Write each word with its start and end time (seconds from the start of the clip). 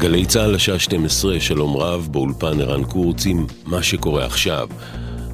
גלי 0.00 0.26
צה"ל 0.26 0.54
השעה 0.54 0.78
12, 0.78 1.40
שלום 1.40 1.76
רב, 1.76 2.08
באולפן 2.10 2.60
ערן 2.60 2.84
קורץ 2.84 3.26
מה 3.66 3.82
שקורה 3.82 4.24
עכשיו. 4.24 4.68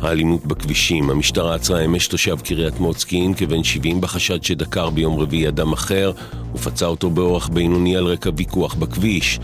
האלימות 0.00 0.46
בכבישים, 0.46 1.10
המשטרה 1.10 1.54
עצרה 1.54 1.84
אמש 1.84 2.06
תושב 2.06 2.36
קריית 2.44 2.80
מוצקין 2.80 3.34
כבן 3.34 3.64
70 3.64 4.00
בחשד 4.00 4.42
שדקר 4.42 4.90
ביום 4.90 5.20
רביעי 5.20 5.48
אדם 5.48 5.72
אחר 5.72 6.12
ופצע 6.54 6.86
אותו 6.86 7.10
באורח 7.10 7.48
בינוני 7.48 7.96
על 7.96 8.04
רקע 8.04 8.30
ויכוח 8.36 8.74
בכביש. 8.74 9.38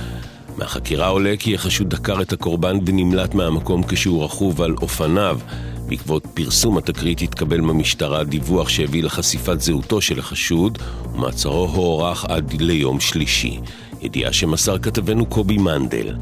מהחקירה 0.56 1.06
עולה 1.06 1.34
כי 1.38 1.54
החשוד 1.54 1.88
דקר 1.90 2.22
את 2.22 2.32
הקורבן 2.32 2.78
ונמלט 2.86 3.34
מהמקום 3.34 3.82
כשהוא 3.82 4.24
רכוב 4.24 4.62
על 4.62 4.74
אופניו. 4.82 5.38
בעקבות 5.88 6.26
פרסום 6.34 6.78
התקרית 6.78 7.22
התקבל 7.22 7.60
במשטרה 7.60 8.24
דיווח 8.24 8.68
שהביא 8.68 9.02
לחשיפת 9.02 9.60
זהותו 9.60 10.00
של 10.00 10.18
החשוד 10.18 10.78
ומעצרו 11.14 11.66
הוארך 11.66 12.24
עד 12.24 12.60
ליום 12.60 13.00
שלישי. 13.00 13.60
ידיעה 14.02 14.32
שמסר 14.32 14.78
כתבנו 14.78 15.26
קובי 15.26 15.58
מנדל. 15.58 16.14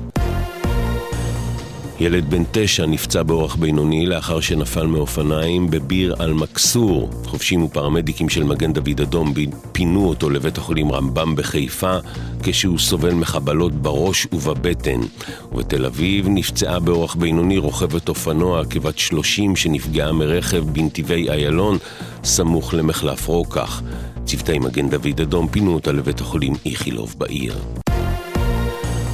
ילד 2.00 2.30
בן 2.30 2.42
תשע 2.50 2.86
נפצע 2.86 3.22
באורח 3.22 3.54
בינוני 3.54 4.06
לאחר 4.06 4.40
שנפל 4.40 4.86
מאופניים 4.86 5.70
בביר 5.70 6.14
אל-מכסור. 6.20 7.10
חובשים 7.24 7.62
ופרמדיקים 7.62 8.28
של 8.28 8.44
מגן 8.44 8.72
דוד 8.72 9.00
אדום 9.00 9.34
פינו 9.72 10.08
אותו 10.08 10.30
לבית 10.30 10.58
החולים 10.58 10.92
רמב"ם 10.92 11.36
בחיפה 11.36 11.96
כשהוא 12.42 12.78
סובל 12.78 13.14
מחבלות 13.14 13.72
בראש 13.72 14.26
ובבטן. 14.32 15.00
ובתל 15.52 15.86
אביב 15.86 16.26
נפצעה 16.28 16.80
באורח 16.80 17.14
בינוני 17.14 17.58
רוכבת 17.58 18.08
אופנוע 18.08 18.64
כבת 18.64 18.98
30 18.98 19.56
שנפגעה 19.56 20.12
מרכב 20.12 20.64
בנתיבי 20.72 21.30
איילון 21.30 21.78
סמוך 22.24 22.74
למחלף 22.74 23.26
רוקח. 23.26 23.82
צוותי 24.30 24.58
מגן 24.58 24.90
דוד 24.90 25.20
אדום 25.20 25.48
פינו 25.48 25.74
אותה 25.74 25.92
לבית 25.92 26.20
החולים 26.20 26.52
איכילוב 26.66 27.14
בעיר. 27.18 27.58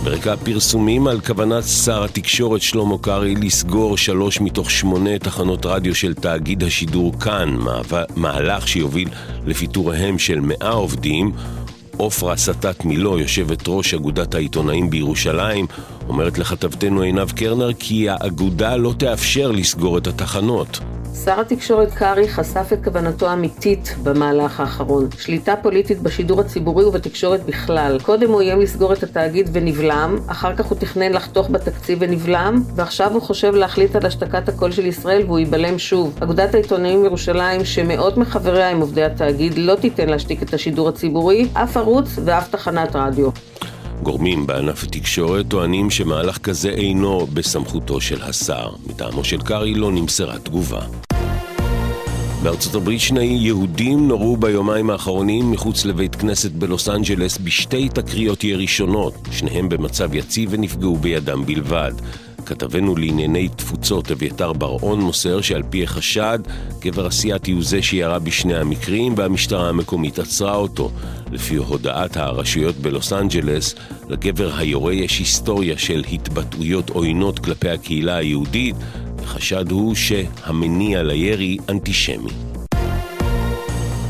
ברקע 0.04 0.32
הפרסומים 0.32 1.06
על 1.06 1.20
כוונת 1.20 1.64
שר 1.64 2.04
התקשורת 2.04 2.62
שלמה 2.62 2.98
קרעי 2.98 3.34
לסגור 3.34 3.96
שלוש 3.96 4.40
מתוך 4.40 4.70
שמונה 4.70 5.18
תחנות 5.18 5.66
רדיו 5.66 5.94
של 5.94 6.14
תאגיד 6.14 6.64
השידור 6.64 7.20
כאן, 7.20 7.56
מהלך 8.16 8.68
שיוביל 8.68 9.08
לפיטוריהם 9.46 10.18
של 10.18 10.40
מאה 10.40 10.70
עובדים, 10.70 11.32
עופרה 11.96 12.36
סטת 12.36 12.84
מילו, 12.84 13.18
יושבת 13.18 13.62
ראש 13.68 13.94
אגודת 13.94 14.34
העיתונאים 14.34 14.90
בירושלים, 14.90 15.66
אומרת 16.08 16.38
לכתבתנו 16.38 17.02
עינב 17.02 17.30
קרנר 17.30 17.72
כי 17.72 18.08
האגודה 18.08 18.76
לא 18.76 18.94
תאפשר 18.98 19.50
לסגור 19.50 19.98
את 19.98 20.06
התחנות. 20.06 20.80
שר 21.24 21.40
התקשורת 21.40 21.94
קרעי 21.94 22.28
חשף 22.28 22.72
את 22.72 22.84
כוונתו 22.84 23.28
האמיתית 23.28 23.94
במהלך 24.02 24.60
האחרון. 24.60 25.08
שליטה 25.18 25.54
פוליטית 25.62 26.02
בשידור 26.02 26.40
הציבורי 26.40 26.84
ובתקשורת 26.84 27.44
בכלל. 27.44 27.98
קודם 28.02 28.30
הוא 28.30 28.40
איים 28.40 28.60
לסגור 28.60 28.92
את 28.92 29.02
התאגיד 29.02 29.50
ונבלם, 29.52 30.16
אחר 30.26 30.56
כך 30.56 30.66
הוא 30.66 30.78
תכנן 30.78 31.12
לחתוך 31.12 31.50
בתקציב 31.50 31.98
ונבלם, 32.00 32.62
ועכשיו 32.74 33.12
הוא 33.12 33.22
חושב 33.22 33.54
להחליט 33.54 33.96
על 33.96 34.06
השתקת 34.06 34.48
הקול 34.48 34.72
של 34.72 34.86
ישראל 34.86 35.22
והוא 35.26 35.38
ייבלם 35.38 35.78
שוב. 35.78 36.18
אגודת 36.22 36.54
העיתונאים 36.54 37.04
ירושלים, 37.04 37.64
שמאות 37.64 38.16
מחבריה 38.16 38.68
הם 38.68 38.80
עובדי 38.80 39.04
התאגיד, 39.04 39.58
לא 39.58 39.74
תיתן 39.74 40.08
להשתיק 40.08 40.42
את 40.42 40.54
השידור 40.54 40.88
הציבורי, 40.88 41.48
אף 41.52 41.76
ערוץ 41.76 42.18
ואף 42.24 42.48
תחנת 42.50 42.96
רדיו. 42.96 43.30
גורמים 44.02 44.46
בענף 44.46 44.82
התקשורת 44.84 45.48
טוענים 45.48 45.90
שמהלך 45.90 46.38
כזה 46.38 46.68
אינו 46.70 47.26
בסמכותו 47.26 48.00
של 48.00 48.22
השר. 48.22 48.70
מטעמו 48.86 49.24
של 49.24 49.40
קרעי 49.40 49.74
לא 49.74 49.92
נמסרה 49.92 50.38
תגובה. 50.38 50.80
בארצות 52.42 52.74
הברית 52.74 53.00
שני 53.00 53.24
יהודים 53.24 54.08
נורו 54.08 54.36
ביומיים 54.36 54.90
האחרונים 54.90 55.50
מחוץ 55.50 55.84
לבית 55.84 56.14
כנסת 56.14 56.52
בלוס 56.52 56.88
אנג'לס 56.88 57.38
בשתי 57.38 57.88
תקריות 57.88 58.44
ירי 58.44 58.66
שונות, 58.66 59.14
שניהם 59.30 59.68
במצב 59.68 60.14
יציב 60.14 60.48
ונפגעו 60.52 60.96
בידם 60.96 61.46
בלבד. 61.46 61.92
כתבנו 62.46 62.96
לענייני 62.96 63.48
תפוצות 63.48 64.10
אביתר 64.10 64.52
בר-און 64.52 65.00
מוסר 65.00 65.40
שעל 65.40 65.62
פי 65.70 65.84
החשד, 65.84 66.38
גבר 66.80 67.08
אסיאתי 67.08 67.52
הוא 67.52 67.62
זה 67.64 67.82
שירה 67.82 68.18
בשני 68.18 68.56
המקרים 68.56 69.14
והמשטרה 69.16 69.68
המקומית 69.68 70.18
עצרה 70.18 70.54
אותו. 70.54 70.90
לפי 71.32 71.56
הודעת 71.56 72.16
הרשויות 72.16 72.76
בלוס 72.76 73.12
אנג'לס, 73.12 73.74
לגבר 74.08 74.56
היורה 74.56 74.92
יש 74.92 75.18
היסטוריה 75.18 75.78
של 75.78 76.04
התבטאויות 76.12 76.90
עוינות 76.90 77.38
כלפי 77.38 77.68
הקהילה 77.68 78.16
היהודית, 78.16 78.76
החשד 79.22 79.70
הוא 79.70 79.94
שהמניע 79.94 81.02
לירי 81.02 81.56
אנטישמי. 81.68 82.55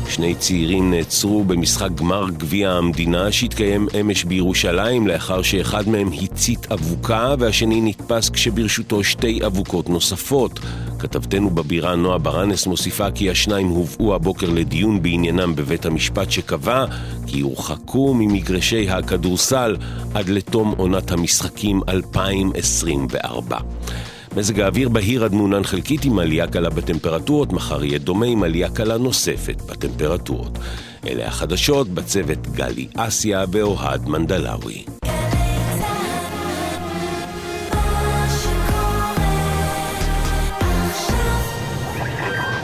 שני 0.09 0.35
צעירים 0.35 0.91
נעצרו 0.91 1.43
במשחק 1.43 1.89
גמר 1.95 2.29
גביע 2.29 2.71
המדינה 2.71 3.31
שהתקיים 3.31 3.87
אמש 3.99 4.23
בירושלים 4.23 5.07
לאחר 5.07 5.41
שאחד 5.41 5.89
מהם 5.89 6.09
הצית 6.21 6.71
אבוקה 6.71 7.35
והשני 7.39 7.81
נתפס 7.81 8.29
כשברשותו 8.29 9.03
שתי 9.03 9.45
אבוקות 9.45 9.89
נוספות. 9.89 10.59
כתבתנו 10.99 11.49
בבירה 11.49 11.95
נועה 11.95 12.17
ברנס 12.17 12.67
מוסיפה 12.67 13.11
כי 13.11 13.31
השניים 13.31 13.67
הובאו 13.67 14.15
הבוקר 14.15 14.49
לדיון 14.49 15.01
בעניינם 15.01 15.55
בבית 15.55 15.85
המשפט 15.85 16.31
שקבע 16.31 16.85
כי 17.27 17.37
יורחקו 17.37 18.13
ממגרשי 18.13 18.89
הכדורסל 18.89 19.77
עד 20.13 20.29
לתום 20.29 20.73
עונת 20.77 21.11
המשחקים 21.11 21.81
2024. 21.89 23.57
מזג 24.37 24.59
האוויר 24.59 24.89
בהיר 24.89 25.23
עד 25.23 25.33
מעונן 25.33 25.63
חלקית 25.63 26.05
עם 26.05 26.19
עלייה 26.19 26.47
קלה 26.47 26.69
בטמפרטורות, 26.69 27.53
מחר 27.53 27.83
יהיה 27.83 27.99
דומה 27.99 28.25
עם 28.25 28.43
עלייה 28.43 28.69
קלה 28.69 28.97
נוספת 28.97 29.61
בטמפרטורות. 29.61 30.57
אלה 31.07 31.27
החדשות 31.27 31.89
בצוות 31.89 32.47
גלי 32.47 32.87
אסיה 32.95 33.45
ואוהד 33.51 34.09
מנדלאווי. 34.09 34.85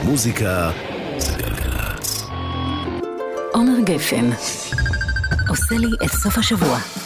מוזיקה 0.04 0.70
זה 1.18 1.32
גלגלצ. 1.32 2.24
עומר 3.52 3.80
גפן 3.84 4.30
עושה 5.48 5.74
לי 5.74 5.88
את 6.04 6.10
סוף 6.10 6.38
השבוע. 6.38 7.03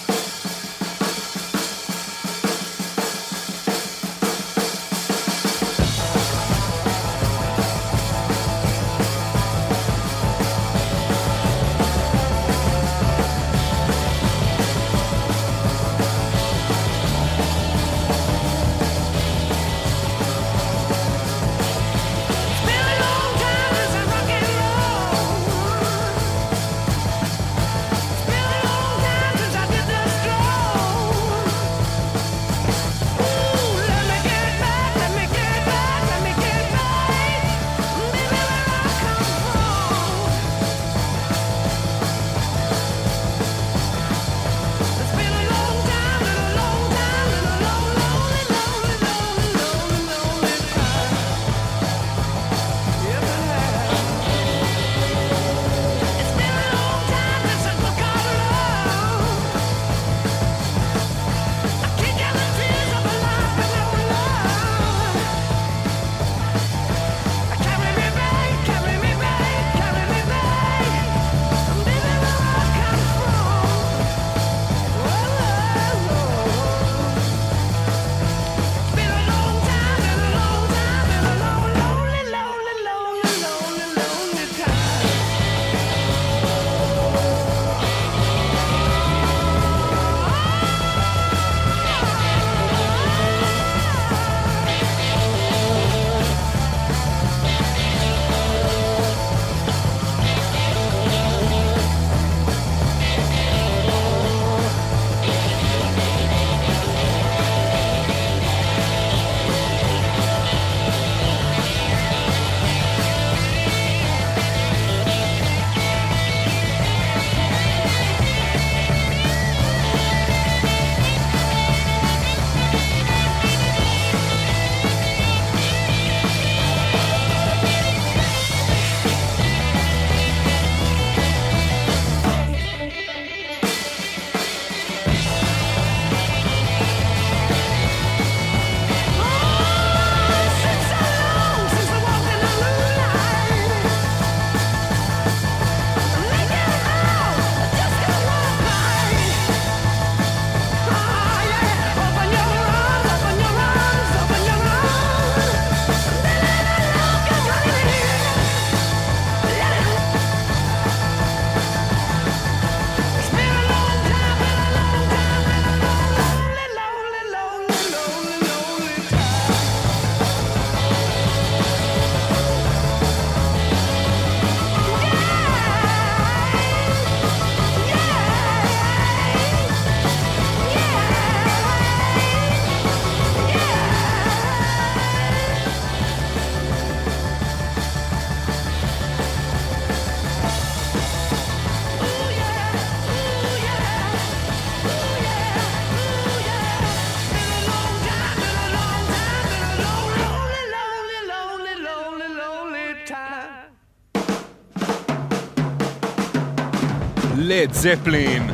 לד 207.68 207.74
זפלין. 207.74 208.50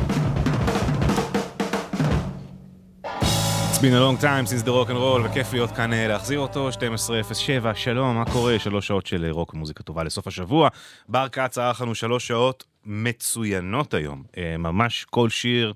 It's 3.03 3.79
been 3.79 3.93
a 3.93 3.99
long 3.99 4.17
time 4.21 4.45
since 4.45 4.63
the 4.63 4.71
rock 4.71 4.89
and 4.89 4.97
roll, 4.97 5.25
וכיף 5.25 5.53
להיות 5.53 5.71
כאן 5.71 5.93
אה, 5.93 6.07
להחזיר 6.07 6.39
אותו, 6.39 6.69
12.07, 6.69 7.75
שלום, 7.75 8.15
מה 8.15 8.25
קורה? 8.25 8.59
שלוש 8.59 8.87
שעות 8.87 9.05
של 9.05 9.25
אה, 9.25 9.31
רוק 9.31 9.53
ומוזיקה 9.53 9.83
טובה 9.83 10.03
לסוף 10.03 10.27
השבוע. 10.27 10.69
בר 11.09 11.27
כץ 11.29 11.57
ערך 11.57 11.81
לנו 11.81 11.95
שלוש 11.95 12.27
שעות 12.27 12.63
מצוינות 12.85 13.93
היום, 13.93 14.23
אה, 14.37 14.57
ממש 14.57 15.05
כל 15.09 15.29
שיר 15.29 15.73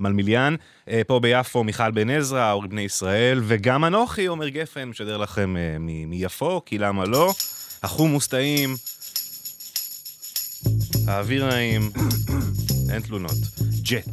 מלמיליאן. 0.00 0.54
פה 1.06 1.20
ביפו 1.20 1.64
מיכל 1.64 1.90
בן 1.90 2.10
עזרא, 2.10 2.52
אורי 2.52 2.68
בני 2.68 2.80
ישראל, 2.80 3.40
וגם 3.44 3.84
אנוכי, 3.84 4.26
עומר 4.26 4.48
גפן, 4.48 4.84
משדר 4.84 5.16
לכם 5.16 5.54
מיפו, 5.80 6.62
כי 6.66 6.78
למה 6.78 7.04
לא? 7.04 7.32
החומוס 7.82 8.26
טעים, 8.26 8.74
האוויר 11.06 11.48
נעים, 11.48 11.90
אין 12.94 13.02
תלונות. 13.02 13.38
ג'ט. 13.82 14.08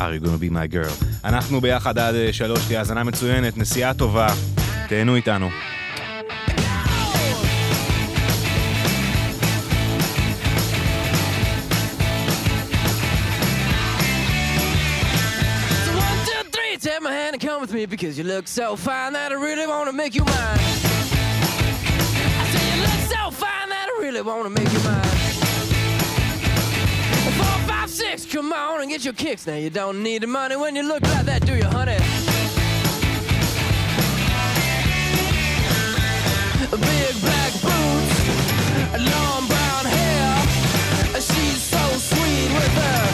are 0.00 0.14
you 0.14 0.20
gonna 0.20 0.38
be 0.38 0.50
my 0.50 0.66
girl? 0.66 1.04
אנחנו 1.24 1.60
ביחד 1.60 1.98
עד 1.98 2.14
אה, 2.14 2.32
שלוש, 2.32 2.66
תהיה 2.66 2.78
האזנה 2.78 3.04
מצוינת, 3.04 3.56
נסיעה 3.56 3.94
טובה, 3.94 4.28
תהנו 4.88 5.16
איתנו. 5.16 5.50
With 17.64 17.72
me 17.72 17.86
because 17.86 18.18
you 18.18 18.24
look 18.24 18.46
so 18.46 18.76
fine 18.76 19.14
that 19.14 19.32
I 19.32 19.36
really 19.36 19.66
want 19.66 19.88
to 19.88 19.92
make 19.96 20.14
you 20.14 20.22
mine. 20.22 20.58
I 22.38 22.44
say 22.52 22.76
you 22.76 22.82
look 22.82 23.00
so 23.08 23.30
fine 23.30 23.68
that 23.70 23.88
I 23.88 24.02
really 24.02 24.20
want 24.20 24.44
to 24.44 24.50
make 24.50 24.70
you 24.70 24.80
mine. 24.80 25.16
Four, 27.38 27.58
five, 27.66 27.88
six, 27.88 28.26
come 28.26 28.52
on 28.52 28.82
and 28.82 28.90
get 28.90 29.02
your 29.02 29.14
kicks. 29.14 29.46
Now 29.46 29.56
you 29.56 29.70
don't 29.70 30.02
need 30.02 30.22
the 30.24 30.26
money 30.26 30.56
when 30.56 30.76
you 30.76 30.82
look 30.82 31.00
like 31.04 31.24
that, 31.24 31.46
do 31.46 31.54
you, 31.54 31.64
honey? 31.64 31.96
Big 36.70 37.20
black 37.22 37.52
boots, 37.64 38.14
long 39.10 39.46
brown 39.46 39.84
hair. 39.86 40.36
She's 41.14 41.62
so 41.62 41.82
sweet 41.96 42.52
with 42.52 42.74
her 42.74 43.13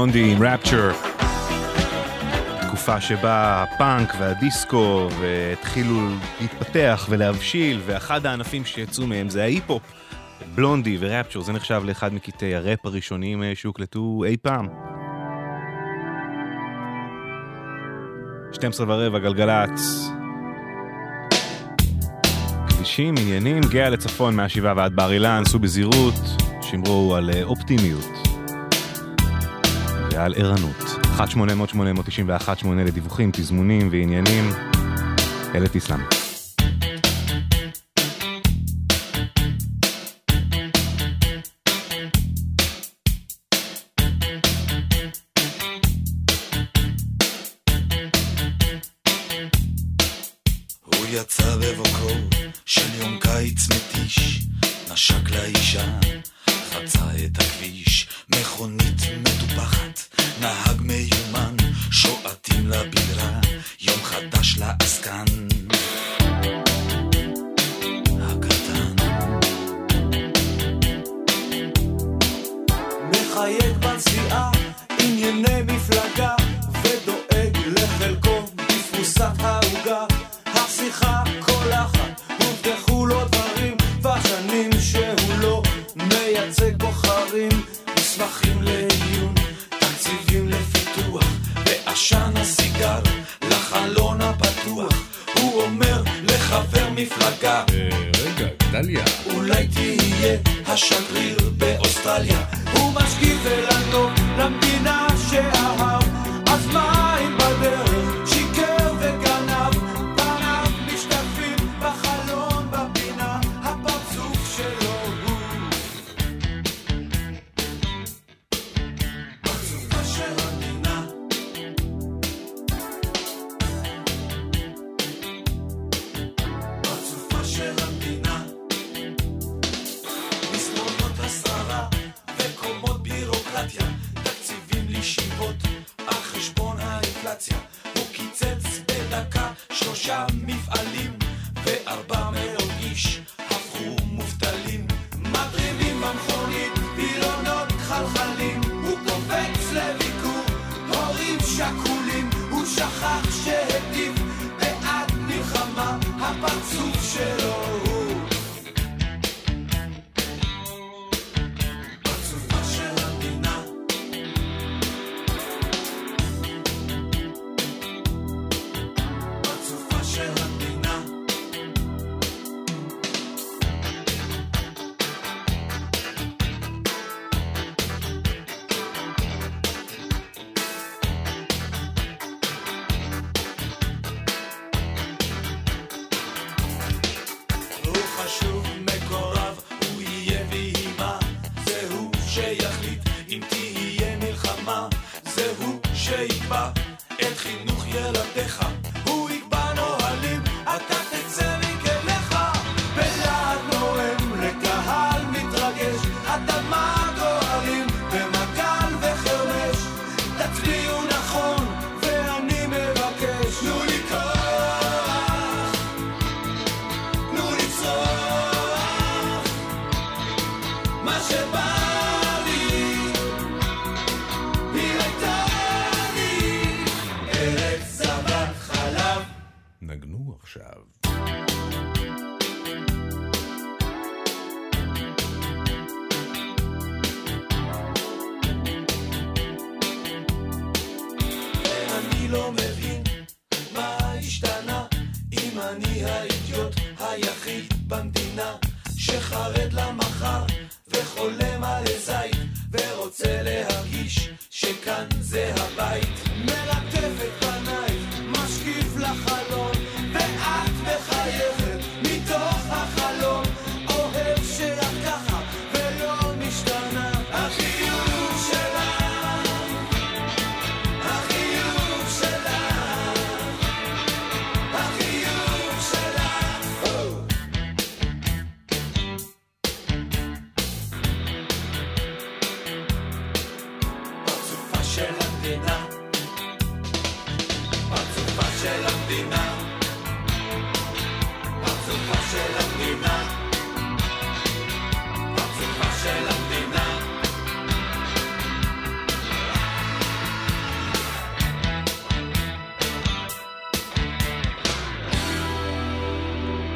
בלונדי 0.00 0.32
עם 0.32 0.42
רפצ'ר. 0.42 0.90
תקופה 2.60 3.00
שבה 3.00 3.62
הפאנק 3.62 4.14
והדיסקו 4.18 5.08
התחילו 5.52 6.08
להתפתח 6.40 7.06
ולהבשיל, 7.10 7.80
ואחד 7.86 8.26
הענפים 8.26 8.64
שיצאו 8.64 9.06
מהם 9.06 9.28
זה 9.28 9.42
ההיפ-הופ. 9.42 9.82
בלונדי 10.54 10.96
ורפצ'ר, 11.00 11.40
זה 11.40 11.52
נחשב 11.52 11.82
לאחד 11.84 12.14
מקטעי 12.14 12.54
הראפ 12.54 12.86
הראשונים 12.86 13.42
אה, 13.42 13.52
שהוקלטו 13.54 14.24
אי 14.26 14.36
פעם. 14.36 14.68
12 18.52 18.86
ורבע 18.88 19.18
גלגלצ. 19.18 20.10
כבישים, 22.68 23.14
עניינים, 23.20 23.62
גאה 23.70 23.90
לצפון 23.90 24.36
מהשבעה 24.36 24.74
ועד 24.76 24.96
בר 24.96 25.12
אילן, 25.12 25.42
סעו 25.46 25.58
בזהירות, 25.58 26.14
שמרו 26.62 27.14
על 27.16 27.30
אה, 27.30 27.42
אופטימיות. 27.42 28.19
על 30.24 30.34
ערנות. 30.36 30.84
1-800-891-8 31.18 32.66
לדיווחים, 32.76 33.30
תזמונים 33.32 33.88
ועניינים. 33.90 34.50
אלה 35.54 35.68
תסלם. 35.68 36.19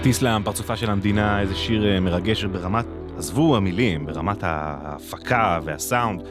טיסלאם, 0.05 0.43
פרצופה 0.43 0.77
של 0.77 0.91
המדינה, 0.91 1.41
איזה 1.41 1.55
שיר 1.55 1.87
אה, 1.87 2.01
מרגש 2.01 2.45
ברמת, 2.45 2.87
עזבו 3.17 3.57
המילים, 3.57 4.07
ברמת 4.07 4.39
ההפקה 4.43 5.61
והסאונד. 5.65 6.23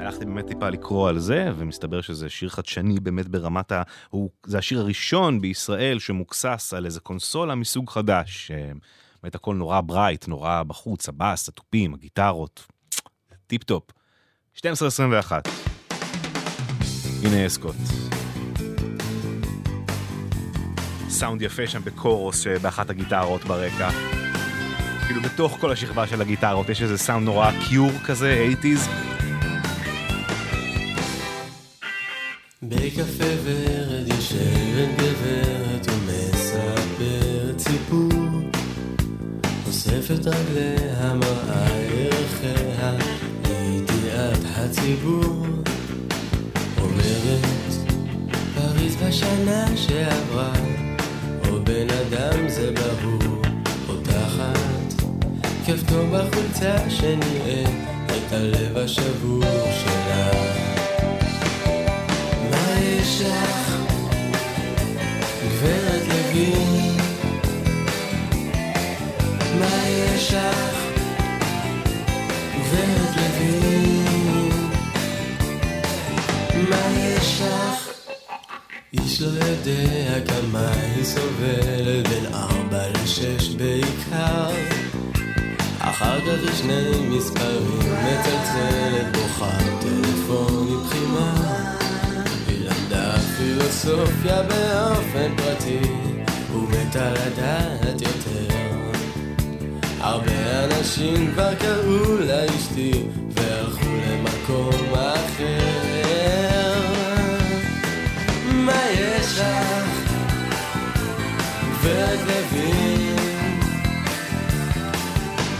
הלכתי 0.00 0.24
באמת 0.24 0.46
טיפה 0.46 0.68
לקרוא 0.68 1.08
על 1.08 1.18
זה, 1.18 1.50
ומסתבר 1.56 2.00
שזה 2.00 2.28
שיר 2.28 2.48
חדשני 2.48 3.00
באמת 3.00 3.28
ברמת 3.28 3.72
ה... 3.72 3.82
הוא... 4.10 4.30
זה 4.46 4.58
השיר 4.58 4.80
הראשון 4.80 5.40
בישראל 5.40 5.98
שמוקסס 5.98 6.74
על 6.76 6.86
איזה 6.86 7.00
קונסולה 7.00 7.54
מסוג 7.54 7.90
חדש. 7.90 8.50
אה, 8.50 8.70
באמת 9.22 9.34
הכל 9.34 9.54
נורא 9.54 9.80
bright, 9.80 10.28
נורא 10.28 10.62
בחוץ, 10.62 11.08
הבאס, 11.08 11.48
התופים, 11.48 11.94
הגיטרות. 11.94 12.66
טיפ 13.46 13.64
טופ. 13.64 13.84
12.21. 14.56 14.62
הנה 17.24 17.46
אסקוט. 17.46 18.09
סאונד 21.10 21.42
יפה 21.42 21.66
שם 21.66 21.80
בקורוס 21.84 22.46
באחת 22.62 22.90
הגיטרות 22.90 23.44
ברקע. 23.44 23.90
כאילו 25.06 25.20
בתוך 25.22 25.56
כל 25.60 25.72
השכבה 25.72 26.06
של 26.06 26.20
הגיטרות 26.20 26.68
יש 26.68 26.82
איזה 26.82 26.98
סאונד 26.98 27.24
נורא 27.24 27.50
קיור 27.68 27.90
כזה, 28.06 28.46
80's. 28.62 28.90
בקפה 32.62 33.24
ורד 33.44 34.10
רגליה 40.26 41.14
מראה 41.14 41.66
ערכיה 41.66 42.92
לידיעת 43.48 44.38
הציבור 44.56 45.46
אומרת 46.80 47.46
פריז 48.54 48.96
בשנה 48.96 49.76
שעברה 49.76 50.52
בן 51.64 51.86
אדם 51.90 52.48
זה 52.48 52.72
ברור 52.72 53.42
פותחת 53.86 54.94
כפתור 55.66 56.06
בחולצה 56.12 56.90
שנראה 56.90 57.64
את 58.06 58.32
הלב 58.32 58.76
השבור 58.76 59.70
שלה 59.84 60.30
מה 62.50 62.80
יש 62.80 63.20
לך, 63.20 63.76
גברת 65.44 66.02
לוין? 66.08 66.96
מה 69.58 69.88
יש 69.88 70.34
לך, 70.34 70.76
גברת 72.56 73.16
לוין? 73.16 74.50
מה 76.70 76.98
יש 76.98 77.40
לך? 77.42 77.89
איש 78.92 79.22
לא 79.22 79.44
יודע 79.44 80.20
כמה 80.26 80.72
היא 80.72 81.04
סובלת 81.04 82.08
בין 82.08 82.34
ארבע 82.34 82.88
לשש 82.88 83.48
בעיקר. 83.48 84.50
אחר 85.78 86.20
כך 86.20 86.26
היא 86.26 86.54
שני 86.54 87.08
מספרים 87.08 87.78
מצלצלת 87.78 89.16
בוכה 89.16 89.58
טלפון 89.80 90.68
מבחינה 90.70 91.34
היא 92.48 92.64
למדה 92.64 93.18
פילוסופיה 93.38 94.42
באופן 94.42 95.36
פרטי 95.36 95.80
ומתה 96.54 97.12
לדעת 97.12 98.00
יותר. 98.02 98.54
הרבה 100.00 100.64
אנשים 100.64 101.32
כבר 101.32 101.54
קראו 101.54 102.16
לה 102.20 102.44
אשתי 102.44 102.92
והלכו 103.34 103.86
למקום 103.86 104.94
אחר 104.94 105.89
גברת 111.80 112.18
לוין 112.26 113.16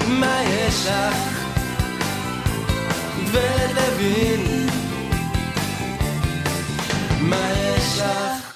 מה 0.08 0.42
יש 0.44 0.86
לך? 0.86 1.16
גברת 3.24 3.70
לוין 3.74 4.66
מה 7.20 7.52
יש 7.52 7.98
לך? 7.98 8.52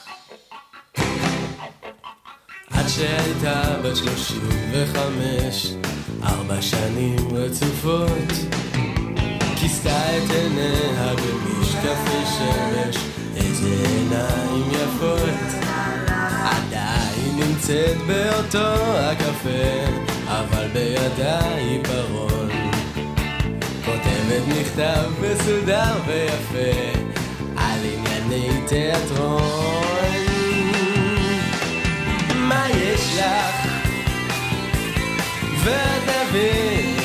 עד 2.71 2.89
שהייתה 2.89 3.63
בת 3.85 3.97
שלושים 3.97 4.49
וחמש, 4.73 5.75
ארבע 6.23 6.63
שנים 6.63 7.17
רצופות, 7.33 8.33
כיסתה 9.57 10.17
את 10.17 10.31
עיניה 10.31 11.15
במשקפי 11.15 12.25
שמש, 12.39 12.97
איזה 13.37 13.87
עיניים 13.89 14.71
יפות. 14.71 15.64
נמצאת 17.65 17.97
באותו 18.07 18.99
הקפה, 18.99 19.85
אבל 20.27 20.69
בידה 20.73 21.55
עיפרון. 21.57 22.51
כותבת 23.85 24.43
מכתב 24.49 25.11
מסודר 25.21 25.95
ויפה, 26.07 26.99
על 27.57 27.81
ענייני 27.85 28.61
תיאטרון. 28.69 29.43
מה 32.37 32.67
יש 32.71 33.19
לך? 33.19 33.67
ואת 35.65 36.03
תבין. 36.29 36.97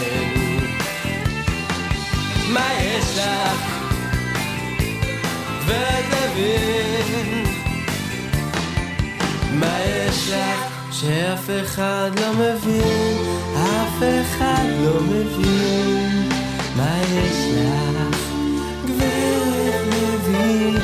מה 2.49 2.69
יש 2.81 3.17
לך? 3.17 3.81
ואת 5.65 6.05
תבין. 6.09 7.48
מה 9.59 9.79
יש 9.85 10.29
לך 10.29 10.73
שאף 10.91 11.49
אחד 11.63 12.11
לא 12.19 12.33
מבין, 12.33 13.17
אף 13.55 14.03
אחד 14.21 14.65
לא 14.83 15.01
מבין, 15.01 16.29
מה 16.75 16.97
יש 17.01 17.37
לך? 17.55 18.17
גברת 18.85 19.85
מבין 19.87 20.75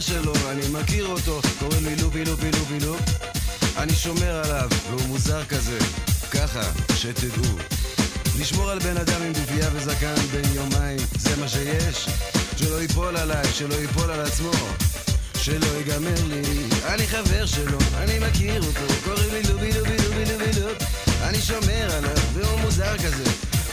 חבר 0.00 0.20
שלו, 0.20 0.32
אני 0.50 0.60
מכיר 0.72 1.06
אותו, 1.06 1.40
קוראים 1.58 1.84
לי 1.86 1.96
לובי 1.96 2.24
לובי 2.24 2.50
לובי 2.52 2.80
לוב. 2.80 3.00
אני 3.76 3.92
שומר 3.92 4.42
עליו, 4.44 4.68
והוא 4.90 5.02
מוזר 5.08 5.44
כזה, 5.44 5.78
ככה, 6.30 6.62
שתדעו. 6.94 7.58
לשמור 8.40 8.70
על 8.70 8.78
בן 8.78 8.96
אדם 8.96 9.22
עם 9.22 9.32
גופייה 9.32 9.68
וזקן 9.72 10.14
בין 10.14 10.44
יומיים, 10.54 10.98
זה 11.18 11.36
מה 11.36 11.48
שיש. 11.48 12.08
שלא 12.56 12.82
ייפול 12.82 13.16
עליי, 13.16 13.44
שלא 13.54 13.74
ייפול 13.74 14.10
על 14.10 14.20
עצמו, 14.20 14.52
שלא 15.34 15.66
ייגמר 15.66 16.24
לי. 16.28 16.42
אני 16.86 17.06
חבר 17.06 17.46
שלו, 17.46 17.78
אני 17.96 18.18
מכיר 18.18 18.62
אותו, 18.62 18.94
קוראים 19.04 19.30
לי 19.32 19.42
לובי 19.42 19.72
לובי 19.72 19.96
לובי 19.96 20.24
לובי 20.32 20.60
לוב. 20.60 20.76
אני 21.22 21.40
שומר 21.40 21.96
עליו, 21.96 22.16
והוא 22.32 22.60
מוזר 22.60 22.98
כזה, 22.98 23.24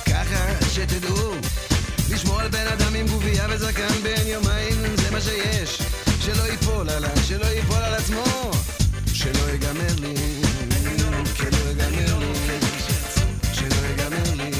ככה, 0.06 0.46
שתדעו. 0.74 1.32
לשמור 2.10 2.42
על 2.42 2.48
בן 2.48 2.68
אדם 2.68 2.96
עם 2.96 3.08
גובייה 3.08 3.46
וזקן 3.50 4.02
בין 4.04 4.28
יומיים, 4.28 4.96
זה 4.96 5.12
מה 5.12 5.22
שיש. 5.22 5.82
שלא 6.26 6.44
ייפול 6.44 6.90
עליי, 6.90 7.18
שלא 7.28 7.46
ייפול 7.46 7.78
על 7.78 7.94
עצמו, 7.94 8.24
שלא 9.14 9.50
ייגמר 9.52 9.96
כן, 9.96 10.04
לא 10.04 10.10
לי, 10.10 10.16
שלא 11.36 11.70
ייגמר 11.70 12.16
לי, 12.18 12.34
שלא 13.54 13.82
ייגמר 13.86 14.34
לי. 14.34 14.52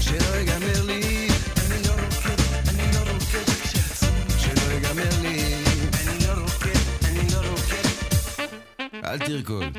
שלא 0.00 0.36
ייגמר 0.36 0.82
לי, 0.82 1.28
שלא 4.38 4.72
ייגמר 4.72 5.22
לי, 5.22 5.54
אל 9.04 9.18
תרקוד. 9.18 9.77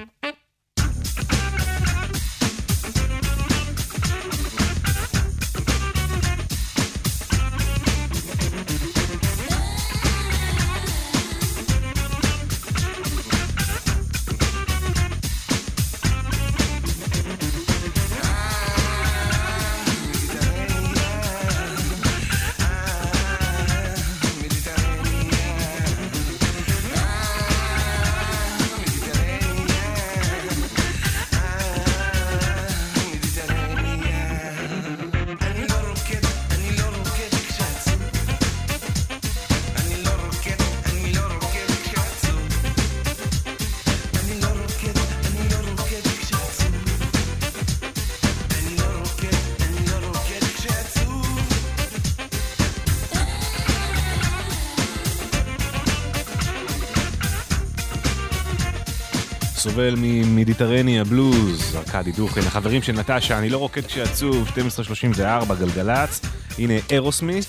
סובל 59.60 59.96
ממידיטרני 59.98 61.00
הבלוז, 61.00 61.76
ארכדי 61.76 62.12
דוכן, 62.12 62.42
החברים 62.42 62.82
של 62.82 62.94
נטשה, 62.94 63.40
אני 63.40 63.50
לא 63.50 63.58
רוקד 63.58 63.86
כשעצוב, 63.86 64.48
1234 64.48 65.56
גלגלצ, 65.56 66.22
הנה 66.58 66.74
אירוסמית. 66.90 67.46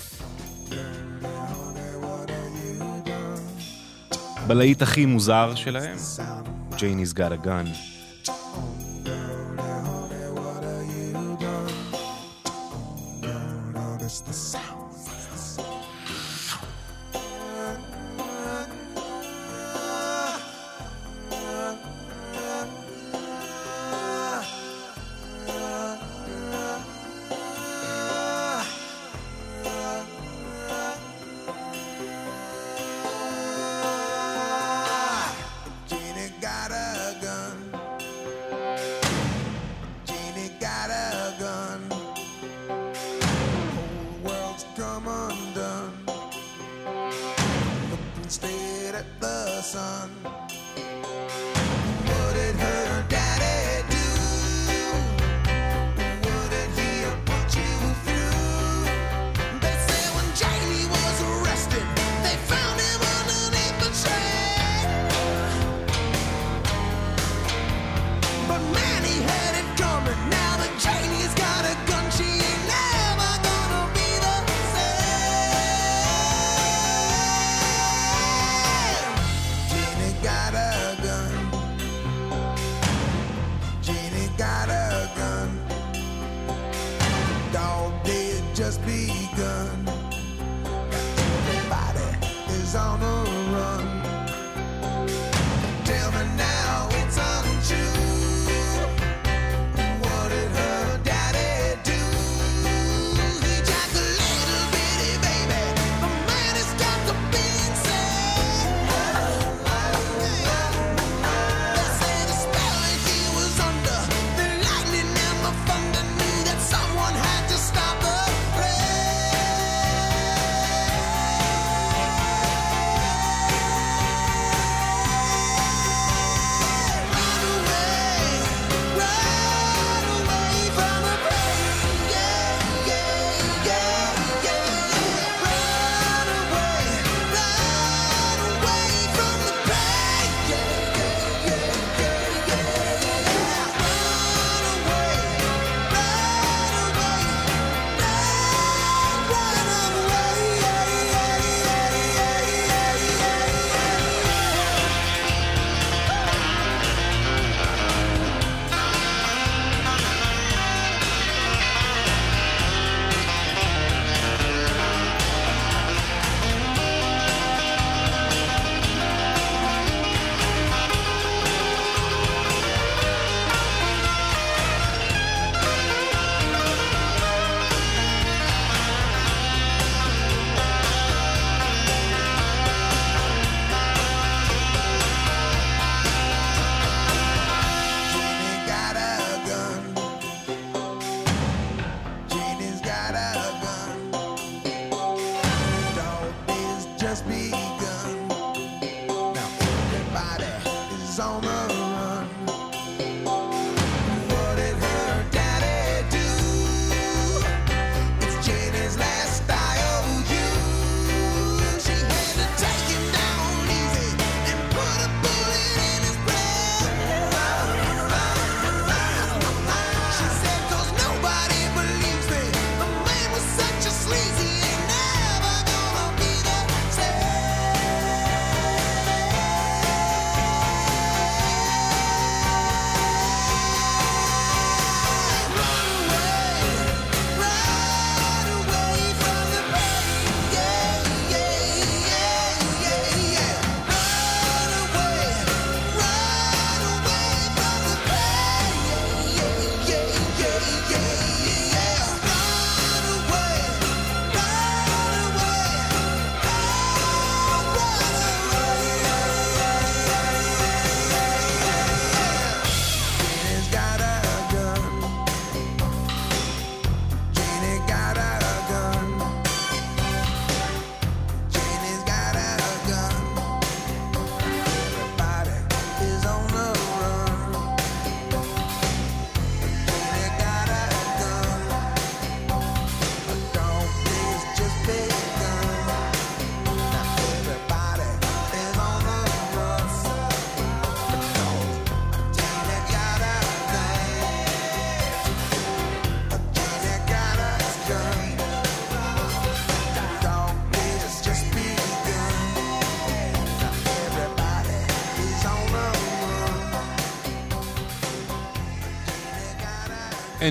בלהיט 4.47 4.81
הכי 4.81 5.05
מוזר 5.05 5.55
שלהם, 5.55 5.97
ג'ייני's 6.71 7.13
got 7.13 7.43
a 7.43 7.45
gun. 7.45 7.90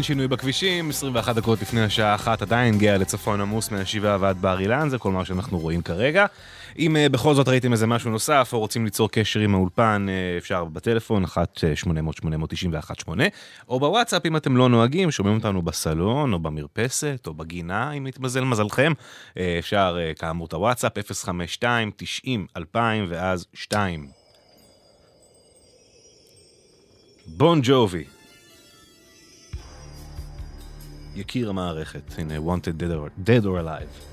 אין 0.01 0.05
שינוי 0.05 0.29
בכבישים, 0.29 0.91
21 0.91 1.37
דקות 1.37 1.63
לפני 1.63 1.83
השעה 1.83 2.15
אחת 2.15 2.43
עדיין 2.43 2.79
גאה 2.79 2.99
לצפון 2.99 3.41
עמוס 3.41 3.71
מהשבעה 3.71 4.17
ועד 4.21 4.43
בר 4.43 4.61
אילן, 4.61 4.89
זה 4.89 4.99
כל 4.99 5.13
מה 5.13 5.25
שאנחנו 5.25 5.59
רואים 5.59 5.83
כרגע. 5.83 6.27
אם 6.79 6.97
uh, 6.97 7.13
בכל 7.13 7.35
זאת 7.35 7.49
ראיתם 7.49 7.73
איזה 7.73 7.87
משהו 7.87 8.11
נוסף, 8.11 8.51
או 8.53 8.59
רוצים 8.59 8.85
ליצור 8.85 9.11
קשר 9.11 9.41
עם 9.41 9.55
האולפן, 9.55 10.07
uh, 10.09 10.39
אפשר 10.39 10.65
בטלפון, 10.65 11.25
1-800-891-8, 11.25 13.09
או 13.69 13.81
בוואטסאפ 13.81 14.27
אם 14.27 14.37
אתם 14.37 14.57
לא 14.57 14.69
נוהגים, 14.69 15.11
שומעים 15.11 15.37
אותנו 15.37 15.63
בסלון, 15.63 16.33
או 16.33 16.39
במרפסת, 16.39 17.25
או 17.27 17.35
בגינה, 17.35 17.93
אם 17.93 18.07
יתמזל 18.07 18.45
מזלכם. 18.45 18.93
אפשר, 19.59 19.99
כאמור, 20.19 20.47
את 20.47 20.53
הוואטסאפ, 20.53 20.93
052-90-2000 21.63 22.77
ואז 23.09 23.47
2. 23.55 24.07
בון 27.27 27.61
ג'ובי. 27.63 28.20
יקיר 31.17 31.49
המערכת, 31.49 32.03
הנה, 32.19 32.35
wanted 32.37 32.83
dead 32.83 32.93
or, 32.93 33.29
dead 33.29 33.45
or 33.45 33.59
alive. 33.59 34.10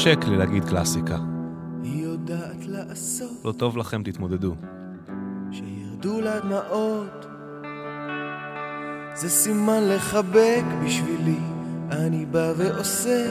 התחשק 0.00 0.28
לי 0.28 0.36
להגיד 0.36 0.64
קלאסיקה. 0.64 1.16
היא 1.82 2.04
יודעת 2.04 2.66
לעשות 2.66 3.44
לא 3.44 3.52
טוב 3.52 3.76
לכם, 3.76 4.02
תתמודדו. 4.02 4.54
שירדו 5.50 6.20
לה 6.20 6.40
דמעות. 6.40 7.26
זה 9.14 9.30
סימן 9.30 9.88
לחבק 9.88 10.64
בשבילי. 10.84 11.38
אני 11.90 12.26
בא 12.26 12.52
ועושה. 12.56 13.26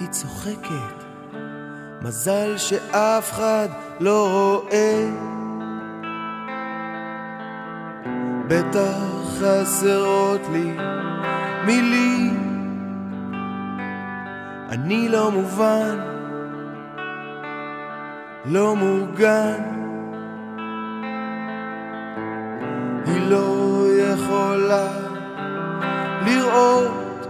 היא 0.00 0.08
צוחקת. 0.08 1.04
מזל 2.02 2.56
שאף 2.56 3.32
אחד 3.32 3.68
לא 4.00 4.28
רואה. 4.32 5.10
בטח 8.48 8.98
חסרות 9.38 10.40
לי 10.52 10.76
מילים 11.66 12.31
אני 14.72 15.08
לא 15.08 15.30
מובן 15.30 16.12
לא 18.44 18.76
מוגן. 18.76 19.62
היא 23.06 23.20
לא 23.30 23.86
יכולה 23.98 24.88
לראות. 26.26 27.26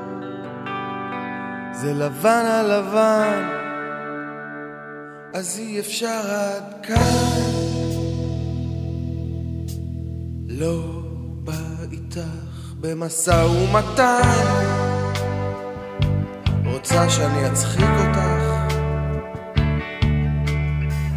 זה 1.72 1.95
לבן 1.95 2.45
על 2.47 2.78
לבן 2.78 3.49
אז 5.34 5.59
אי 5.59 5.80
אפשר 5.80 6.20
עד 6.28 6.74
כאן. 6.82 7.43
לא 10.49 10.82
בא 11.45 11.53
איתך 11.93 12.18
במשא 12.80 13.47
ומתן 13.47 14.91
רוצה 16.82 17.10
שאני 17.10 17.46
אצחיק 17.46 17.90
אותך? 17.98 18.74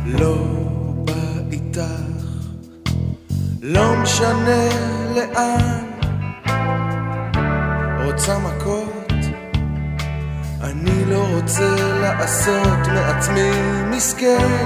לא 0.06 0.36
בא 1.06 1.14
איתך. 1.52 2.26
לא 3.62 3.96
משנה 3.96 4.70
לאן. 5.16 5.86
רוצה 8.06 8.40
מכות? 8.40 9.14
אני 10.62 11.06
לא 11.06 11.28
רוצה 11.34 11.76
לעשות 12.02 12.88
מעצמי 12.94 13.52
מסכן. 13.92 14.66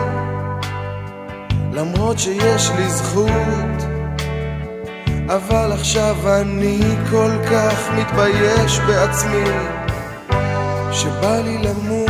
למרות 1.74 2.20
שיש 2.20 2.70
לי 2.78 2.90
זכות. 2.90 3.84
אבל 5.28 5.72
עכשיו 5.72 6.16
אני 6.42 6.80
כל 7.12 7.32
כך 7.52 7.90
מתבייש 7.98 8.80
בעצמי 8.80 9.79
שבא 11.00 11.40
לי 11.46 11.58
למות. 11.58 12.10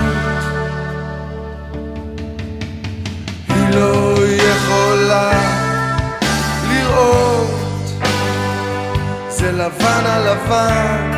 היא 3.50 3.76
לא 3.76 4.16
יכולה 4.36 5.32
לראות. 6.70 7.50
זה 9.30 9.52
לבן 9.52 10.06
על 10.06 10.32
לבן. 10.32 11.12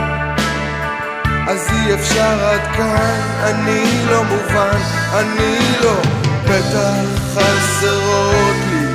אז 1.47 1.69
אי 1.73 1.93
אפשר 1.93 2.45
עד 2.45 2.75
כאן. 2.77 3.19
אני 3.43 4.05
לא 4.09 4.23
מובן. 4.23 4.79
אני 5.13 5.57
לא 5.83 5.95
בטח 6.43 7.33
חסרות 7.33 8.55
לי 8.71 8.85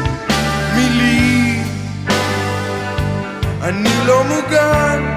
מילים. 0.74 1.64
אני 3.62 4.06
לא 4.06 4.24
מוגן. 4.24 5.16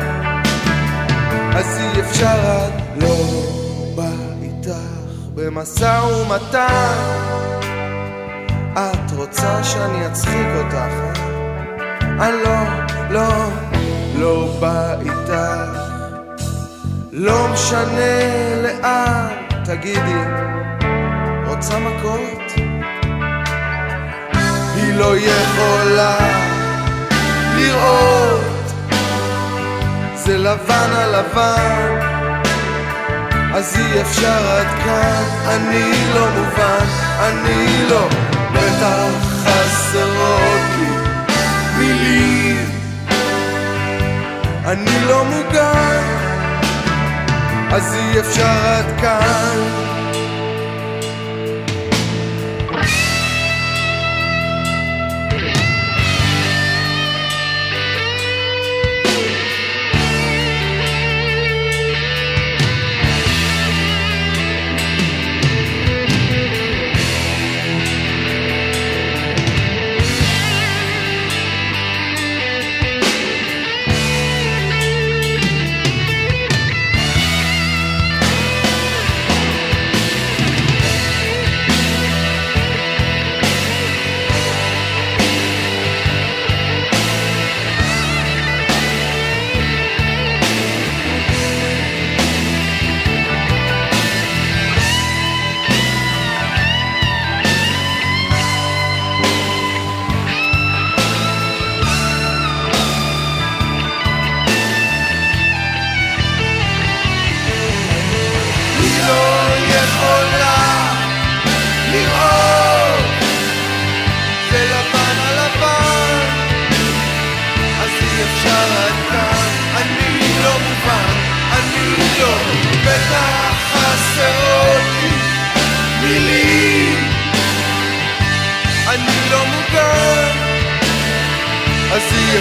אז 1.56 1.80
אי 1.80 2.02
אפשר 2.02 2.40
עד 2.52 2.89
לא 3.02 3.16
בא 3.96 4.12
איתך 4.42 4.72
במשא 5.36 6.02
ומתן 6.04 7.30
את 8.74 9.12
רוצה 9.18 9.64
שאני 9.64 10.08
אצחיק 10.08 10.48
אותך, 10.58 10.76
אה? 10.76 12.28
אני 12.28 12.38
לא, 12.44 12.56
לא, 13.10 13.50
לא 14.16 14.58
בא 14.60 14.96
איתך 15.02 15.80
לא 17.12 17.48
משנה 17.54 18.56
לאן, 18.64 19.28
תגידי, 19.66 20.24
רוצה 21.48 21.80
מכות? 21.80 22.52
היא 24.76 24.94
לא 24.94 25.18
יכולה 25.18 26.18
לראות 27.56 28.74
זה 30.16 30.38
לבן 30.38 30.90
על 30.96 31.20
לבן 31.20 32.19
אז 33.54 33.76
אי 33.76 34.02
אפשר 34.02 34.52
עד 34.52 34.68
כאן, 34.86 35.24
אני 35.48 35.92
לא 36.14 36.28
מובן, 36.30 36.86
אני 37.20 37.86
לא 37.90 38.08
בטח 38.54 39.10
חסרות 39.44 40.62
לי 40.80 40.90
מילים. 41.78 42.70
אני 44.66 45.06
לא 45.08 45.26
מוגן, 45.26 46.04
אז 47.72 47.96
אי 47.96 48.20
אפשר 48.20 48.66
עד 48.66 49.02
כאן 49.02 49.99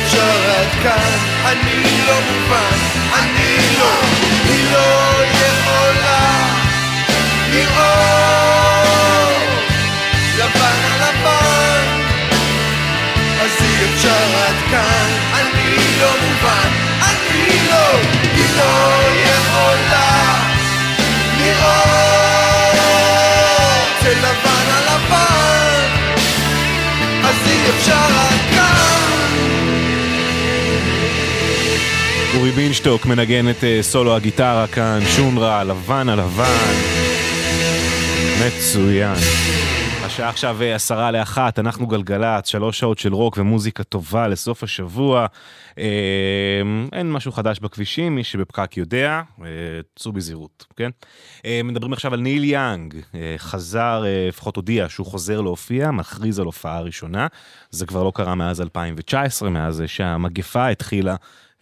אפשר 0.09 0.51
עד 0.61 0.73
כאן. 0.83 1.13
אני 1.45 1.83
לא 2.07 2.15
מובן 2.21 2.79
אני 3.19 3.57
לא 3.79 3.95
היא 4.49 4.65
לא 4.73 5.25
יכולה. 5.25 6.49
לראות 7.53 8.53
לבן 10.39 10.81
על 10.93 11.01
לבן 11.01 11.87
אז 13.41 13.55
אי 13.63 13.75
אפשר 13.85 14.27
עד 14.47 14.59
כאן. 14.71 15.09
אני 15.35 15.77
לא 16.01 16.11
מובן 16.23 16.71
אני 17.03 17.69
לא 17.71 17.87
היא 18.35 18.51
לא 18.57 18.75
יכולה. 19.25 20.11
לראות 21.39 22.77
זה 24.03 24.13
לבן 24.15 24.69
על 24.77 24.85
לבן 24.85 25.89
אז 27.25 27.37
אי 27.47 27.59
אפשר 27.71 28.28
אורי 32.39 32.51
בינשטוק 32.51 33.07
מנגן 33.07 33.51
את 33.51 33.65
אה, 33.65 33.79
סולו 33.83 34.17
הגיטרה 34.17 34.67
כאן, 34.67 34.99
שונרה, 35.17 35.65
לבן 35.65 36.09
על 36.09 36.21
לבן. 36.21 36.75
מצוין. 38.47 39.15
השעה 40.03 40.29
עכשיו 40.29 40.63
אה, 40.63 40.75
עשרה 40.75 41.11
לאחת, 41.11 41.59
אנחנו 41.59 41.87
גלגלצ, 41.87 42.49
שלוש 42.49 42.79
שעות 42.79 42.99
של 42.99 43.15
רוק 43.15 43.39
ומוזיקה 43.39 43.85
טובה 43.85 44.29
לסוף 44.29 44.63
השבוע. 44.63 45.27
אה, 45.79 45.85
אין 46.93 47.13
משהו 47.13 47.33
חדש 47.33 47.59
בכבישים, 47.59 48.15
מי 48.15 48.25
שבפקק 48.25 48.77
יודע, 48.77 49.21
צאו 49.97 50.13
בזהירות, 50.13 50.65
כן? 50.77 50.91
מדברים 51.65 51.93
עכשיו 51.93 52.15
על 52.15 52.21
ניל 52.21 52.45
יאנג, 52.45 52.95
חזר, 53.39 54.05
לפחות 54.29 54.57
הודיע 54.57 54.89
שהוא 54.89 55.07
חוזר 55.07 55.41
להופיע, 55.41 55.91
מכריז 55.91 56.39
על 56.39 56.47
הופעה 56.47 56.81
ראשונה. 56.81 57.27
זה 57.71 57.87
כבר 57.87 58.03
לא 58.03 58.13
קרה 58.15 58.35
מאז 58.35 58.61
2019, 58.61 59.51
מאז 59.51 59.83
שהמגפה 59.87 60.69
התחילה. 60.69 61.17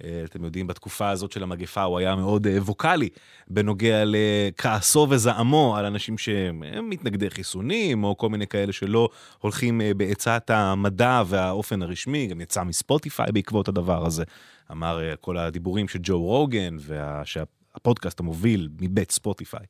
אה, 0.04 0.22
אתם 0.24 0.44
יודעים, 0.44 0.66
בתקופה 0.66 1.10
הזאת 1.10 1.32
של 1.32 1.42
המגפה 1.42 1.82
הוא 1.82 1.98
היה 1.98 2.16
מאוד 2.16 2.46
אה, 2.46 2.62
ווקאלי 2.62 3.08
בנוגע 3.48 4.02
לכעסו 4.06 5.06
וזעמו 5.10 5.76
על 5.76 5.84
אנשים 5.84 6.18
שהם 6.18 6.62
מתנגדי 6.82 7.30
חיסונים, 7.30 8.04
או 8.04 8.16
כל 8.16 8.28
מיני 8.28 8.46
כאלה 8.46 8.72
שלא 8.72 9.08
הולכים 9.38 9.80
אה, 9.80 9.94
בעצת 9.94 10.50
המדע 10.50 11.22
והאופן 11.26 11.82
הרשמי, 11.82 12.26
גם 12.26 12.40
יצא 12.40 12.62
מספוטיפיי 12.62 13.32
בעקבות 13.32 13.68
הדבר 13.68 14.06
הזה. 14.06 14.24
אמר 14.70 15.02
אה, 15.02 15.16
כל 15.16 15.38
הדיבורים 15.38 15.88
של 15.88 15.98
ג'ו 16.02 16.20
רוגן, 16.20 16.76
וה... 16.80 17.22
שהפודקאסט 17.24 18.20
המוביל 18.20 18.68
מבית 18.80 19.10
ספוטיפיי, 19.10 19.66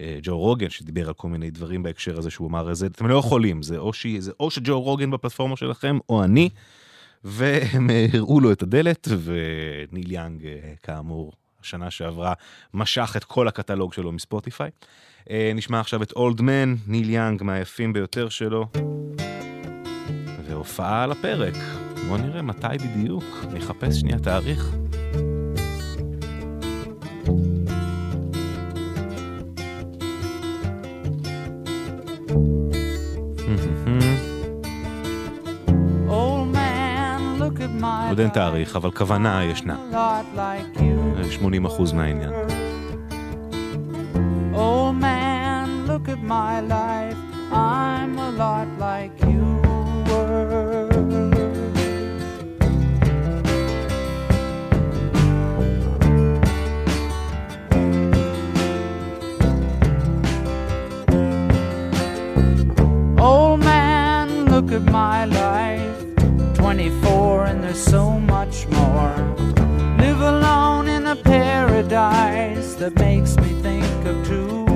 אה, 0.00 0.18
ג'ו 0.22 0.38
רוגן, 0.38 0.70
שדיבר 0.70 1.08
על 1.08 1.14
כל 1.14 1.28
מיני 1.28 1.50
דברים 1.50 1.82
בהקשר 1.82 2.18
הזה, 2.18 2.30
שהוא 2.30 2.48
אמר, 2.48 2.74
זה, 2.74 2.86
אתם 2.86 3.06
לא 3.06 3.18
יכולים, 3.18 3.62
זה 3.62 3.78
או, 3.78 3.92
ש... 3.92 4.06
זה 4.06 4.32
או 4.40 4.50
שג'ו 4.50 4.80
רוגן 4.80 5.10
בפלטפורמה 5.10 5.56
שלכם, 5.56 5.98
או 6.08 6.24
אני. 6.24 6.48
והם 7.24 7.90
אה, 7.90 8.06
הראו 8.12 8.40
לו 8.40 8.52
את 8.52 8.62
הדלת, 8.62 9.08
וניל 9.24 10.12
יאנג, 10.12 10.46
אה, 10.46 10.72
כאמור, 10.82 11.32
השנה 11.60 11.90
שעברה, 11.90 12.32
משך 12.74 13.14
את 13.16 13.24
כל 13.24 13.48
הקטלוג 13.48 13.92
שלו 13.92 14.12
מספוטיפיי. 14.12 14.70
אה, 15.30 15.52
נשמע 15.54 15.80
עכשיו 15.80 16.02
את 16.02 16.12
אולד 16.12 16.40
מן, 16.40 16.74
ניל 16.86 17.10
יאנג 17.10 17.42
מהיפים 17.42 17.92
ביותר 17.92 18.28
שלו, 18.28 18.66
והופעה 20.46 21.04
על 21.04 21.12
הפרק. 21.12 21.54
בואו 22.08 22.16
נראה 22.16 22.42
מתי 22.42 22.78
בדיוק, 22.78 23.24
נחפש 23.52 24.00
שנייה 24.00 24.18
תאריך. 24.18 24.87
עוד 38.18 38.24
אין 38.24 38.34
תאריך, 38.34 38.76
אבל 38.76 38.90
כוונה 38.90 39.44
ישנה. 39.44 39.76
lot 39.92 40.36
like 40.36 40.80
you. 40.80 41.42
80% 41.90 41.94
מהעניין. 41.94 42.30
Old 44.54 44.96
man, 45.00 45.66
look 45.86 46.08
at 46.08 46.22
my 46.36 46.54
life. 46.76 47.18
I'm 47.52 48.12
a 48.28 48.30
lot 48.42 48.68
like 48.86 49.14
you 49.30 49.44
were. 50.08 50.88
Old 63.28 63.60
man, 63.70 64.26
look 64.52 64.68
at 64.78 64.84
my 65.00 65.18
life. 65.38 65.57
24 66.68 67.46
and 67.46 67.64
there's 67.64 67.82
so 67.82 68.10
much 68.10 68.66
more. 68.66 69.16
Live 69.96 70.20
alone 70.20 70.86
in 70.86 71.06
a 71.06 71.16
paradise 71.16 72.74
that 72.74 72.94
makes 72.96 73.34
me 73.38 73.48
think 73.62 73.86
of 74.04 74.16
two. 74.26 74.66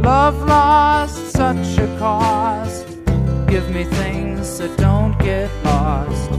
Love 0.00 0.38
lost 0.48 1.32
such 1.32 1.76
a 1.76 1.86
cost. 1.98 2.86
Give 3.46 3.68
me 3.68 3.84
things 3.84 4.56
that 4.60 4.74
don't 4.78 5.18
get 5.18 5.50
lost. 5.62 6.30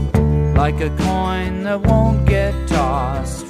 Like 0.56 0.80
a 0.80 0.90
coin 1.06 1.62
that 1.62 1.80
won't 1.80 2.26
get 2.26 2.54
tossed. 2.66 3.43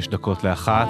שש 0.00 0.08
דקות 0.08 0.44
לאחת. 0.44 0.88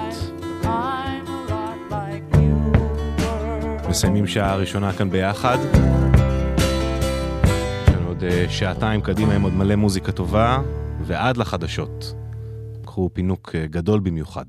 מסיימים 3.89 4.27
שעה 4.27 4.55
ראשונה 4.55 4.93
כאן 4.93 5.09
ביחד. 5.09 5.57
יש 7.83 7.89
לנו 7.95 8.07
עוד 8.07 8.23
אה, 8.23 8.45
שעתיים 8.49 9.01
קדימה 9.01 9.33
עם 9.33 9.41
עוד 9.41 9.53
מלא 9.53 9.75
מוזיקה 9.75 10.11
טובה, 10.11 10.57
ועד 11.01 11.37
לחדשות. 11.37 12.13
קחו 12.85 13.09
פינוק 13.13 13.51
אה, 13.55 13.67
גדול 13.67 13.99
במיוחד. 13.99 14.45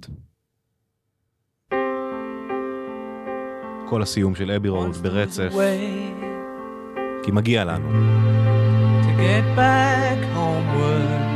כל 3.89 4.03
הסיום 4.03 4.35
של 4.35 4.51
אבי 4.51 4.69
רוד 4.69 4.97
ברצף, 4.97 5.53
כי 7.23 7.31
מגיע 7.31 7.65
לנו. 7.65 7.89
to 9.03 9.23
get 9.23 9.57
back 9.57 10.19
homeward. 10.35 11.28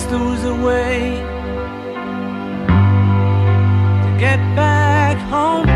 must 0.00 0.12
lose 0.12 0.44
a 0.44 0.54
way 0.54 0.98
to 4.02 4.10
get 4.18 4.38
back 4.56 5.16
home. 5.34 5.68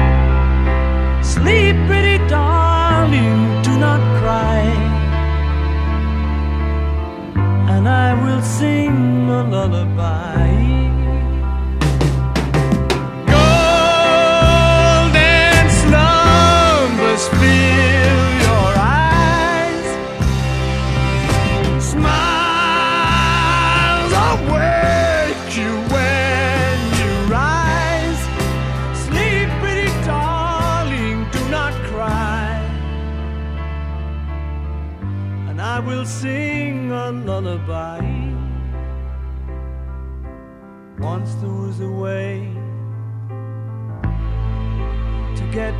Sleep, 1.22 1.76
pretty 1.86 2.18
darling, 2.28 3.62
do 3.62 3.78
not 3.78 4.00
cry. 4.20 4.62
And 7.74 7.88
I 7.88 8.14
will 8.22 8.42
sing 8.42 9.28
a 9.28 9.42
lullaby. 9.50 10.14
fill 17.40 18.33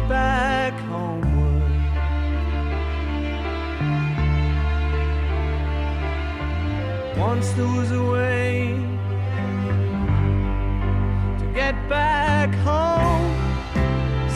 back 0.09 0.75
homeward. 0.91 1.63
Once 7.17 7.51
there 7.53 7.67
was 7.67 7.91
a 7.91 8.03
way 8.03 8.77
to 11.39 11.47
get 11.55 11.75
back 11.89 12.55
home. 12.57 13.35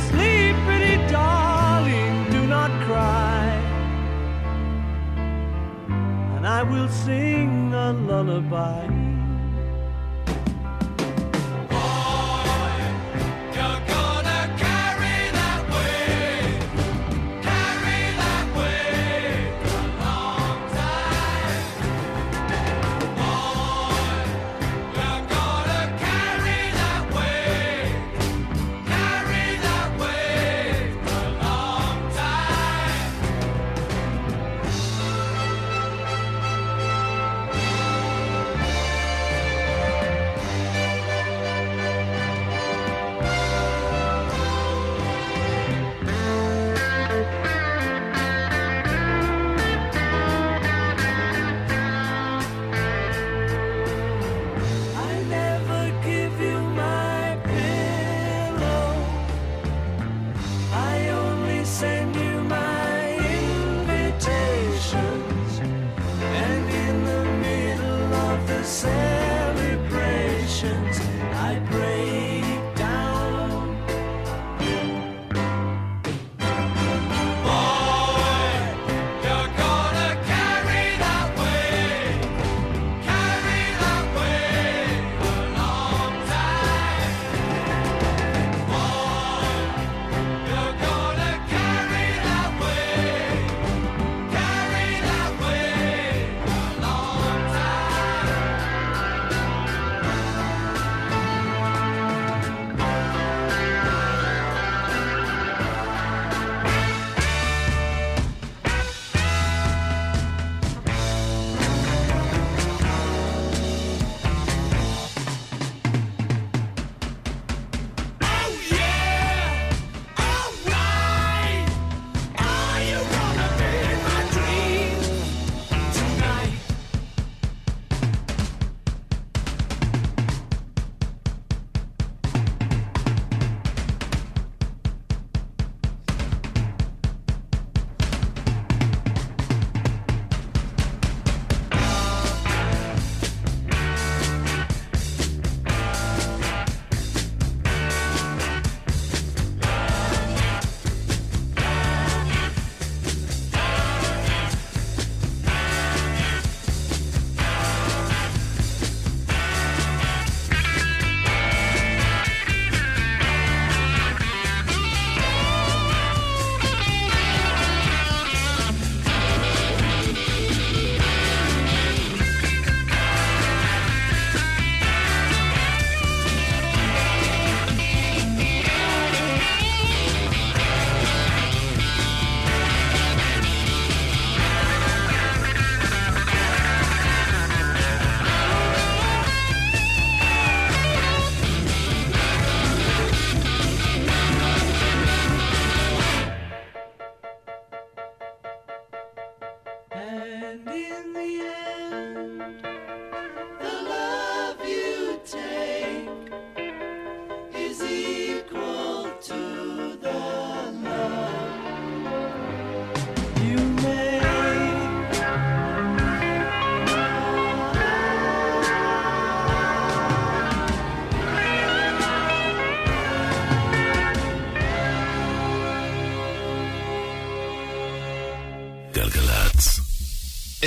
Sleep, 0.09 0.55
pretty 0.65 0.97
darling, 1.13 2.31
do 2.31 2.47
not 2.47 2.71
cry. 2.87 3.47
And 6.37 6.47
I 6.47 6.63
will 6.63 6.89
sing 6.89 7.75
a 7.75 7.93
lullaby. 7.93 8.78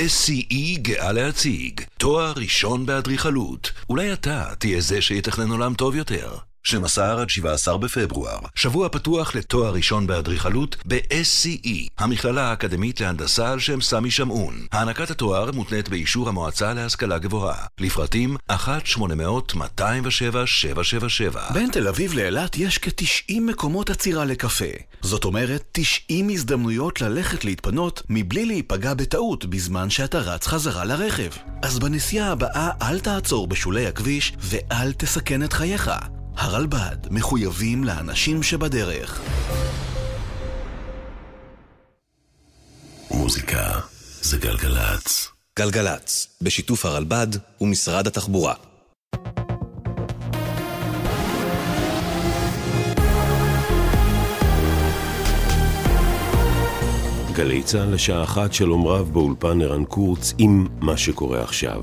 SCE 0.06 0.78
גאה 0.78 1.12
להציג, 1.12 1.80
תואר 1.98 2.32
ראשון 2.36 2.86
באדריכלות. 2.86 3.72
אולי 3.88 4.12
אתה 4.12 4.44
תהיה 4.58 4.80
זה 4.80 5.02
שיתכנן 5.02 5.50
עולם 5.50 5.74
טוב 5.74 5.96
יותר. 5.96 6.36
12 6.72 7.20
עד 7.20 7.30
17 7.30 7.78
בפברואר, 7.78 8.38
שבוע 8.54 8.88
פתוח 8.88 9.34
לתואר 9.34 9.74
ראשון 9.74 10.06
באדריכלות 10.06 10.76
ב-SCE, 10.86 11.88
המכללה 11.98 12.50
האקדמית 12.50 13.00
להנדסה 13.00 13.52
על 13.52 13.58
שם 13.58 13.80
סמי 13.80 14.10
שמעון. 14.10 14.66
הענקת 14.72 15.10
התואר 15.10 15.50
מותנית 15.52 15.88
באישור 15.88 16.28
המועצה 16.28 16.74
להשכלה 16.74 17.18
גבוהה. 17.18 17.66
לפרטים 17.80 18.36
1-800-207-777. 18.50 18.54
בין 21.52 21.70
תל 21.70 21.88
אביב 21.88 22.14
לאילת 22.14 22.58
יש 22.58 22.78
כ-90 22.78 23.40
מקומות 23.40 23.90
עצירה 23.90 24.24
לקפה. 24.24 24.64
זאת 25.02 25.24
אומרת, 25.24 25.64
90 25.72 26.28
הזדמנויות 26.28 27.00
ללכת 27.00 27.44
להתפנות 27.44 28.02
מבלי 28.08 28.46
להיפגע 28.46 28.94
בטעות 28.94 29.44
בזמן 29.44 29.90
שאתה 29.90 30.18
רץ 30.18 30.46
חזרה 30.46 30.84
לרכב. 30.84 31.30
אז 31.62 31.78
בנסיעה 31.78 32.32
הבאה 32.32 32.70
אל 32.82 33.00
תעצור 33.00 33.46
בשולי 33.46 33.86
הכביש 33.86 34.32
ואל 34.38 34.92
תסכן 34.92 35.42
את 35.42 35.52
חייך. 35.52 35.90
הרלב"ד 36.42 36.96
מחויבים 37.10 37.84
לאנשים 37.84 38.42
שבדרך. 38.42 39.20
מוזיקה 43.10 43.80
זה 44.22 44.38
גלגלצ. 44.38 45.28
גלגלצ, 45.58 46.36
בשיתוף 46.40 46.86
הרלב"ד 46.86 47.26
ומשרד 47.60 48.06
התחבורה. 48.06 48.54
גלי 57.32 57.62
צה"ל 57.62 57.94
לשעה 57.94 58.22
אחת, 58.22 58.52
שלום 58.52 58.86
רב 58.86 59.12
באולפן 59.12 59.62
ערן 59.62 59.84
קורץ 59.84 60.34
עם 60.38 60.66
מה 60.80 60.96
שקורה 60.96 61.42
עכשיו. 61.42 61.82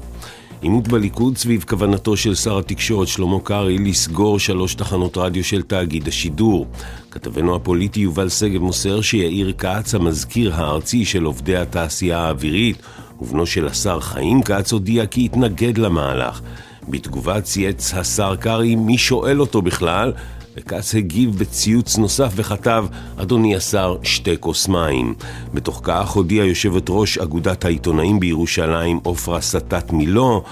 עימות 0.62 0.88
בליכוד 0.88 1.38
סביב 1.38 1.64
כוונתו 1.68 2.18
של 2.18 2.36
שר 2.36 2.58
התקשורת 2.58 3.08
שלמה 3.08 3.40
קרעי 3.44 3.78
לסגור 3.78 4.40
שלוש 4.40 4.76
תחנות 4.76 5.18
רדיו 5.18 5.44
של 5.44 5.62
תאגיד 5.62 6.08
השידור. 6.08 6.68
כתבנו 7.12 7.56
הפוליטי 7.56 8.00
יובל 8.00 8.30
שגב 8.30 8.62
מוסר 8.62 9.02
שיאיר 9.02 9.54
כץ, 9.58 9.96
המזכיר 9.96 10.56
הארצי 10.56 11.06
של 11.06 11.24
עובדי 11.24 11.58
התעשייה 11.58 12.20
האווירית, 12.20 12.78
ובנו 13.22 13.46
של 13.46 13.68
השר 13.68 14.00
חיים 14.00 14.44
כץ 14.44 14.74
הודיע 14.74 15.06
כי 15.06 15.26
יתנגד 15.26 15.78
למהלך. 15.78 16.42
בתגובה 16.90 17.42
צייץ 17.42 17.94
השר 17.94 18.36
קרעי 18.36 18.76
מי 18.76 18.98
שואל 18.98 19.42
אותו 19.42 19.62
בכלל, 19.62 20.14
וכץ 20.58 20.96
הגיב 20.96 21.40
בציוץ 21.40 21.98
נוסף 21.98 22.32
וכתב, 22.36 22.86
אדוני 23.18 23.56
השר, 23.56 23.98
שתי 24.04 24.36
כוס 24.40 24.68
מים. 24.68 25.14
בתוך 25.54 25.82
כך 25.84 26.10
הודיעה 26.10 26.46
יושבת 26.46 26.86
ראש 26.90 27.18
אגודת 27.18 27.66
העיתונאים 27.66 28.20
בירושלים, 28.20 29.00
עופרה 29.04 29.42
סטת 29.42 29.92
מילו, 29.94 30.44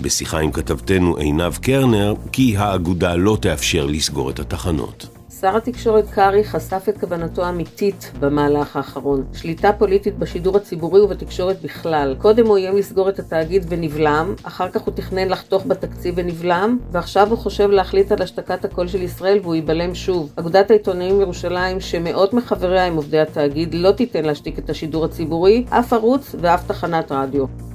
בשיחה 0.00 0.38
עם 0.38 0.52
כתבתנו 0.52 1.16
עינב 1.16 1.56
קרנר, 1.56 2.14
כי 2.32 2.56
האגודה 2.56 3.14
לא 3.14 3.38
תאפשר 3.40 3.86
לסגור 3.86 4.30
את 4.30 4.40
התחנות. 4.40 5.19
שר 5.40 5.56
התקשורת 5.56 6.10
קרעי 6.10 6.44
חשף 6.44 6.84
את 6.88 6.98
כוונתו 6.98 7.44
האמיתית 7.44 8.12
במהלך 8.20 8.76
האחרון. 8.76 9.24
שליטה 9.32 9.72
פוליטית 9.72 10.18
בשידור 10.18 10.56
הציבורי 10.56 11.00
ובתקשורת 11.00 11.62
בכלל. 11.62 12.16
קודם 12.18 12.46
הוא 12.46 12.56
איים 12.56 12.76
לסגור 12.76 13.08
את 13.08 13.18
התאגיד 13.18 13.66
ונבלם, 13.68 14.34
אחר 14.42 14.70
כך 14.70 14.80
הוא 14.80 14.94
תכנן 14.94 15.28
לחתוך 15.28 15.62
בתקציב 15.66 16.14
ונבלם, 16.16 16.78
ועכשיו 16.92 17.30
הוא 17.30 17.38
חושב 17.38 17.70
להחליט 17.70 18.12
על 18.12 18.22
השתקת 18.22 18.64
הקול 18.64 18.88
של 18.88 19.02
ישראל 19.02 19.38
והוא 19.42 19.54
ייבלם 19.54 19.94
שוב. 19.94 20.32
אגודת 20.36 20.70
העיתונאים 20.70 21.20
ירושלים, 21.20 21.80
שמאות 21.80 22.32
מחבריה 22.32 22.84
הם 22.86 22.96
עובדי 22.96 23.20
התאגיד, 23.20 23.74
לא 23.74 23.92
תיתן 23.92 24.24
להשתיק 24.24 24.58
את 24.58 24.70
השידור 24.70 25.04
הציבורי, 25.04 25.64
אף 25.70 25.92
ערוץ 25.92 26.34
ואף 26.40 26.66
תחנת 26.66 27.12
רדיו. 27.12 27.69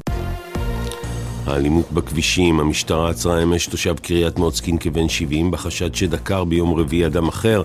האלימות 1.46 1.92
בכבישים, 1.92 2.60
המשטרה 2.60 3.10
עצרה 3.10 3.44
אמש 3.44 3.68
תושב 3.68 3.96
קריית 4.02 4.40
מוצקין 4.40 4.78
כבן 4.78 5.10
70 5.10 5.52
בחשד 5.52 5.96
שדקר 5.96 6.44
ביום 6.44 6.74
רביעי 6.74 7.06
אדם 7.06 7.28
אחר 7.28 7.62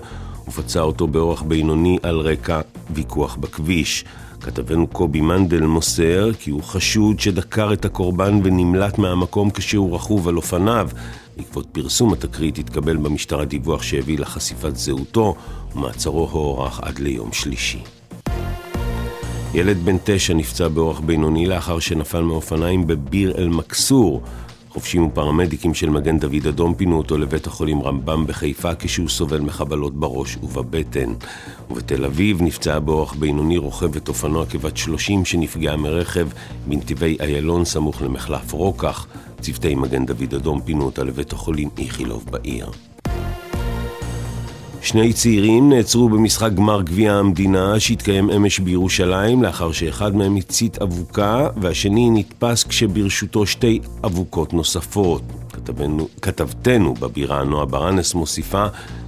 ופצע 0.47 0.81
אותו 0.81 1.07
באורח 1.07 1.41
בינוני 1.41 1.97
על 2.03 2.19
רקע 2.19 2.61
ויכוח 2.93 3.35
בכביש. 3.35 4.05
כתבנו 4.41 4.87
קובי 4.87 5.21
מנדל 5.21 5.65
מוסר 5.65 6.33
כי 6.39 6.51
הוא 6.51 6.63
חשוד 6.63 7.19
שדקר 7.19 7.73
את 7.73 7.85
הקורבן 7.85 8.39
ונמלט 8.43 8.97
מהמקום 8.97 9.49
כשהוא 9.49 9.95
רכוב 9.95 10.27
על 10.27 10.37
אופניו. 10.37 10.89
בעקבות 11.37 11.67
פרסום 11.71 12.13
התקרית 12.13 12.57
התקבל 12.57 12.97
במשטרה 12.97 13.45
דיווח 13.45 13.81
שהביא 13.81 14.19
לחשיפת 14.19 14.75
זהותו 14.75 15.35
ומעצרו 15.75 16.27
הוארך 16.31 16.79
עד 16.79 16.99
ליום 16.99 17.33
שלישי. 17.33 18.00
ילד 19.53 19.77
בן 19.85 19.95
תשע 20.03 20.33
נפצע 20.33 20.67
באורח 20.67 20.99
בינוני 20.99 21.45
לאחר 21.45 21.79
שנפל 21.79 22.21
מאופניים 22.21 22.87
בביר 22.87 23.37
אל-מכסור. 23.37 24.21
חובשים 24.69 25.05
ופרמדיקים 25.05 25.73
של 25.73 25.89
מגן 25.89 26.19
דוד 26.19 26.47
אדום 26.47 26.73
פינו 26.73 26.97
אותו 26.97 27.17
לבית 27.17 27.47
החולים 27.47 27.81
רמב"ם 27.83 28.27
בחיפה 28.27 28.75
כשהוא 28.75 29.09
סובל 29.09 29.39
מחבלות 29.39 29.95
בראש 29.95 30.37
ובבטן. 30.43 31.13
ובתל 31.71 32.05
אביב 32.05 32.41
נפצעה 32.41 32.79
באורח 32.79 33.13
בינוני 33.13 33.57
רוכבת 33.57 34.07
אופנוע 34.07 34.45
כבת 34.45 34.77
30 34.77 35.25
שנפגעה 35.25 35.77
מרכב 35.77 36.27
בנתיבי 36.67 37.17
איילון 37.19 37.65
סמוך 37.65 38.01
למחלף 38.01 38.51
רוקח. 38.51 39.07
צוותי 39.41 39.75
מגן 39.75 40.05
דוד 40.05 40.33
אדום 40.33 40.61
פינו 40.61 40.85
אותה 40.85 41.03
לבית 41.03 41.33
החולים 41.33 41.69
איכילוב 41.77 42.25
בעיר. 42.31 42.71
שני 44.83 45.13
צעירים 45.13 45.69
נעצרו 45.69 46.09
במשחק 46.09 46.51
גמר 46.51 46.81
גביע 46.81 47.13
המדינה 47.13 47.79
שהתקיים 47.79 48.29
אמש 48.29 48.59
בירושלים 48.59 49.43
לאחר 49.43 49.71
שאחד 49.71 50.15
מהם 50.15 50.35
הצית 50.35 50.81
אבוקה 50.81 51.49
והשני 51.57 52.09
נתפס 52.09 52.63
כשברשותו 52.63 53.45
שתי 53.45 53.79
אבוקות 54.05 54.53
נוספות. 54.53 55.21
כתבנו, 55.53 56.07
כתבתנו 56.21 56.93
בבירה 56.93 57.43
נועה 57.43 57.65
ברנס 57.65 58.13
מוסיפה 58.13 58.65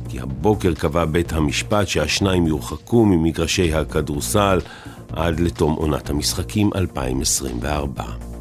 כי 0.10 0.20
הבוקר 0.20 0.74
קבע 0.74 1.06
בית 1.06 1.34
המשפט 1.34 1.88
שהשניים 1.88 2.48
יורחקו 2.48 3.06
ממגרשי 3.06 3.74
הכדורסל 3.74 4.60
עד 5.12 5.40
לתום 5.40 5.74
עונת 5.74 6.10
המשחקים 6.10 6.70
2024. 6.76 8.33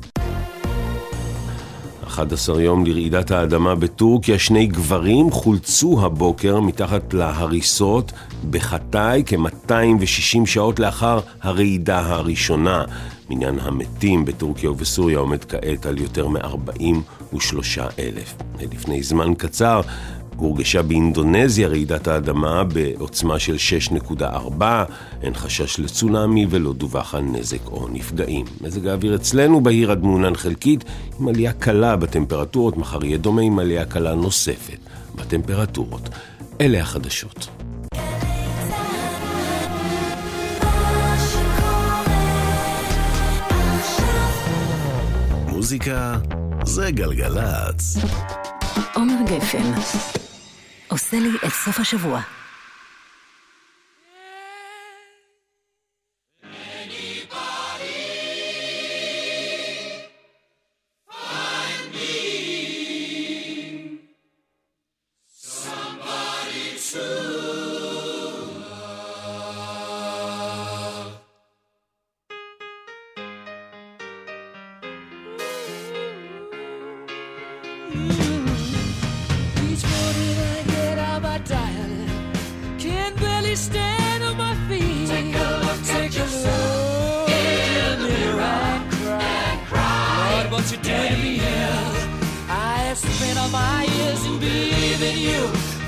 11 2.13 2.63
יום 2.63 2.87
לרעידת 2.87 3.31
האדמה 3.31 3.75
בטורקיה, 3.75 4.39
שני 4.39 4.67
גברים 4.67 5.31
חולצו 5.31 6.01
הבוקר 6.05 6.61
מתחת 6.61 7.15
להריסות 7.15 8.13
בחטאי 8.51 9.23
כ-260 9.27 10.47
שעות 10.47 10.79
לאחר 10.79 11.21
הרעידה 11.43 12.01
הראשונה. 12.07 12.85
מניין 13.31 13.59
המתים 13.59 14.25
בטורקיה 14.25 14.71
ובסוריה 14.71 15.19
עומד 15.19 15.45
כעת 15.45 15.87
על 15.87 15.99
יותר 15.99 16.29
מ-43 16.29 17.35
אלף. 17.99 18.35
לפני 18.73 19.03
זמן 19.03 19.35
קצר 19.35 19.81
הורגשה 20.37 20.83
באינדונזיה 20.83 21.69
רעידת 21.69 22.09
האדמה 22.09 22.65
בעוצמה 22.65 23.39
של 23.39 23.57
6.4, 24.19 24.63
אין 25.23 25.35
חשש 25.35 25.79
לצונאמי 25.79 26.47
ולא 26.51 26.73
דווח 26.73 27.15
על 27.15 27.23
נזק 27.23 27.67
או 27.67 27.89
נפגעים. 27.93 28.47
מזג 28.61 28.87
האוויר 28.87 29.15
אצלנו 29.15 29.61
בהיר 29.61 29.91
עד 29.91 30.03
מעונן 30.03 30.35
חלקית, 30.35 30.85
עם 31.21 31.29
עלייה 31.29 31.53
קלה 31.53 31.97
בטמפרטורות, 31.97 32.77
מחר 32.77 33.05
יהיה 33.05 33.19
דומה 33.19 33.43
עם 33.43 33.59
עלייה 33.59 33.85
קלה 33.85 34.15
נוספת 34.15 34.79
בטמפרטורות. 35.15 36.09
אלה 36.61 36.81
החדשות. 36.81 37.49
מוזיקה 45.49 46.19
זה 46.65 46.91
גלגלצ. 46.91 47.97
עומר 48.95 49.15
גפן 49.25 49.73
עושה 50.89 51.17
לי 51.19 51.29
את 51.47 51.53
סוף 51.53 51.81
השבוע. 51.81 52.42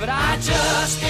But 0.07 0.13
I 0.13 0.37
just 0.37 1.04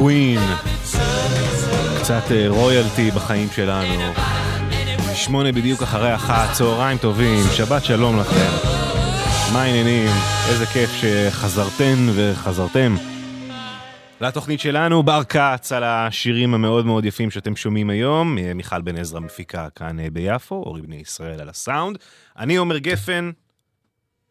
קווין, 0.00 0.40
קצת 2.00 2.22
אה, 2.30 2.46
רויאלטי 2.48 3.10
בחיים 3.10 3.48
שלנו. 3.54 4.12
שמונה 5.14 5.52
בדיוק 5.52 5.82
אחרי 5.82 6.14
אחת, 6.14 6.52
צהריים 6.52 6.98
טובים, 6.98 7.44
שבת 7.56 7.84
שלום 7.84 8.20
לכם. 8.20 8.50
מה 9.52 9.62
העניינים? 9.62 10.10
איזה 10.48 10.66
כיף 10.66 10.90
שחזרתן 10.90 12.06
וחזרתם. 12.14 12.94
לתוכנית 14.20 14.60
שלנו, 14.60 15.02
בר 15.02 15.24
כץ 15.24 15.72
על 15.72 15.84
השירים 15.84 16.54
המאוד 16.54 16.86
מאוד 16.86 17.04
יפים 17.04 17.30
שאתם 17.30 17.56
שומעים 17.56 17.90
היום. 17.90 18.38
אה, 18.38 18.54
מיכל 18.54 18.80
בן 18.82 18.96
עזרא 18.96 19.20
מפיקה 19.20 19.68
כאן 19.74 20.00
אה, 20.00 20.10
ביפו, 20.12 20.54
אורי 20.54 20.82
בני 20.82 20.96
ישראל 20.96 21.40
על 21.40 21.48
הסאונד. 21.48 21.98
אני 22.38 22.56
עומר 22.56 22.78
גפן. 22.78 23.30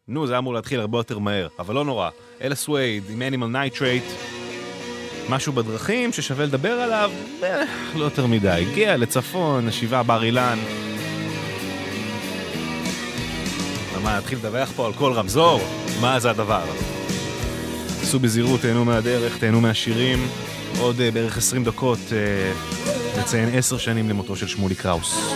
נו, 0.08 0.26
זה 0.26 0.38
אמור 0.38 0.54
להתחיל 0.54 0.80
הרבה 0.80 0.98
יותר 0.98 1.18
מהר, 1.18 1.48
אבל 1.58 1.74
לא 1.74 1.84
נורא. 1.84 2.10
אלה 2.42 2.54
סווייד 2.54 3.02
עם 3.10 3.22
Animal 3.22 3.46
Nitrate. 3.46 4.04
משהו 5.28 5.52
בדרכים 5.52 6.12
ששווה 6.12 6.46
לדבר 6.46 6.72
עליו, 6.72 7.10
אה, 7.42 7.62
לא 7.96 8.04
יותר 8.04 8.26
מדי. 8.26 8.48
הגיע 8.48 8.96
לצפון, 8.96 9.68
השבעה 9.68 10.02
בר 10.02 10.22
אילן. 10.22 10.58
מה, 14.02 14.18
נתחיל 14.18 14.38
לדווח 14.38 14.72
פה 14.76 14.86
על 14.86 14.92
כל 14.92 15.12
רמזור? 15.12 15.60
מה 16.00 16.20
זה 16.20 16.30
הדבר? 16.30 16.62
עשו 18.02 18.18
בזהירות, 18.18 18.60
תהנו 18.60 18.84
מהדרך, 18.84 19.38
תהנו 19.38 19.60
מהשירים. 19.60 20.28
עוד 20.78 21.00
אה, 21.00 21.10
בערך 21.10 21.36
20 21.36 21.64
דקות 21.64 21.98
אה, 22.12 22.52
נציין 23.20 23.48
10 23.54 23.78
שנים 23.78 24.08
למותו 24.08 24.36
של 24.36 24.46
שמולי 24.46 24.74
קראוס. 24.74 25.32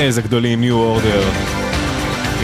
איזה 0.00 0.22
גדולים, 0.22 0.62
New 0.62 0.98
Order. 0.98 1.24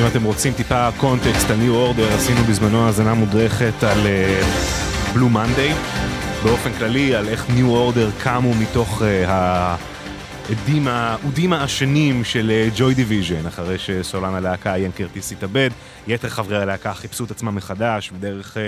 אם 0.00 0.06
אתם 0.06 0.22
רוצים 0.22 0.52
טיפה 0.52 0.88
קונטקסט 0.96 1.50
על 1.50 1.56
New 1.56 1.72
Order, 1.72 2.14
עשינו 2.14 2.40
בזמנו 2.44 2.86
האזנה 2.86 3.14
מודרכת 3.14 3.82
על 3.82 3.98
Blue 5.14 5.28
Monday. 5.28 5.72
באופן 6.42 6.72
כללי, 6.72 7.14
על 7.14 7.28
איך 7.28 7.46
New 7.48 7.94
Order 7.94 8.22
קמו 8.22 8.54
מתוך 8.54 9.02
uh, 9.02 9.04
העדים 9.28 10.88
האודים 10.88 11.52
העשנים 11.52 12.24
של 12.24 12.68
Joy 12.76 12.94
Division, 12.94 13.46
אחרי 13.46 13.78
שסולן 13.78 14.34
הלהקה 14.34 14.74
איאן 14.74 14.92
קרטיס 14.92 15.32
התאבד. 15.32 15.70
יתר 16.06 16.28
חברי 16.28 16.56
הלהקה 16.56 16.94
חיפשו 16.94 17.24
את 17.24 17.30
עצמם 17.30 17.54
מחדש, 17.54 18.12
ודרך 18.14 18.56
uh, 18.56 18.60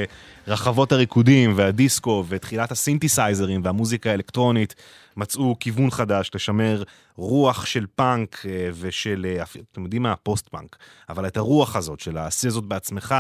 רחבות 0.49 0.93
הריקודים 0.93 1.53
והדיסקו 1.57 2.25
ותחילת 2.29 2.73
הסינתסייזרים 2.73 3.61
והמוזיקה 3.65 4.11
האלקטרונית, 4.11 4.75
מצאו 5.19 5.57
כיוון 5.61 5.91
חדש 5.91 6.31
לשמר 6.35 6.83
רוח 7.17 7.67
של 7.67 7.87
פאנק 7.95 8.47
אה, 8.47 8.69
ושל, 8.81 9.27
אה, 9.29 9.45
אתם 9.73 9.83
יודעים 9.83 10.03
מה? 10.03 10.17
פוסט-פאנק. 10.17 10.77
אבל 11.09 11.27
את 11.27 11.37
הרוח 11.37 11.77
הזאת 11.77 12.01
של 12.01 12.17
העשה 12.17 12.51
זאת 12.51 12.65
בעצמך, 12.65 13.15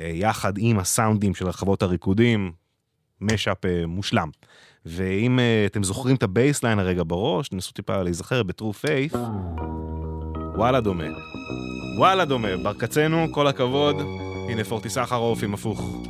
אה, 0.00 0.10
יחד 0.14 0.52
עם 0.58 0.78
הסאונדים 0.78 1.34
של 1.34 1.46
רחבות 1.46 1.82
הריקודים, 1.82 2.52
mashup 3.20 3.58
מושלם. 3.86 4.28
ואם 4.86 5.38
אתם 5.66 5.82
זוכרים 5.82 6.16
את 6.16 6.22
ה 6.22 6.28
bassline 6.28 6.78
הרגע 6.78 7.02
בראש, 7.06 7.48
תנסו 7.48 7.72
טיפה 7.72 8.02
להיזכר 8.02 8.42
ב-True 8.42 8.84
Faith, 8.84 9.16
וואלה 10.56 10.80
דומה. 10.80 11.04
וואלה 11.98 12.24
דומה, 12.24 12.56
בר 12.62 12.74
קצנו, 12.74 13.26
כל 13.32 13.46
הכבוד. 13.46 13.96
הנה 14.48 14.64
פורטי 14.64 14.90
סחרוף 14.90 15.42
עם 15.42 15.54
הפוך. 15.54 16.06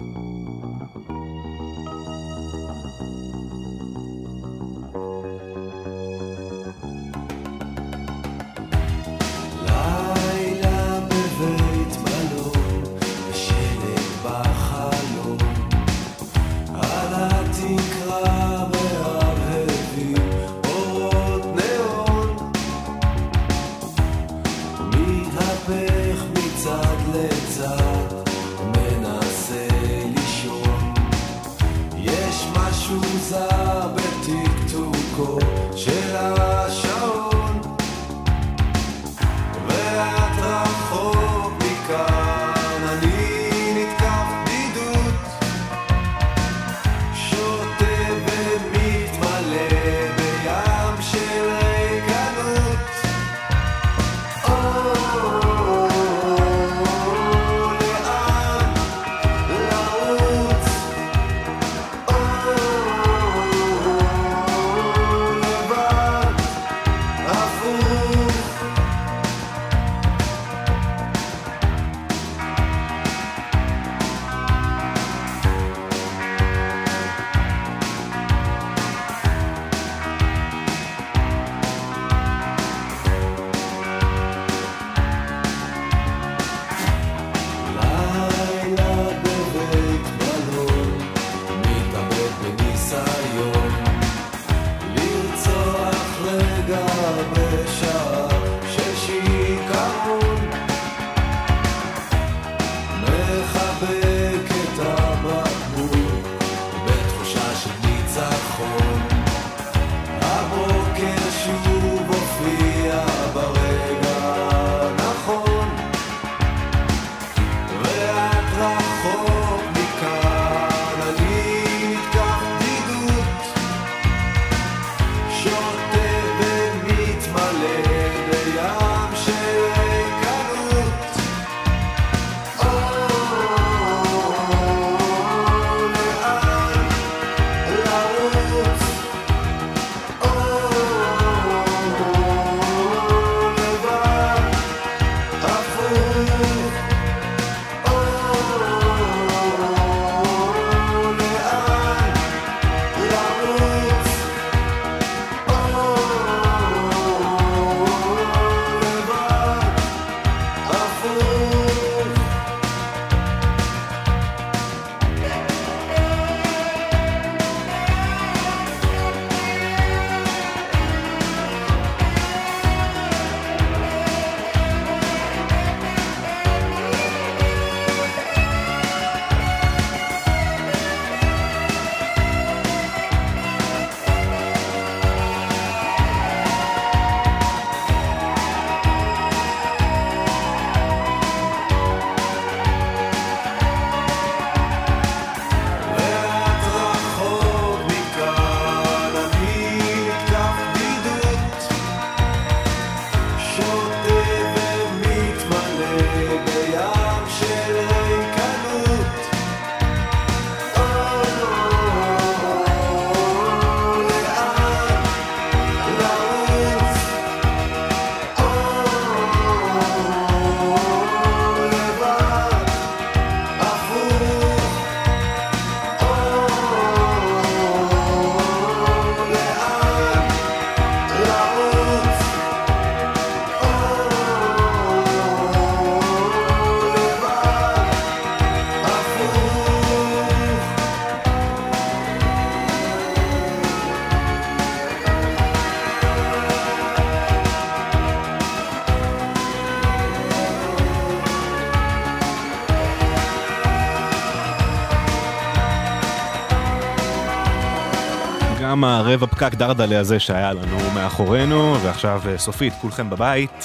גם 259.16 259.22
הרבע 259.22 259.34
פקק 259.36 259.54
דרדלה 259.54 260.00
הזה 260.00 260.20
שהיה 260.20 260.52
לנו 260.52 260.90
מאחורינו, 260.94 261.76
ועכשיו 261.84 262.22
אה, 262.26 262.38
סופית, 262.38 262.72
כולכם 262.80 263.10
בבית, 263.10 263.64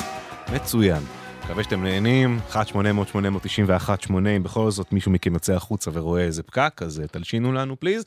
מצוין. 0.53 1.03
מקווה 1.44 1.64
שאתם 1.64 1.84
נהנים, 1.84 2.40
1-800-891-8, 2.52 4.14
אם 4.36 4.44
בכל 4.44 4.72
זאת 4.72 4.94
מישהו 4.94 5.11
מכם 5.11 5.34
יוצא 5.34 5.53
החוצה 5.53 5.91
ורואה 5.94 6.22
איזה 6.22 6.44
פקק, 6.44 6.82
אז 6.86 6.99
אה, 6.99 7.07
תלשינו 7.07 7.53
לנו 7.53 7.80
פליז. 7.80 8.03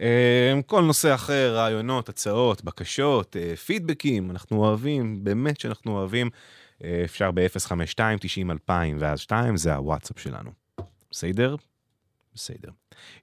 אה, 0.00 0.60
כל 0.66 0.82
נושא 0.82 1.14
אחר, 1.14 1.54
רעיונות, 1.56 2.08
הצעות, 2.08 2.64
בקשות, 2.64 3.36
פידבקים, 3.66 4.30
אנחנו 4.30 4.64
אוהבים, 4.64 5.24
באמת 5.24 5.60
שאנחנו 5.60 5.92
אוהבים. 5.92 6.30
אפשר 7.04 7.30
ב-052-90-2000 7.30 8.72
ואז 8.98 9.20
2, 9.20 9.56
זה 9.56 9.74
הוואטסאפ 9.74 10.18
שלנו. 10.18 10.50
בסדר? 11.10 11.56
בסדר. 12.36 12.68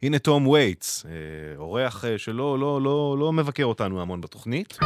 הנה 0.04 0.20
תום 0.20 0.48
וייטס, 0.48 1.06
אה, 1.06 1.12
אורח 1.58 2.06
אה, 2.06 2.18
שלא 2.18 2.60
לא, 2.60 2.82
לא, 2.82 3.16
לא 3.20 3.34
מבקר 3.34 3.66
אותנו 3.66 4.02
המון 4.02 4.22
בתוכנית. 4.22 4.78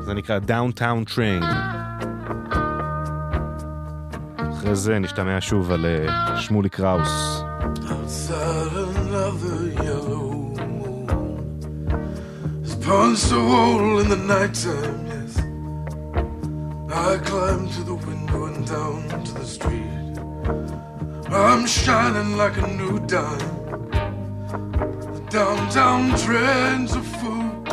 זה 0.00 0.14
נקרא 0.14 0.38
Downtown 0.38 1.10
Train. 1.14 1.44
אחרי 4.52 4.76
זה 4.76 4.98
נשתמע 4.98 5.40
שוב 5.40 5.70
על 5.70 5.86
אה, 5.86 6.40
שמולי 6.40 6.68
קראוס. 6.68 7.42
Punched 12.86 13.32
a 13.32 13.40
hole 13.50 13.98
in 14.02 14.08
the 14.14 14.20
nighttime, 14.34 15.00
yes. 15.12 15.32
I 17.08 17.16
climb 17.28 17.62
to 17.74 17.80
the 17.90 17.96
window 18.06 18.40
and 18.48 18.66
down 18.66 19.24
to 19.26 19.32
the 19.40 19.46
street. 19.56 20.83
I'm 21.30 21.66
shining 21.66 22.36
like 22.36 22.56
a 22.58 22.66
new 22.66 23.00
dime. 23.06 23.38
The 25.14 25.22
downtown 25.30 26.16
trends 26.18 26.94
are 26.94 27.02
full 27.02 27.64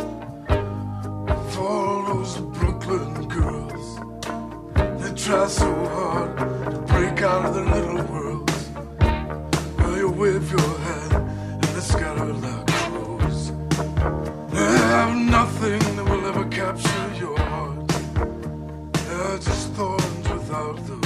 for 1.50 1.68
all 1.68 2.02
those 2.06 2.38
Brooklyn 2.38 3.28
girls. 3.28 3.98
They 4.74 5.14
try 5.14 5.46
so 5.48 5.72
hard 5.86 6.38
to 6.38 6.78
break 6.92 7.22
out 7.22 7.44
of 7.46 7.54
their 7.54 7.66
little 7.66 8.02
worlds. 8.12 8.70
Well, 9.78 9.96
you 9.96 10.10
wave 10.10 10.50
your 10.50 10.78
hand 10.78 11.12
and 11.12 11.62
they 11.62 11.80
scatter 11.80 12.32
like 12.32 12.66
crows. 12.66 13.52
They 14.50 14.78
have 14.94 15.14
nothing 15.16 15.78
that 15.96 16.04
will 16.04 16.26
ever 16.26 16.44
capture 16.46 17.14
your 17.18 17.38
heart. 17.38 17.88
They're 18.92 19.38
just 19.38 19.72
thorns 19.72 20.28
without 20.28 20.76
the 20.86 21.01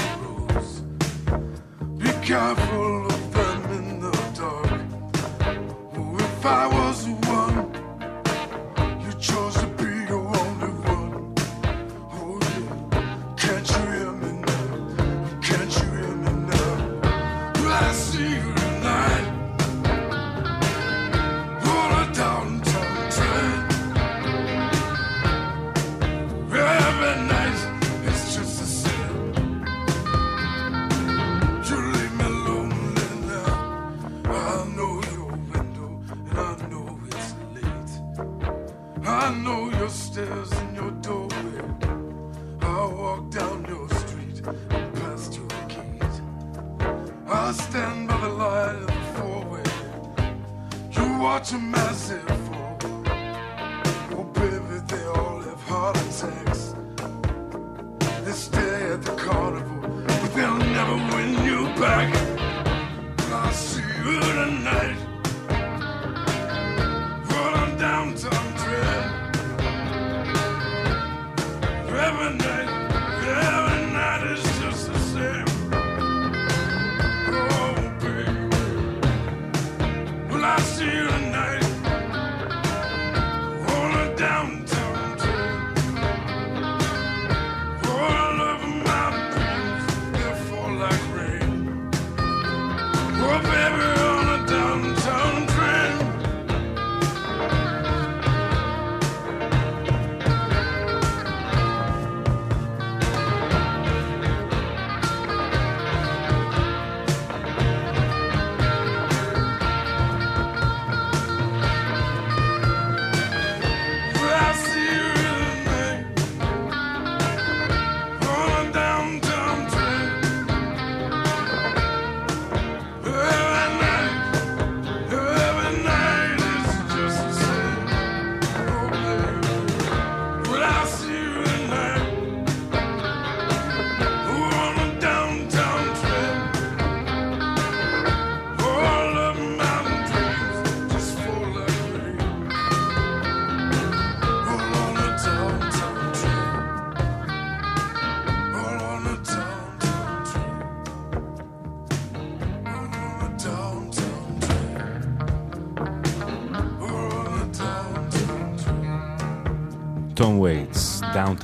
careful 2.26 3.06
of 3.06 3.32
them 3.32 3.64
in 3.70 4.00
the 4.00 4.10
dark. 4.34 4.80
Oh, 5.94 6.16
if 6.18 6.44
I 6.44 6.66
was 6.66 6.95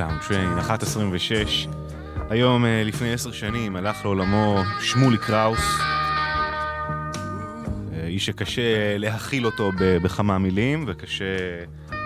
Downtown 0.03 0.29
Train, 0.29 0.59
1.26. 0.59 1.69
היום, 2.31 2.65
אה, 2.65 2.83
לפני 2.85 3.13
עשר 3.13 3.33
שנים, 3.33 3.77
הלך 3.77 4.05
לעולמו 4.05 4.63
שמולי 4.81 5.19
קראוס. 5.19 5.81
אה, 7.93 8.07
איש 8.07 8.27
שקשה 8.27 8.99
להכיל 8.99 9.47
אותו 9.47 9.71
בכמה 9.79 10.39
מילים, 10.39 10.85
וקשה 10.87 11.25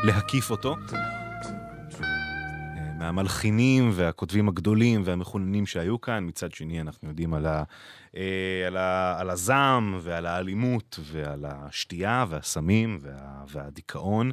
להקיף 0.05 0.51
אותו. 0.51 0.77
אה, 0.95 2.93
מהמלחינים 2.99 3.91
והכותבים 3.93 4.49
הגדולים 4.49 5.03
והמכוננים 5.05 5.67
שהיו 5.67 6.01
כאן, 6.01 6.27
מצד 6.27 6.53
שני 6.53 6.81
אנחנו 6.81 7.09
יודעים 7.09 7.35
על, 7.35 7.47
ה, 7.47 7.63
אה, 8.17 8.65
על, 8.67 8.77
ה, 8.77 9.21
על 9.21 9.31
הזעם 9.31 9.99
ועל 10.03 10.27
האלימות 10.27 10.99
ועל 11.03 11.45
השתייה 11.49 12.25
והסמים 12.29 12.99
וה, 13.01 13.45
והדיכאון. 13.49 14.31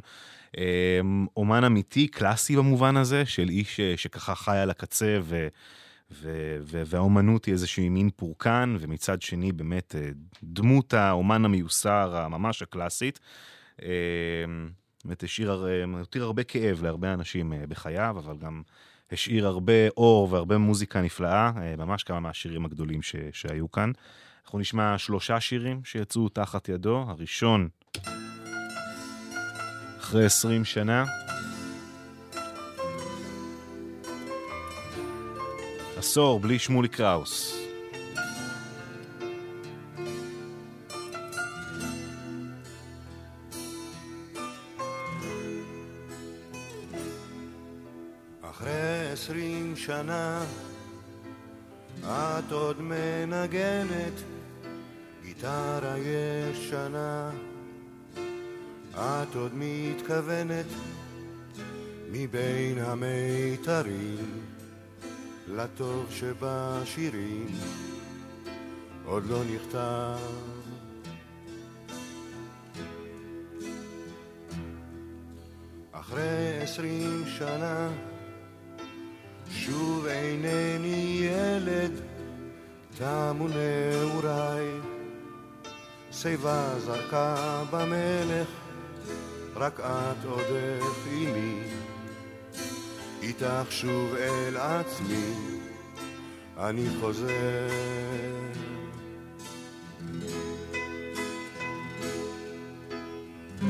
אה, 0.58 1.00
אומן 1.36 1.64
אמיתי, 1.64 2.08
קלאסי 2.08 2.56
במובן 2.56 2.96
הזה, 2.96 3.26
של 3.26 3.48
איש 3.48 3.80
אה, 3.80 3.94
שככה 3.96 4.34
חי 4.34 4.56
על 4.56 4.70
הקצה 4.70 5.18
ו... 5.22 5.48
והאומנות 6.86 7.44
היא 7.44 7.52
איזושהי 7.52 7.88
מין 7.88 8.10
פורקן, 8.16 8.76
ומצד 8.80 9.22
שני 9.22 9.52
באמת 9.52 9.94
אה, 9.94 10.08
דמות 10.42 10.94
האומן 10.94 11.44
המיוסר 11.44 12.16
הממש 12.16 12.62
הקלאסית. 12.62 13.20
אה, 13.82 13.88
באמת 15.04 15.22
השאיר, 15.22 15.50
הר- 15.52 15.84
הותיר 15.98 16.24
הרבה 16.24 16.42
כאב 16.42 16.82
להרבה 16.82 17.12
אנשים 17.14 17.52
אה, 17.52 17.66
בחייו, 17.68 18.16
אבל 18.18 18.36
גם 18.36 18.62
השאיר 19.12 19.46
הרבה 19.46 19.88
אור 19.96 20.32
והרבה 20.32 20.58
מוזיקה 20.58 21.02
נפלאה, 21.02 21.50
אה, 21.56 21.76
ממש 21.76 22.02
כמה 22.02 22.20
מהשירים 22.20 22.64
הגדולים 22.64 23.02
ש- 23.02 23.16
שהיו 23.32 23.70
כאן. 23.70 23.92
אנחנו 24.44 24.58
נשמע 24.58 24.98
שלושה 24.98 25.40
שירים 25.40 25.80
שיצאו 25.84 26.28
תחת 26.28 26.68
ידו. 26.68 27.04
הראשון, 27.08 27.68
אחרי 30.04 30.24
20 30.24 30.64
שנה. 30.64 31.04
עשור 35.96 36.40
בלי 36.40 36.58
שמולי 36.58 36.88
קראוס. 36.88 37.56
אחרי 48.42 49.10
עשרים 49.12 49.76
שנה 49.76 50.44
את 52.02 52.52
עוד 52.52 52.76
מנגנת 52.80 54.22
גיטרה 55.24 55.94
ישנה 55.98 57.30
את 58.96 59.34
עוד 59.34 59.52
מתכוונת 59.54 60.66
מבין 62.10 62.78
המיתרים 62.78 64.40
לטוב 65.48 66.06
שבשירים 66.10 67.46
עוד 69.04 69.26
לא 69.26 69.42
נכתב 69.44 70.18
אחרי 75.92 76.58
עשרים 76.62 77.24
שנה 77.26 77.90
שוב 79.50 80.06
אינני 80.06 81.20
ילד, 81.22 81.92
תמו 82.98 83.48
נעוריי. 83.48 84.94
שיבה 86.12 86.74
זרקה 86.78 87.62
במלך, 87.70 88.48
רק 89.56 89.80
את 89.80 90.24
עודך 90.24 91.06
עימי. 91.10 91.62
איתך 93.22 93.66
שוב 93.70 94.14
אל 94.14 94.56
עצמי, 94.56 95.32
אני 96.58 96.86
חוזר. 97.00 97.68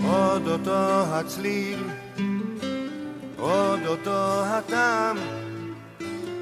עוד 0.04 0.48
אותו 0.48 1.02
הצליל, 1.06 1.82
עוד 3.38 3.80
אותו 3.86 4.44
הטעם, 4.44 5.16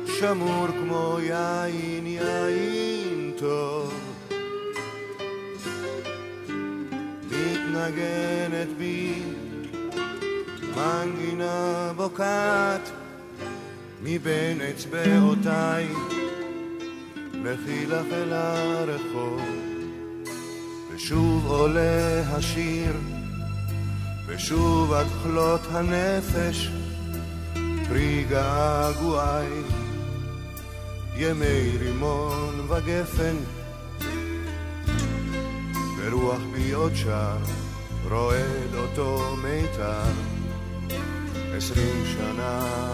שמור 0.07 0.67
כמו 0.67 1.19
יין, 1.21 2.07
יין 2.07 3.33
טוב. 3.39 4.12
מתנגנת 7.73 8.69
בי. 8.79 9.23
מנגינה 10.77 11.93
בוקעת 11.97 12.91
מבין 14.03 14.61
אצבעותיי, 14.61 15.89
לכי 17.45 17.87
לך 17.87 18.07
אל 18.13 18.33
הרחוב, 18.33 19.41
ושוב 20.95 21.47
עולה 21.47 22.23
השיר, 22.31 22.93
ושוב 24.27 24.93
עד 24.93 25.07
כלות 25.23 25.61
הנפש, 25.71 26.69
פרי 27.89 28.25
געגועי. 28.31 29.63
ימי 31.17 31.79
רימון 31.79 32.67
וגפן, 32.69 33.37
ברוח 35.99 36.41
בי 36.53 36.73
עוד 36.73 36.93
שר, 36.95 37.62
רועד 38.11 38.75
אותו 38.75 39.37
מיתר, 39.43 40.13
עשרים 41.57 42.05
שנה. 42.13 42.93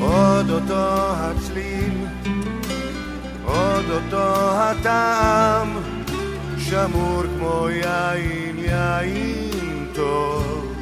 עוד 0.00 0.50
אותו 0.50 1.12
הצליל, 1.16 2.06
עוד 3.44 3.84
אותו 3.90 4.52
הטעם, 4.54 5.78
שמור 6.58 7.22
כמו 7.38 7.68
יין, 7.70 8.58
יין 8.58 9.86
טוב. 9.94 10.72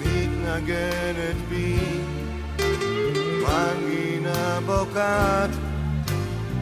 מתנגנת 0.00 1.36
בי, 1.48 1.78
מנגינה 3.42 4.17
בוקעת 4.66 5.50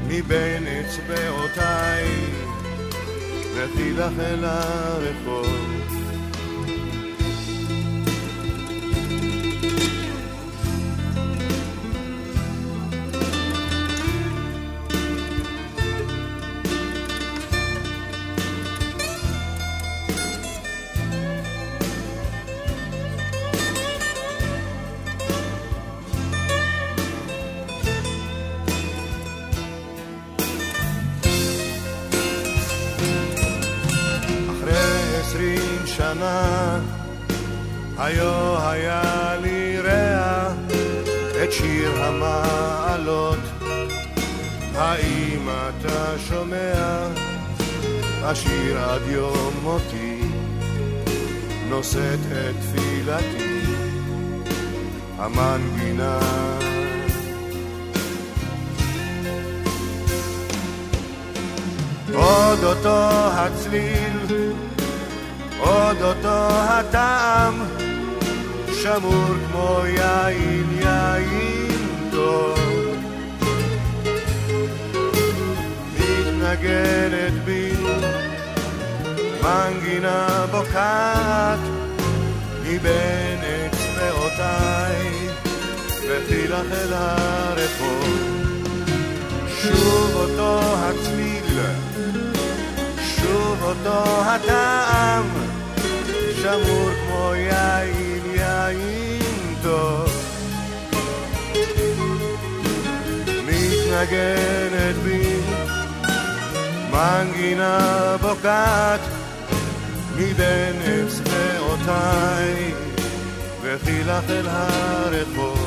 מבין 0.06 0.64
אצבעותיי, 0.66 2.04
לכי 3.56 3.92
לך 3.92 4.12
אל 4.20 4.44
הרחוב. 4.44 5.85
שנה, 36.26 36.78
היו 37.98 38.58
היה 38.58 39.36
לי 39.42 39.80
רע 39.80 40.52
את 41.44 41.52
שיר 41.52 42.04
המעלות. 42.04 43.38
האם 44.74 45.48
אתה 45.48 46.14
שומע? 46.28 47.08
השיר 48.22 48.78
עד 48.78 49.02
יום 49.08 49.54
מותי, 49.62 50.20
נושאת 51.68 52.18
את 52.32 52.54
תפילתי, 52.60 53.60
המנגינה. 55.18 56.18
עוד 62.14 62.64
אותו 62.64 63.08
הצליל, 63.32 64.46
עוד 65.58 66.02
אותו 66.02 66.48
הטעם, 66.50 67.62
שמור 68.82 69.24
כמו 69.50 69.80
יין, 69.86 70.78
יין 70.80 72.08
טוב. 72.10 72.58
מתנגנת 75.94 77.32
בי, 77.44 77.72
מנגינה 79.42 80.46
בוקעת, 80.50 81.58
מבין 82.62 83.38
אצבעותיי, 83.66 85.28
וכי 86.08 86.48
לך 86.48 86.72
אל 86.72 86.92
הרחוב. 86.92 88.36
שוב 89.62 90.14
אותו 90.14 90.60
הצליל, 90.76 91.58
שוב 93.16 93.62
אותו 93.62 94.22
הטעם, 94.22 95.45
שמור 96.42 96.90
כמו 97.00 97.32
יין, 97.34 98.22
יין 98.34 99.54
טוב. 99.62 100.10
מתנגנת 103.46 104.96
בי, 105.04 105.40
מנגינה 106.90 108.16
בוקעת, 108.20 109.00
מבין 110.16 110.76
אצבעותיי, 111.06 112.74
וכי 113.62 114.04
לך 114.04 114.30
אל 114.30 114.48
הרחוב. 114.48 115.65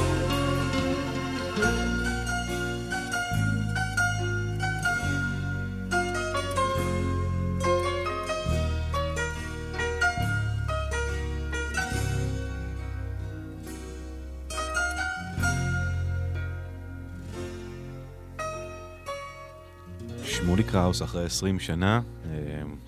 שמולי 20.79 20.93
קראוס 20.93 21.01
אחרי 21.01 21.25
20 21.25 21.59
שנה, 21.59 22.01
אה, 22.25 22.31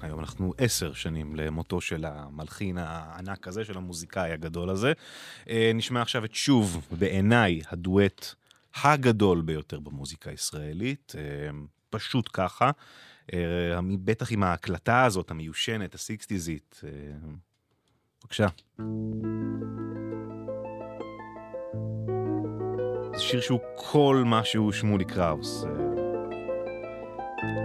היום 0.02 0.20
אנחנו 0.20 0.54
עשר 0.58 0.94
שנים 0.94 1.36
למותו 1.36 1.82
של 1.82 2.06
המלחין 2.06 2.78
הענק 2.78 3.48
הזה, 3.48 3.66
של 3.66 3.78
המוזיקאי 3.78 4.32
הגדול 4.32 4.70
הזה. 4.70 4.94
אה, 5.50 5.72
נשמע 5.76 6.02
עכשיו 6.02 6.26
את 6.26 6.36
שוב, 6.36 6.88
בעיניי, 6.92 7.62
הדואט 7.70 8.36
הגדול 8.84 9.42
ביותר 9.42 9.80
במוזיקה 9.80 10.30
הישראלית. 10.30 11.14
אה, 11.18 11.22
פשוט 11.90 12.30
ככה. 12.34 12.72
בטח 14.04 14.32
עם 14.32 14.44
ההקלטה 14.44 15.04
הזאת, 15.06 15.32
המיושנת, 15.32 15.96
הסיקסטיזית. 15.96 16.82
בבקשה. 18.24 18.48
זה 23.16 23.24
שיר 23.24 23.42
שהוא 23.42 23.60
כל 23.76 24.24
מה 24.26 24.46
שהוא 24.46 24.72
שמולי 24.72 25.06
קראוס. 25.06 25.66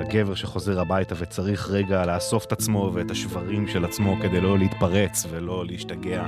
הגבר 0.01 0.35
שחוזר 0.35 0.81
הביתה 0.81 1.15
וצריך 1.19 1.70
רגע 1.70 2.07
לאסוף 2.07 2.44
את 2.44 2.53
עצמו 2.53 2.90
ואת 2.94 3.11
השברים 3.11 3.69
של 3.69 3.85
עצמו 3.85 4.16
כדי 4.23 4.40
לא 4.40 4.59
להתפרץ 4.59 5.27
ולא 5.31 5.65
להשתגע. 5.66 6.23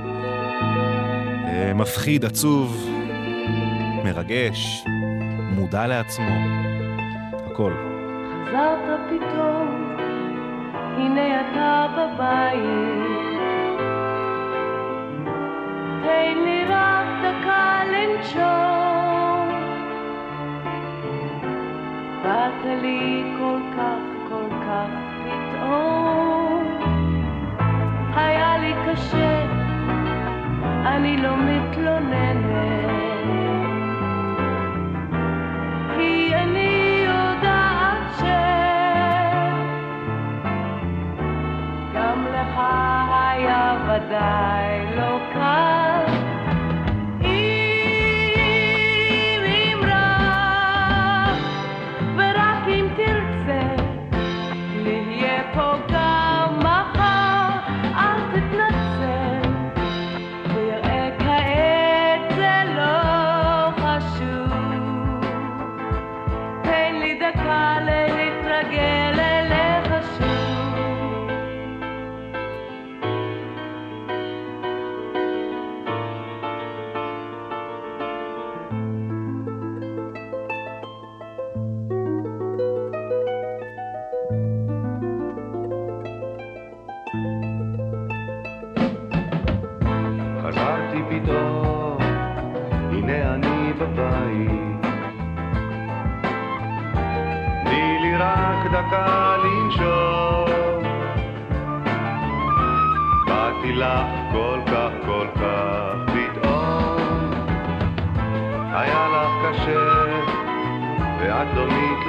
אה, 1.45 1.71
מפחיד, 1.75 2.25
עצוב, 2.25 2.89
מרגש, 4.03 4.83
מודע 5.51 5.87
לעצמו, 5.87 6.35
הכל. 7.51 7.73
חזרת 8.45 8.99
פתאום, 9.09 9.95
הנה 10.97 11.41
אתה 11.41 11.87
בבית. 11.97 13.29
תן 16.03 16.37
לי 16.45 16.63
רק 16.65 17.07
דקה 17.23 17.81
לנשום. 17.91 18.88
באת 22.23 22.65
לי 22.81 23.23
כל 23.39 23.59
כך, 23.77 24.29
כל 24.29 24.49
כך 24.67 24.89
פתאום. 25.23 26.63
היה 28.15 28.57
לי 28.57 28.73
קשה, 28.85 29.45
אני 30.85 31.17
לא 31.17 31.37
מתלוננת. 31.37 32.89
כי 35.95 36.35
אני 36.35 37.03
יודעת 37.05 38.13
שגם 41.89 42.25
לך 42.33 42.59
היה 43.09 43.77
ודאי 43.87 44.68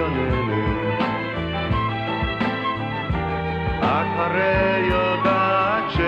מתלוננת. 0.00 1.00
את 3.78 4.06
הרי 4.16 4.86
יודעת 4.86 5.84
ש... 5.90 6.00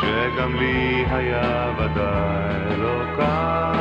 שגם 0.00 0.54
לי 0.54 1.04
היה 1.10 1.72
ודאי 1.78 2.76
לא 2.78 3.02
קל. 3.16 3.73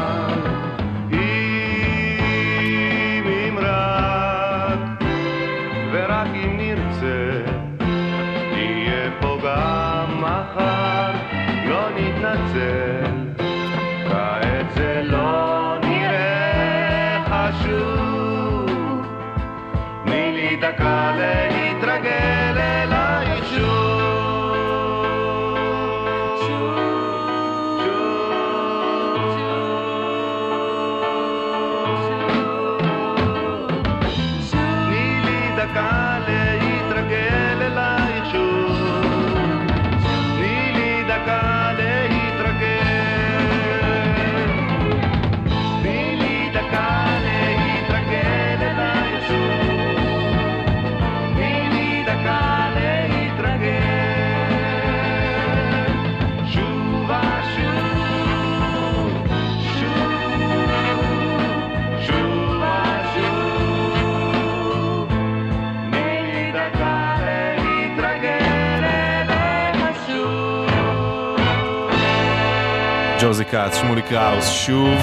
ג'וזי 73.33 73.45
כץ, 73.45 73.75
שמולי 73.81 74.01
קראוס, 74.01 74.49
שוב. 74.49 74.99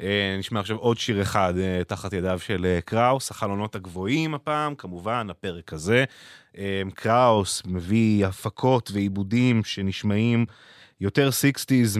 אה, 0.00 0.36
נשמע 0.38 0.60
עכשיו 0.60 0.76
עוד 0.76 0.98
שיר 0.98 1.22
אחד 1.22 1.54
אה, 1.58 1.84
תחת 1.84 2.12
ידיו 2.12 2.38
של 2.38 2.66
אה, 2.66 2.80
קראוס, 2.84 3.30
החלונות 3.30 3.74
הגבוהים 3.74 4.34
הפעם, 4.34 4.74
כמובן, 4.74 5.26
הפרק 5.30 5.72
הזה. 5.72 6.04
קראוס 6.94 7.62
מביא 7.66 8.26
הפקות 8.26 8.90
ועיבודים 8.94 9.64
שנשמעים 9.64 10.46
יותר 11.00 11.30
sixties 11.30 11.98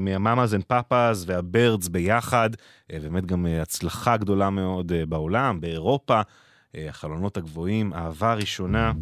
מה 0.00 0.15
Mamas 0.15 0.54
and 0.54 0.64
Papas 0.64 1.24
וה 1.28 1.45
Byrds 1.45 1.88
ביחד, 1.88 2.50
באמת 2.88 3.26
גם 3.26 3.46
הצלחה 3.62 4.16
גדולה 4.16 4.50
מאוד 4.50 4.92
בעולם, 5.08 5.60
באירופה. 5.60 6.20
החלונות 6.74 7.36
הגבוהים, 7.36 7.92
אהבה 7.94 8.34
ראשונה, 8.34 8.92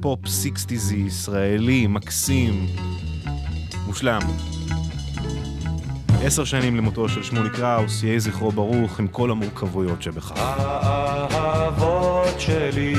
פופ 0.00 0.26
סיקסטיזי 0.26 0.96
ישראלי, 0.96 1.86
מקסים, 1.86 2.66
מושלם. 3.86 4.20
עשר 6.24 6.44
שנים 6.44 6.76
למותו 6.76 7.08
של 7.08 7.22
שמולי 7.22 7.50
קראוס, 7.50 8.02
יהי 8.02 8.20
זכרו 8.20 8.52
ברוך 8.52 9.00
עם 9.00 9.08
כל 9.08 9.30
המורכבויות 9.30 10.02
שבכך. 10.02 10.32
האהבות 10.36 12.40
שלי, 12.40 12.94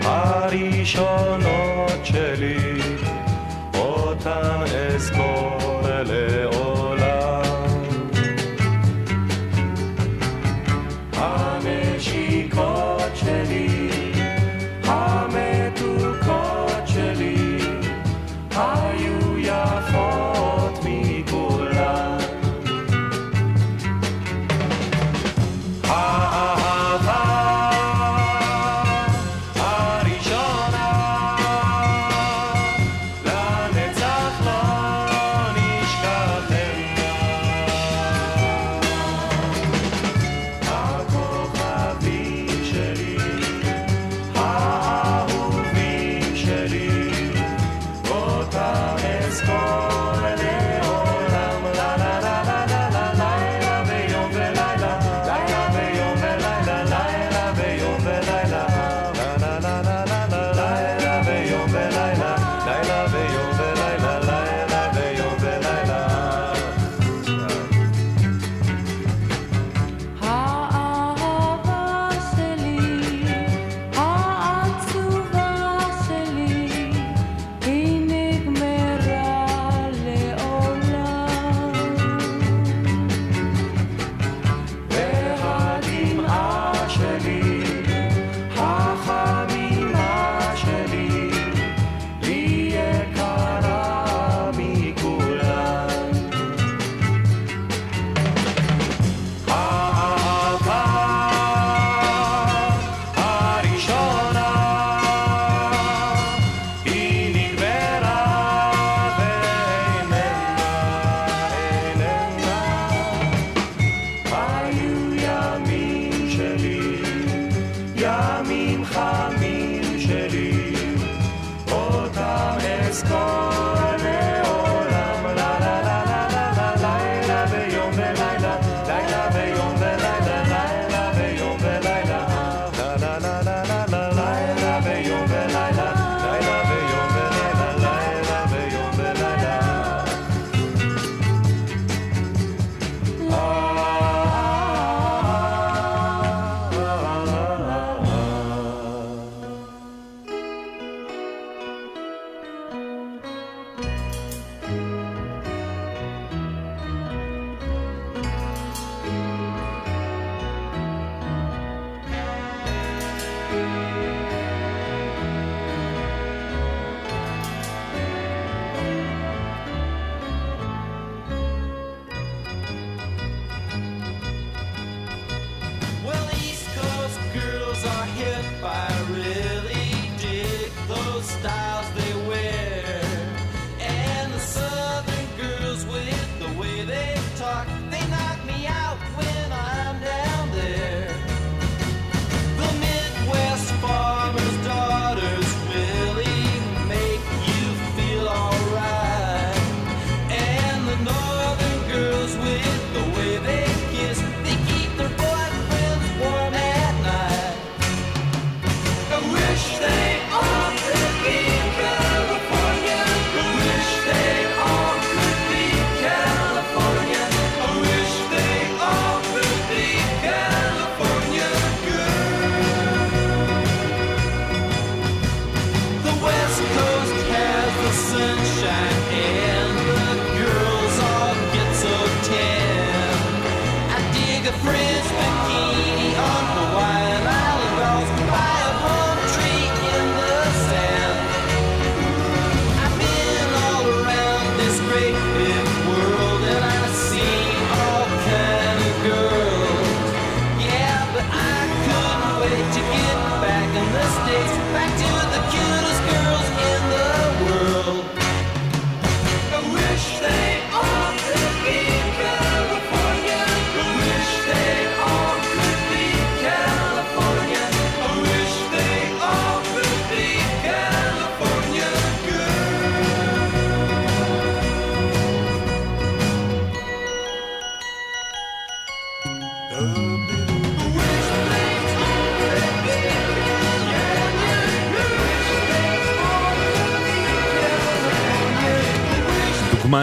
הראשונות 0.00 1.44
שלי, 2.04 2.56
אותן 3.74 4.64
אזכור 4.94 5.58
לעולם. 5.82 6.63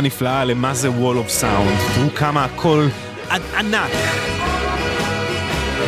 נפלאה 0.01 0.45
למה 0.45 0.73
זה 0.73 0.89
Wall 0.89 1.27
of 1.27 1.41
Sound. 1.41 1.93
תראו 1.95 2.09
כמה 2.15 2.45
הכל 2.45 2.87
ענק. 3.57 3.91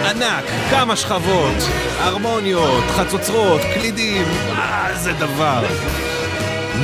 ענק, 0.10 0.44
כמה 0.70 0.96
שכבות, 0.96 1.56
הרמוניות, 2.00 2.84
חצוצרות, 2.90 3.62
קלידים, 3.74 4.24
אה, 4.58 4.98
זה 4.98 5.14
דבר. 5.14 5.64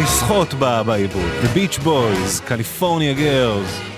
לשחות 0.01 0.53
בעיבוד, 0.85 1.31
The 1.43 1.57
Beach 1.57 1.80
Boys, 1.80 2.49
California 2.49 3.19
Girls. 3.19 3.89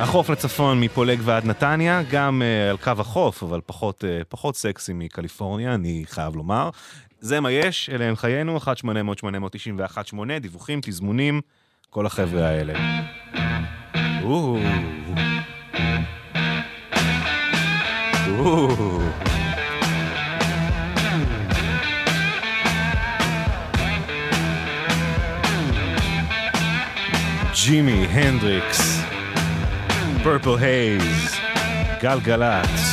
החוף 0.00 0.30
לצפון 0.30 0.80
מפולג 0.80 1.20
ועד 1.24 1.44
נתניה, 1.44 2.02
גם 2.10 2.42
uh, 2.42 2.70
על 2.70 2.76
קו 2.76 3.00
החוף, 3.00 3.42
אבל 3.42 3.60
פחות, 3.66 4.04
uh, 4.04 4.24
פחות 4.28 4.56
סקסי 4.56 4.92
מקליפורניה, 4.92 5.74
אני 5.74 6.04
חייב 6.08 6.36
לומר. 6.36 6.70
זה 7.20 7.40
מה 7.40 7.52
יש, 7.52 7.90
אלה 7.92 8.04
הם 8.04 8.16
חיינו, 8.16 8.58
1-800-891-8, 8.58 8.68
דיווחים, 10.40 10.80
תזמונים. 10.82 11.40
כל 11.94 12.06
החבר'ה 12.06 12.48
האלה. 12.48 12.72
ג'ימי 27.64 28.06
הנדריקס, 28.10 29.02
פרפל 30.22 30.56
הייז, 30.60 31.36
גלגלצ. 32.00 32.91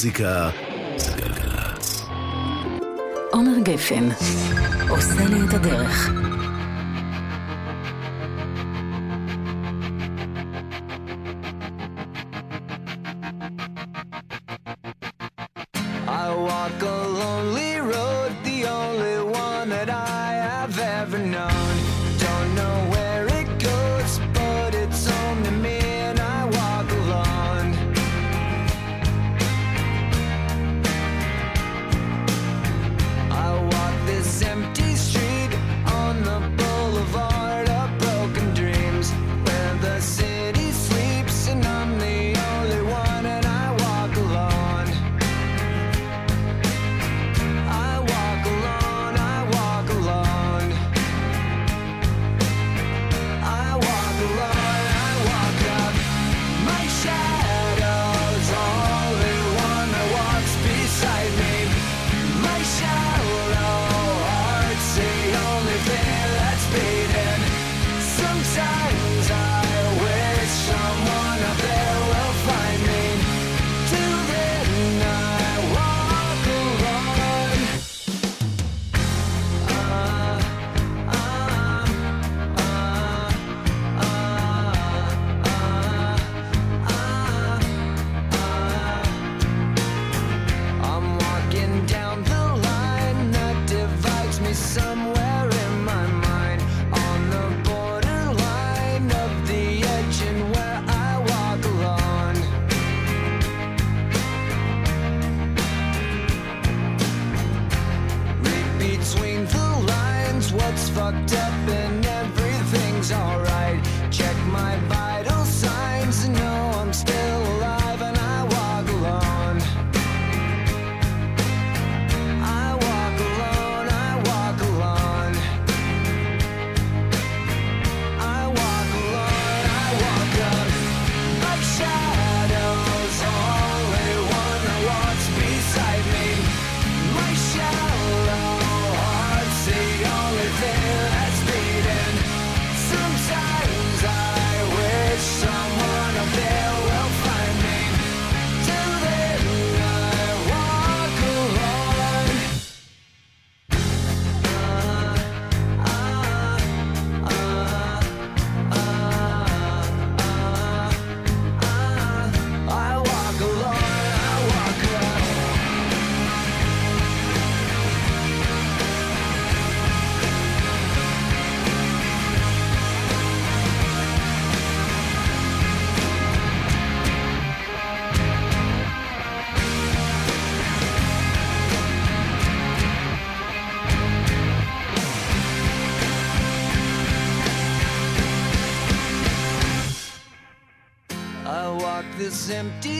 מוזיקה 0.00 0.50
זה 0.96 1.12
גלגלצ. 1.16 2.04
עומר 3.32 3.58
גפן 3.62 4.08
עושה 4.88 5.24
לי 5.28 5.36
את 5.48 5.54
הדרך. 5.54 6.19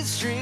Street. 0.06 0.39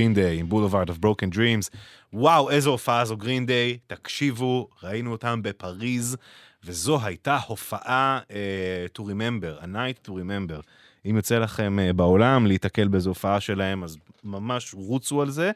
Green 0.00 0.14
Day, 0.14 0.40
עם 0.40 0.48
Boulevard 0.48 0.88
of 0.88 0.98
Broken 0.98 1.30
Dreams. 1.30 1.70
וואו, 2.12 2.50
איזו 2.50 2.70
הופעה 2.70 3.04
זו 3.04 3.16
Green 3.16 3.46
Day, 3.46 3.78
תקשיבו, 3.86 4.68
ראינו 4.82 5.12
אותם 5.12 5.42
בפריז, 5.42 6.16
וזו 6.64 6.98
הייתה 7.02 7.38
הופעה 7.46 8.20
uh, 8.28 8.98
to 8.98 9.02
remember, 9.02 9.62
a 9.62 9.66
night 9.66 10.08
to 10.08 10.10
remember. 10.10 10.62
אם 11.10 11.16
יוצא 11.16 11.38
לכם 11.38 11.78
uh, 11.78 11.92
בעולם 11.92 12.46
להיתקל 12.46 12.88
באיזו 12.88 13.10
הופעה 13.10 13.40
שלהם, 13.40 13.84
אז 13.84 13.98
ממש 14.24 14.74
רוצו 14.74 15.22
על 15.22 15.30
זה, 15.30 15.50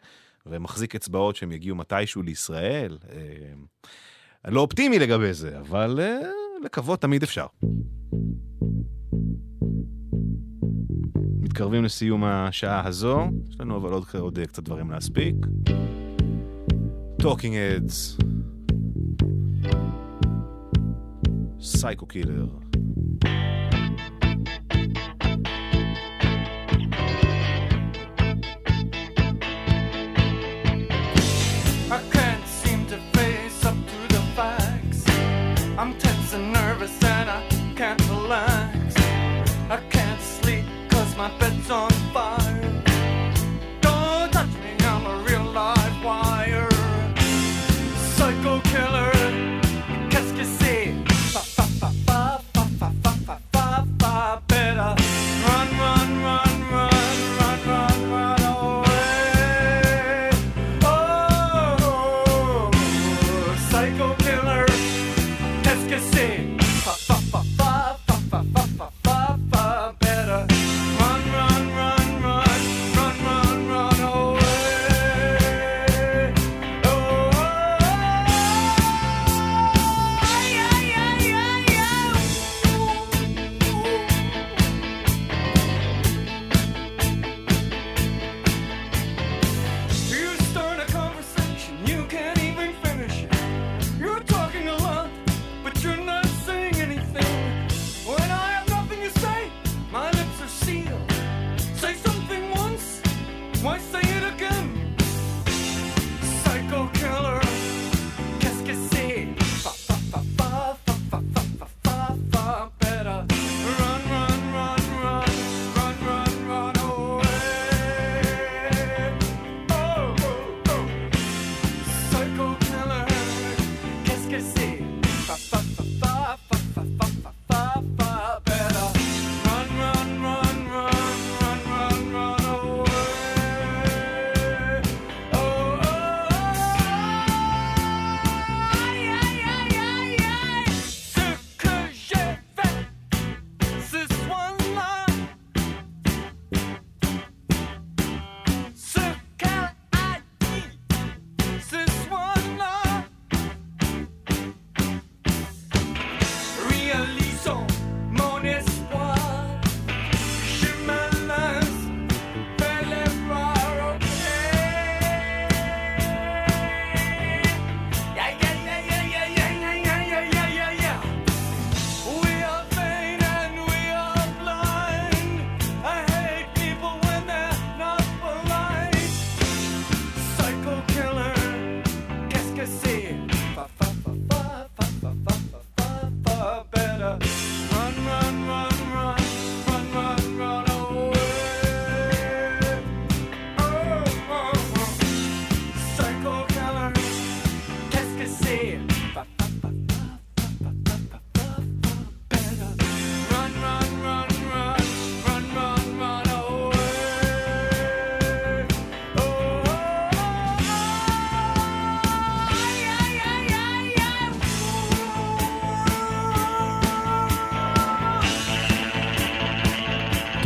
ומחזיק 0.47 0.95
אצבעות 0.95 1.37
שהם 1.37 1.53
יגיעו 1.53 1.77
מתישהו 1.77 2.23
לישראל. 2.23 2.99
Uh, 3.03 4.49
לא 4.49 4.61
אופטימי 4.61 4.99
לגבי 4.99 5.33
זה, 5.33 5.59
אבל 5.59 6.01
uh, 6.01 6.65
לקוות 6.65 7.01
תמיד 7.01 7.23
אפשר. 7.23 7.47
מתקרבים 11.55 11.85
לסיום 11.85 12.25
השעה 12.25 12.87
הזו, 12.87 13.29
יש 13.51 13.61
לנו 13.61 13.77
אבל 13.77 13.93
עוד, 13.93 14.05
עוד 14.19 14.39
אה, 14.39 14.47
קצת 14.47 14.63
דברים 14.63 14.91
להספיק. 14.91 15.35
Talking 17.19 17.57
Heads, 17.57 18.19
Psycho 21.61 22.07
Killer. 22.07 22.64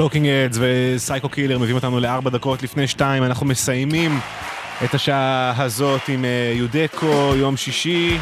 Talking 0.09 0.27
Heads 0.27 0.59
ו 0.61 0.70
Psycho 0.70 1.29
Killer 1.29 1.59
מביאים 1.59 1.77
אותנו 1.77 2.01
לארבע 2.01 2.31
דקות 2.31 2.63
לפני 2.63 2.89
שתיים, 2.89 3.25
אנחנו 3.25 3.47
מסיימים 3.47 4.21
את 4.85 4.95
השעה 4.95 5.63
הזאת 5.63 6.09
עם 6.09 6.25
אה, 6.25 6.53
יודקו, 6.55 7.33
יום 7.37 7.57
שישי, 7.57 8.19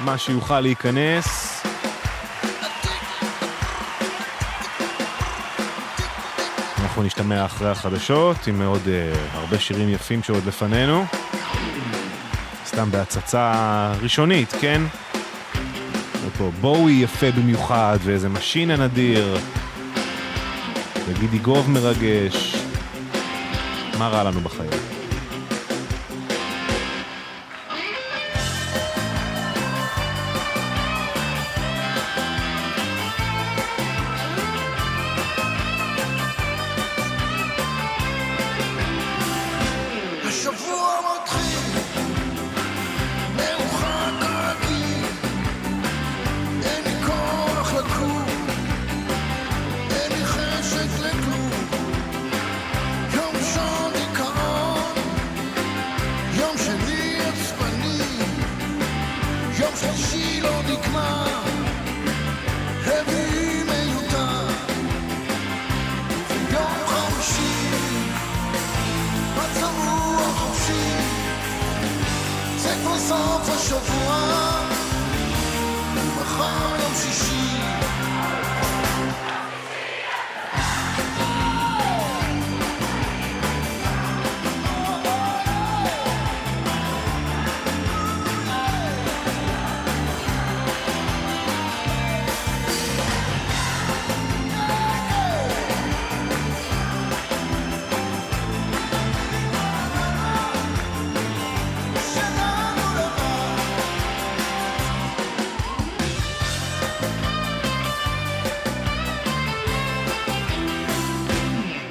מה 0.00 0.18
שיוכל 0.18 0.60
להיכנס. 0.60 1.62
אנחנו 6.82 7.02
נשתמע 7.02 7.44
אחרי 7.44 7.70
החדשות 7.70 8.46
עם 8.46 8.62
עוד 8.62 8.82
uh, 8.84 9.38
הרבה 9.38 9.58
שירים 9.58 9.88
יפים 9.88 10.22
שעוד 10.22 10.46
לפנינו. 10.46 11.04
סתם 12.66 12.90
בהצצה 12.90 13.52
ראשונית, 14.02 14.52
כן? 14.60 14.82
ופה 16.26 16.50
בואי 16.60 16.92
יפה 16.92 17.30
במיוחד, 17.30 17.98
ואיזה 18.04 18.28
משינה 18.28 18.76
נדיר. 18.76 19.38
וגידי 21.16 21.38
גוב 21.38 21.70
מרגש. 21.70 22.56
מה 23.98 24.08
רע 24.08 24.22
לנו 24.24 24.40
בחיים? 24.40 24.71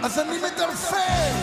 אז 0.03 0.19
אני 0.19 0.37
מדרפל! 0.37 1.40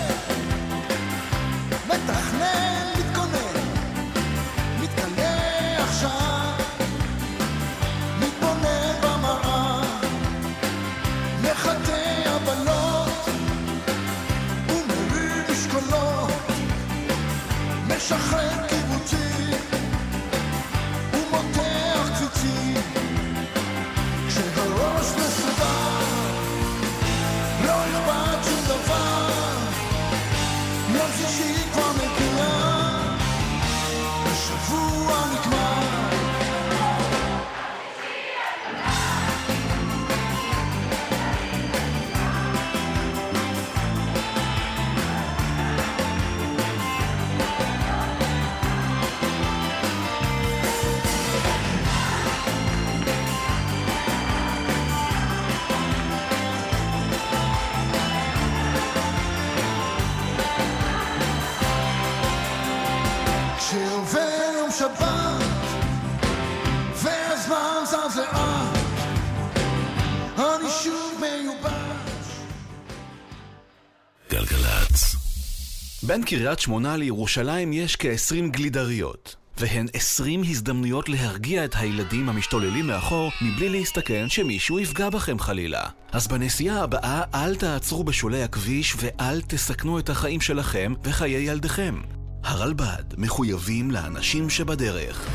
בין 76.08 76.24
קריית 76.24 76.58
שמונה 76.58 76.96
לירושלים 76.96 77.72
יש 77.72 77.96
כ-20 77.96 78.50
גלידריות, 78.50 79.36
והן 79.58 79.86
20 79.92 80.42
הזדמנויות 80.48 81.08
להרגיע 81.08 81.64
את 81.64 81.74
הילדים 81.76 82.28
המשתוללים 82.28 82.86
מאחור 82.86 83.30
מבלי 83.42 83.68
להסתכן 83.68 84.28
שמישהו 84.28 84.78
יפגע 84.78 85.10
בכם 85.10 85.38
חלילה. 85.38 85.88
אז 86.12 86.28
בנסיעה 86.28 86.82
הבאה 86.82 87.22
אל 87.34 87.56
תעצרו 87.56 88.04
בשולי 88.04 88.42
הכביש 88.42 88.94
ואל 88.98 89.40
תסכנו 89.40 89.98
את 89.98 90.08
החיים 90.10 90.40
שלכם 90.40 90.94
וחיי 91.04 91.50
ילדיכם. 91.50 92.00
הרלב"ד 92.44 93.04
מחויבים 93.16 93.90
לאנשים 93.90 94.50
שבדרך. 94.50 95.28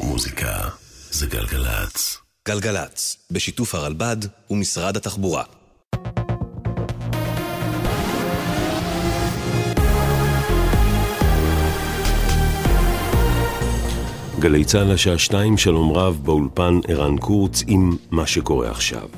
מוזיקה 0.00 0.68
זה 1.10 1.26
גלגלצ. 1.26 2.18
גלגלצ, 2.48 3.16
בשיתוף 3.30 3.74
הרלב"ד 3.74 4.16
ומשרד 4.50 4.96
התחבורה. 4.96 5.55
גלי 14.38 14.64
צה"ל 14.64 14.92
השעה 14.92 15.18
שתיים, 15.18 15.56
שלום 15.56 15.92
רב, 15.92 16.20
באולפן 16.24 16.80
ערן 16.88 17.18
קורץ 17.18 17.62
עם 17.66 17.96
מה 18.10 18.26
שקורה 18.26 18.70
עכשיו. 18.70 19.08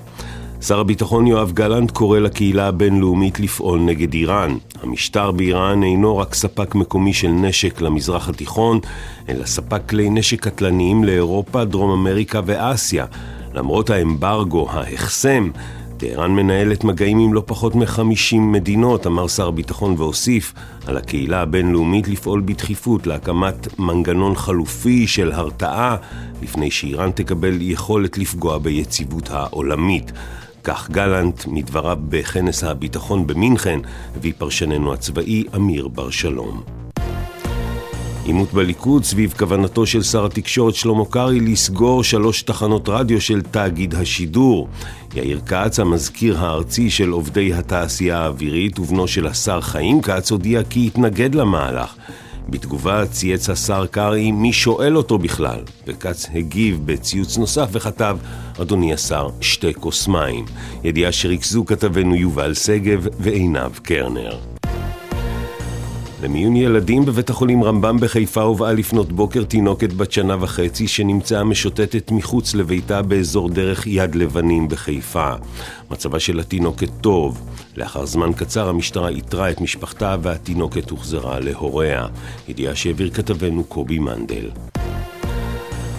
שר 0.60 0.80
הביטחון 0.80 1.26
יואב 1.26 1.52
גלנט 1.52 1.90
קורא 1.90 2.18
לקהילה 2.18 2.68
הבינלאומית 2.68 3.40
לפעול 3.40 3.80
נגד 3.80 4.14
איראן. 4.14 4.56
המשטר 4.82 5.30
באיראן 5.30 5.82
אינו 5.82 6.18
רק 6.18 6.34
ספק 6.34 6.74
מקומי 6.74 7.12
של 7.12 7.28
נשק 7.28 7.80
למזרח 7.80 8.28
התיכון, 8.28 8.80
אלא 9.28 9.44
ספק 9.46 9.80
כלי 9.88 10.10
נשק 10.10 10.40
קטלניים 10.40 11.04
לאירופה, 11.04 11.64
דרום 11.64 11.90
אמריקה 11.90 12.40
ואסיה. 12.46 13.06
למרות 13.54 13.90
האמברגו, 13.90 14.70
ההחסם, 14.70 15.50
טהרן 15.98 16.30
מנהלת 16.30 16.84
מגעים 16.84 17.18
עם 17.18 17.34
לא 17.34 17.42
פחות 17.46 17.74
מ-50 17.74 18.36
מדינות, 18.36 19.06
אמר 19.06 19.28
שר 19.28 19.48
הביטחון 19.48 19.94
והוסיף 19.98 20.54
על 20.86 20.96
הקהילה 20.96 21.40
הבינלאומית 21.40 22.08
לפעול 22.08 22.42
בדחיפות 22.44 23.06
להקמת 23.06 23.78
מנגנון 23.78 24.34
חלופי 24.34 25.06
של 25.06 25.32
הרתעה 25.32 25.96
לפני 26.42 26.70
שאיראן 26.70 27.10
תקבל 27.10 27.58
יכולת 27.60 28.18
לפגוע 28.18 28.58
ביציבות 28.58 29.30
העולמית. 29.30 30.12
כך 30.64 30.90
גלנט, 30.90 31.46
מדבריו 31.46 31.98
בכנס 32.08 32.64
הביטחון 32.64 33.26
במינכן, 33.26 33.80
הביא 34.16 34.32
פרשננו 34.38 34.92
הצבאי 34.92 35.44
אמיר 35.56 35.88
בר 35.88 36.10
שלום. 36.10 36.87
עימות 38.28 38.52
בליכוד 38.54 39.04
סביב 39.04 39.34
כוונתו 39.38 39.86
של 39.86 40.02
שר 40.02 40.26
התקשורת 40.26 40.74
שלמה 40.74 41.04
קרעי 41.04 41.40
לסגור 41.40 42.04
שלוש 42.04 42.42
תחנות 42.42 42.88
רדיו 42.88 43.20
של 43.20 43.42
תאגיד 43.42 43.94
השידור. 43.94 44.68
יאיר 45.14 45.40
כץ, 45.46 45.80
המזכיר 45.80 46.38
הארצי 46.38 46.90
של 46.90 47.10
עובדי 47.10 47.54
התעשייה 47.54 48.18
האווירית 48.18 48.78
ובנו 48.78 49.08
של 49.08 49.26
השר 49.26 49.60
חיים 49.60 50.02
כץ, 50.02 50.30
הודיע 50.30 50.62
כי 50.62 50.86
יתנגד 50.86 51.34
למהלך. 51.34 51.94
בתגובה 52.48 53.06
צייץ 53.06 53.50
השר 53.50 53.86
קרעי 53.86 54.32
מי 54.32 54.52
שואל 54.52 54.96
אותו 54.96 55.18
בכלל, 55.18 55.60
וכץ 55.86 56.26
הגיב 56.34 56.80
בציוץ 56.84 57.38
נוסף 57.38 57.68
וכתב, 57.72 58.18
אדוני 58.62 58.94
השר, 58.94 59.28
שתי 59.40 59.74
כוס 59.74 60.08
מים. 60.08 60.44
ידיעה 60.84 61.12
שריכזו 61.12 61.64
כתבנו 61.66 62.14
יובל 62.14 62.54
שגב 62.54 63.06
ועינב 63.18 63.78
קרנר. 63.82 64.57
למיון 66.22 66.56
ילדים 66.56 67.04
בבית 67.04 67.30
החולים 67.30 67.64
רמב"ם 67.64 67.96
בחיפה 68.00 68.42
הובאה 68.42 68.72
לפנות 68.72 69.12
בוקר 69.12 69.44
תינוקת 69.44 69.92
בת 69.92 70.12
שנה 70.12 70.36
וחצי 70.40 70.88
שנמצאה 70.88 71.44
משוטטת 71.44 72.10
מחוץ 72.10 72.54
לביתה 72.54 73.02
באזור 73.02 73.48
דרך 73.48 73.86
יד 73.86 74.14
לבנים 74.14 74.68
בחיפה. 74.68 75.32
מצבה 75.90 76.20
של 76.20 76.40
התינוקת 76.40 76.88
טוב. 77.00 77.40
לאחר 77.76 78.06
זמן 78.06 78.32
קצר 78.32 78.68
המשטרה 78.68 79.08
איתרה 79.08 79.50
את 79.50 79.60
משפחתה 79.60 80.16
והתינוקת 80.22 80.90
הוחזרה 80.90 81.40
להוריה. 81.40 82.06
ידיעה 82.48 82.74
שהעביר 82.74 83.10
כתבנו 83.10 83.64
קובי 83.64 83.98
מנדל. 83.98 84.50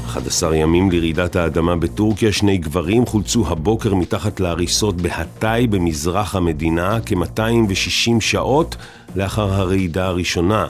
11 0.06 0.56
ימים 0.56 0.91
לרעידת 0.91 1.36
האדמה 1.36 1.76
בטורקיה, 1.76 2.32
שני 2.32 2.58
גברים 2.58 3.06
חולצו 3.06 3.48
הבוקר 3.48 3.96
מתחת 3.96 4.40
להריסות 4.40 5.02
בהתאי 5.02 5.68
במזרח 5.68 6.36
המדינה 6.36 7.00
כ-260 7.06 8.20
שעות 8.20 8.76
לאחר 9.15 9.53
הרעידה 9.53 10.07
הראשונה. 10.07 10.68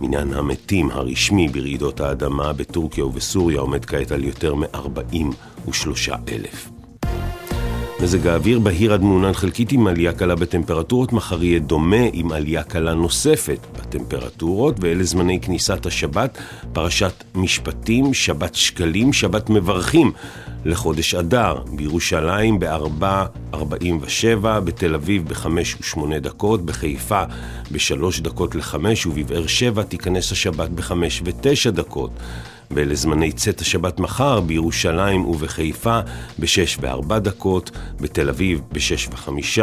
מניין 0.00 0.34
המתים 0.34 0.90
הרשמי 0.90 1.48
ברעידות 1.48 2.00
האדמה 2.00 2.52
בטורקיה 2.52 3.06
ובסוריה 3.06 3.60
עומד 3.60 3.84
כעת 3.84 4.12
על 4.12 4.24
יותר 4.24 4.54
מ-43 4.54 6.12
אלף. 6.32 6.70
מזג 8.02 8.26
האוויר 8.26 8.58
בהיר 8.58 8.92
עד 8.94 9.02
מעונן 9.02 9.32
חלקית 9.32 9.72
עם 9.72 9.86
עלייה 9.86 10.12
קלה 10.12 10.34
בטמפרטורות, 10.34 11.12
מחר 11.12 11.44
יהיה 11.44 11.58
דומה 11.58 12.04
עם 12.12 12.32
עלייה 12.32 12.62
קלה 12.62 12.94
נוספת 12.94 13.58
בטמפרטורות, 13.78 14.76
ואלה 14.80 15.04
זמני 15.04 15.40
כניסת 15.40 15.86
השבת, 15.86 16.38
פרשת 16.72 17.24
משפטים, 17.34 18.14
שבת 18.14 18.54
שקלים, 18.54 19.12
שבת 19.12 19.50
מברכים 19.50 20.12
לחודש 20.64 21.14
אדר, 21.14 21.54
בירושלים 21.76 22.58
ב-4.47, 22.58 24.44
בתל 24.64 24.94
אביב 24.94 25.28
ב-5 25.28 25.46
ו-8 25.46 26.18
דקות, 26.18 26.66
בחיפה 26.66 27.24
ב-3 27.70 28.22
דקות 28.22 28.54
ל-5 28.54 28.74
ובבאר 29.06 29.46
שבע 29.46 29.82
תיכנס 29.82 30.32
השבת 30.32 30.70
ב-5 30.70 30.92
ו-9 31.24 31.70
דקות. 31.70 32.10
ואלה 32.70 32.94
זמני 32.94 33.32
צאת 33.32 33.60
השבת 33.60 34.00
מחר 34.00 34.40
בירושלים 34.40 35.26
ובחיפה 35.26 36.00
ב-6 36.38 36.80
ו-4 36.80 37.18
דקות, 37.18 37.70
בתל 38.00 38.28
אביב 38.28 38.60
ב-6 38.72 39.28
ו-5 39.28 39.60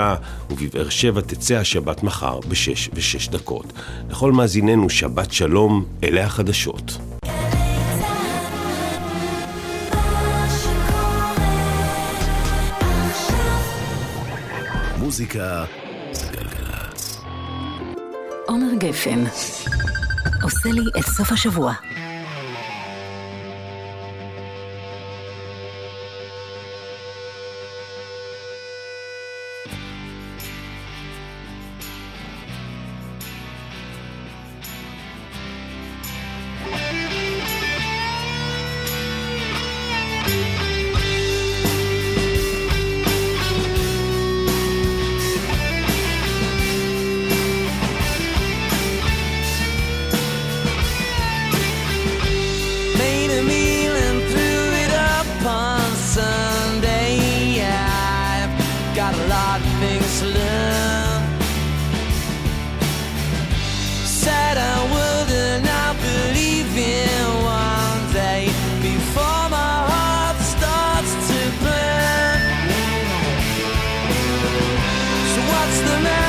ובבאר 0.50 0.90
שבע 0.90 1.22
תצא 1.22 1.56
השבת 1.56 2.04
מחר 2.04 2.40
ב-6 2.40 2.90
ו-6 2.94 3.32
דקות. 3.32 3.74
לכל 4.10 4.32
מאזיננו 4.32 4.90
שבת 4.90 5.32
שלום, 5.32 5.86
אלה 6.04 6.26
החדשות. 6.26 6.98
מוזיקה 15.08 15.66
זה 16.12 16.28
גלגלצ. 16.32 17.22
עומר 18.48 18.74
גפן 18.78 19.24
עושה 20.44 20.70
לי 20.70 20.82
את 21.00 21.06
סוף 21.06 21.32
השבוע. 21.32 21.74
the 75.88 76.00
man. 76.02 76.27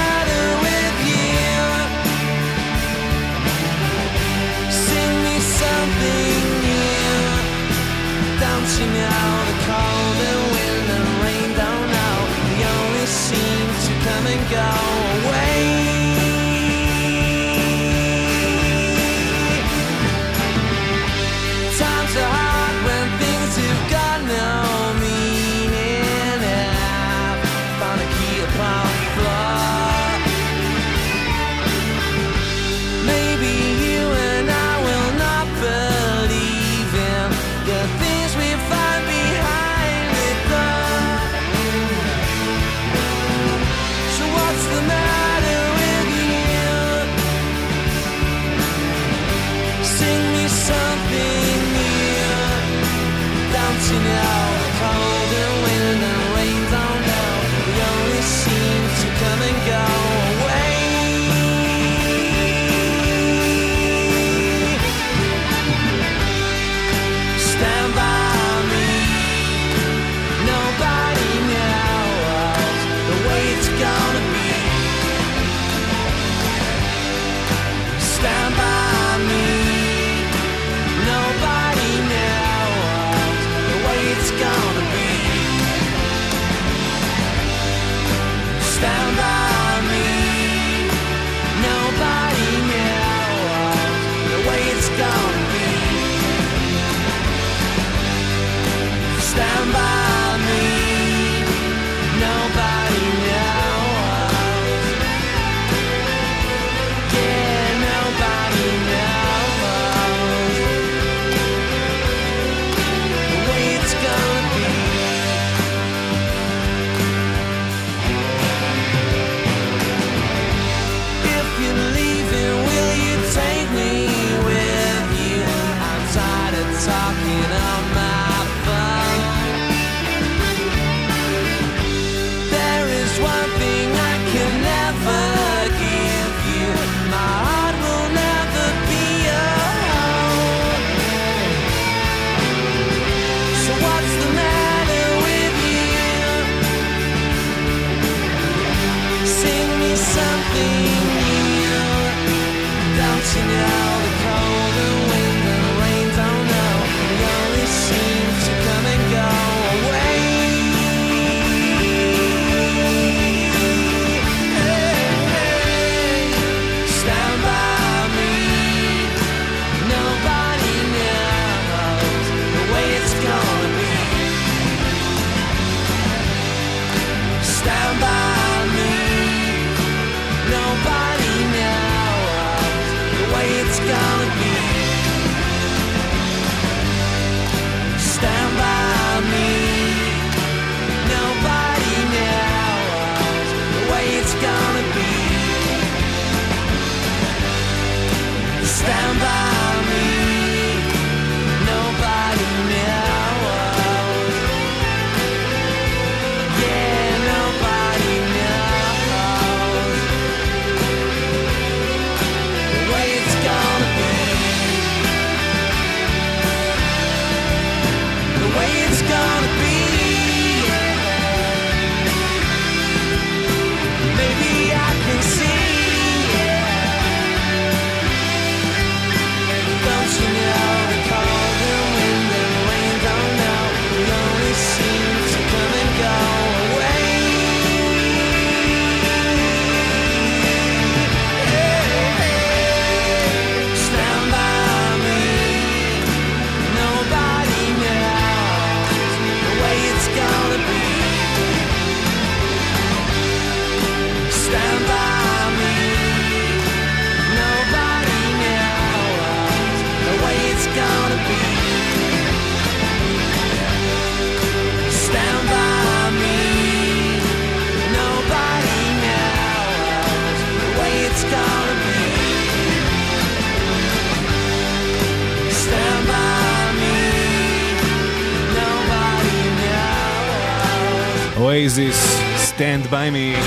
אוייזיס, 281.59 282.19
Stand 282.51 282.87
by 282.91 283.11
me. 283.13 283.39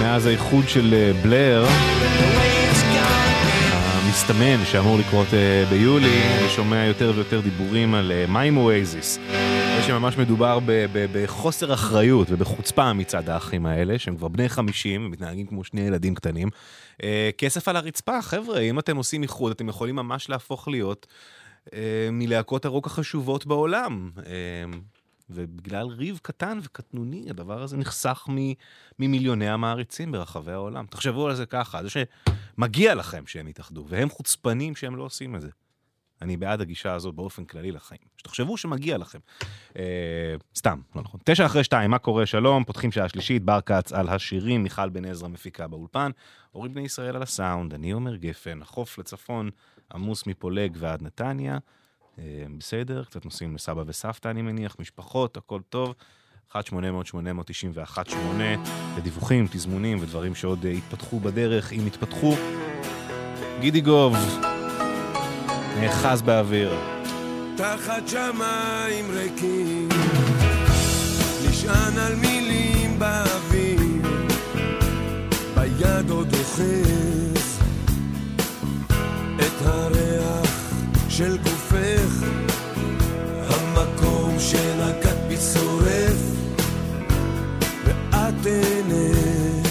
מאז 0.00 0.26
האיחוד 0.26 0.68
של 0.68 0.94
אה, 0.94 1.12
בלר, 1.22 1.64
המסתמן 3.72 4.64
שאמור 4.64 4.98
לקרות 4.98 5.26
אה, 5.32 5.64
ביולי, 5.70 6.22
אני 6.38 6.48
שומע 6.48 6.84
יותר 6.84 7.12
ויותר 7.14 7.40
דיבורים 7.40 7.94
על 7.94 8.12
אה, 8.12 8.24
מים 8.28 8.56
אואזיס. 8.56 9.18
שממש 9.86 10.18
מדובר 10.18 10.58
בחוסר 11.12 11.74
אחריות 11.74 12.26
ובחוצפה 12.30 12.92
מצד 12.92 13.28
האחים 13.28 13.66
האלה, 13.66 13.98
שהם 13.98 14.16
כבר 14.16 14.28
בני 14.28 14.48
50, 14.48 15.10
מתנהגים 15.10 15.46
כמו 15.46 15.64
שני 15.64 15.80
ילדים 15.80 16.14
קטנים. 16.14 16.48
אה, 17.02 17.30
כסף 17.38 17.68
על 17.68 17.76
הרצפה, 17.76 18.22
חבר'ה, 18.22 18.58
אם 18.58 18.78
אתם 18.78 18.96
עושים 18.96 19.22
איחוד, 19.22 19.52
אתם 19.52 19.68
יכולים 19.68 19.96
ממש 19.96 20.28
להפוך 20.28 20.68
להיות 20.68 21.06
אה, 21.10 21.14
מלהקות 22.12 22.64
הרוק 22.64 22.86
החשובות 22.86 23.46
בעולם. 23.46 24.10
אה, 24.26 24.78
ובגלל 25.30 25.86
ריב 25.86 26.20
קטן 26.22 26.58
וקטנוני, 26.62 27.26
הדבר 27.30 27.62
הזה 27.62 27.76
נחסך 27.76 28.28
ממיליוני 28.98 29.48
המעריצים 29.48 30.12
ברחבי 30.12 30.52
העולם. 30.52 30.86
תחשבו 30.86 31.26
על 31.26 31.34
זה 31.34 31.46
ככה, 31.46 31.82
זה 31.82 31.88
שמגיע 31.90 32.94
לכם 32.94 33.26
שהם 33.26 33.48
יתאחדו, 33.48 33.84
והם 33.88 34.08
חוצפנים 34.08 34.76
שהם 34.76 34.96
לא 34.96 35.02
עושים 35.02 35.36
את 35.36 35.40
זה. 35.40 35.48
אני 36.22 36.36
בעד 36.36 36.60
הגישה 36.60 36.94
הזאת 36.94 37.14
באופן 37.14 37.44
כללי 37.44 37.72
לחיים. 37.72 38.00
שתחשבו 38.16 38.56
שמגיע 38.56 38.98
לכם. 38.98 39.18
אה, 39.78 40.34
סתם, 40.56 40.80
לא 40.96 41.02
נכון. 41.02 41.20
תשע 41.24 41.46
אחרי 41.46 41.64
שתיים, 41.64 41.90
מה 41.90 41.98
קורה? 41.98 42.26
שלום, 42.26 42.64
פותחים 42.64 42.92
שעה 42.92 43.08
שלישית, 43.08 43.42
בר 43.42 43.60
כץ 43.60 43.92
על 43.92 44.08
השירים, 44.08 44.62
מיכל 44.62 44.88
בן 44.88 45.04
עזרא 45.04 45.28
מפיקה 45.28 45.66
באולפן, 45.66 46.10
אורי 46.54 46.68
בני 46.68 46.82
ישראל 46.82 47.16
על 47.16 47.22
הסאונד, 47.22 47.74
אני 47.74 47.90
עומר 47.90 48.16
גפן, 48.16 48.62
החוף 48.62 48.98
לצפון 48.98 49.50
עמוס 49.94 50.26
מפולג 50.26 50.76
ועד 50.80 51.02
נתניה. 51.02 51.58
אה, 52.18 52.44
בסדר, 52.58 53.04
קצת 53.04 53.24
נוסעים 53.24 53.54
לסבא 53.54 53.82
וסבתא 53.86 54.28
אני 54.28 54.42
מניח, 54.42 54.76
משפחות, 54.78 55.36
הכל 55.36 55.60
טוב. 55.68 55.94
1-800-891-8 56.52 56.56
לדיווחים, 58.98 59.46
תזמונים 59.50 59.98
ודברים 60.00 60.34
שעוד 60.34 60.66
אה, 60.66 60.70
יתפתחו 60.70 61.20
בדרך, 61.20 61.72
אם 61.72 61.86
יתפתחו. 61.86 62.34
גידי 63.60 63.80
גוב, 63.80 64.14
נאחז 65.80 66.22
באוויר. 66.22 66.72
תחת 67.56 68.08
שמיים 68.08 69.10
ריקים, 69.10 69.88
נשען 71.48 71.98
על 71.98 72.14
מילים 72.16 72.43
ביד 75.78 76.10
עוד 76.10 76.34
אוחז 76.34 77.58
את 79.36 79.66
הריח 79.66 80.50
של 81.08 81.38
גופך, 81.38 82.26
המקום 83.48 84.36
שנקט 84.38 85.16
בי 85.28 85.36
שורף, 85.36 86.18
ואת 87.84 88.46
עינך, 88.46 89.68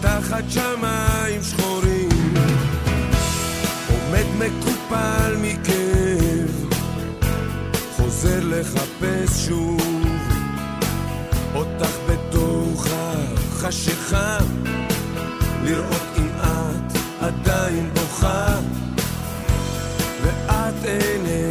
תחת 0.00 0.44
שמיים 0.48 1.42
שחורים. 1.42 2.34
עומד 3.88 4.26
מקופל 4.38 5.36
מכאב, 5.42 6.74
חוזר 7.96 8.40
לחפש 8.42 9.46
שוב 9.46 9.78
בתוך 11.78 11.87
החשיכה, 13.68 14.38
לראות 15.64 16.02
אם 16.18 16.28
את 16.40 16.96
עדיין 17.20 17.90
בוכה, 17.94 18.58
ואת 20.22 20.84
אינך 20.84 21.47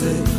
say 0.00 0.29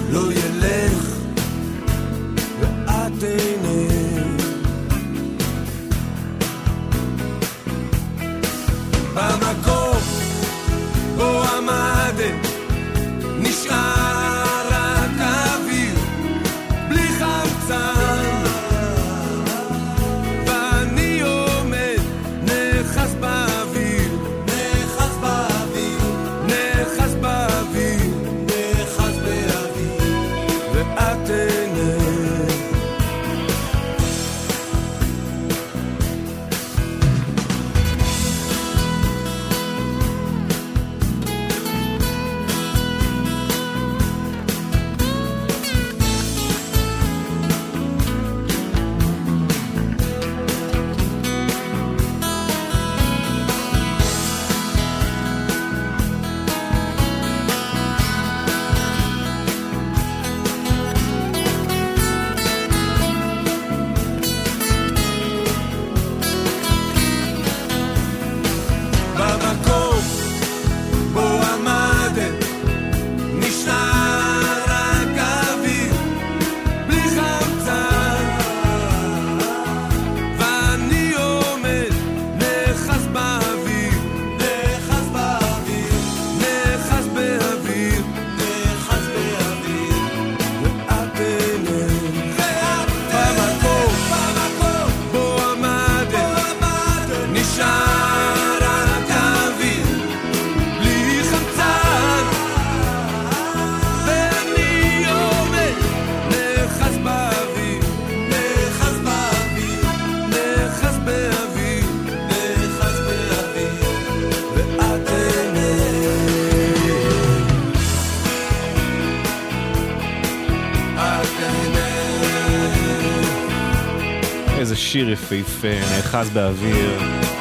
שיר 124.91 125.09
יפהפה, 125.09 125.67
נאחז 125.67 126.29
באוויר, 126.29 126.99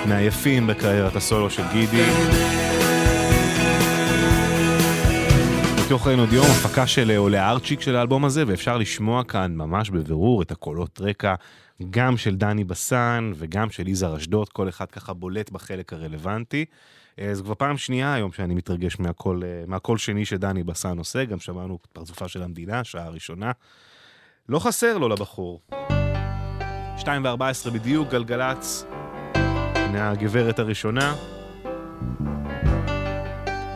מהיפים 0.08 0.66
בקריירת 0.66 1.16
הסולו 1.16 1.50
של 1.50 1.62
גידי. 1.72 2.02
בתוכן 5.86 6.18
עוד 6.18 6.32
יום, 6.32 6.46
הפקה 6.46 6.86
של 6.86 7.16
עולה 7.16 7.50
ארצ'יק 7.50 7.80
של 7.80 7.96
האלבום 7.96 8.24
הזה, 8.24 8.44
ואפשר 8.46 8.78
לשמוע 8.78 9.24
כאן 9.24 9.56
ממש 9.56 9.90
בבירור 9.90 10.42
את 10.42 10.50
הקולות 10.50 11.00
רקע, 11.00 11.34
גם 11.90 12.16
של 12.16 12.36
דני 12.36 12.64
בסן 12.64 13.32
וגם 13.36 13.70
של 13.70 13.88
יזהר 13.88 14.16
אשדוד, 14.16 14.48
כל 14.48 14.68
אחד 14.68 14.90
ככה 14.90 15.12
בולט 15.12 15.50
בחלק 15.50 15.92
הרלוונטי. 15.92 16.64
אה, 17.20 17.34
זו 17.34 17.44
כבר 17.44 17.54
פעם 17.54 17.76
שנייה 17.76 18.14
היום 18.14 18.32
שאני 18.32 18.54
מתרגש 18.54 18.98
מהקול, 18.98 19.44
אה, 19.44 19.64
מהקול 19.66 19.98
שני 19.98 20.24
שדני 20.24 20.62
בסן 20.62 20.98
עושה, 20.98 21.24
גם 21.24 21.40
שמענו 21.40 21.78
את 21.80 21.86
פרצופה 21.86 22.28
של 22.28 22.42
המדינה, 22.42 22.84
שעה 22.84 23.04
הראשונה. 23.04 23.52
לא 24.48 24.58
חסר 24.58 24.98
לו 24.98 25.08
לבחור. 25.08 25.60
2 27.00 27.24
ו-14 27.24 27.70
בדיוק, 27.70 28.08
גלגלצ. 28.08 28.84
הנה 29.74 30.10
הגברת 30.10 30.58
הראשונה. 30.58 31.14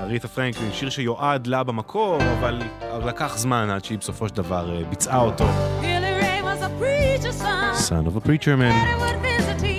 אריתה 0.01 0.29
פרנקלין, 0.29 0.73
שיר 0.73 0.91
שיועד 0.91 1.47
לה 1.47 1.63
במקור, 1.63 2.19
אבל 2.39 2.63
לקח 3.05 3.37
זמן 3.37 3.71
עד 3.71 3.85
שהיא 3.85 3.99
בסופו 3.99 4.29
של 4.29 4.35
דבר 4.35 4.77
אה, 4.77 4.85
ביצעה 4.85 5.21
אותו. 5.21 5.45
Son 7.89 8.07
of 8.07 8.17
a 8.17 8.27
preacher 8.27 8.57
man. 8.57 9.74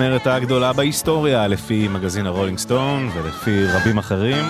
הזמרת 0.00 0.26
הגדולה 0.26 0.72
בהיסטוריה, 0.72 1.48
לפי 1.48 1.88
מגזין 1.88 2.26
ה 2.26 2.30
Rolling 2.30 2.58
Stone 2.58 3.08
ולפי 3.14 3.64
רבים 3.66 3.98
אחרים. 3.98 4.44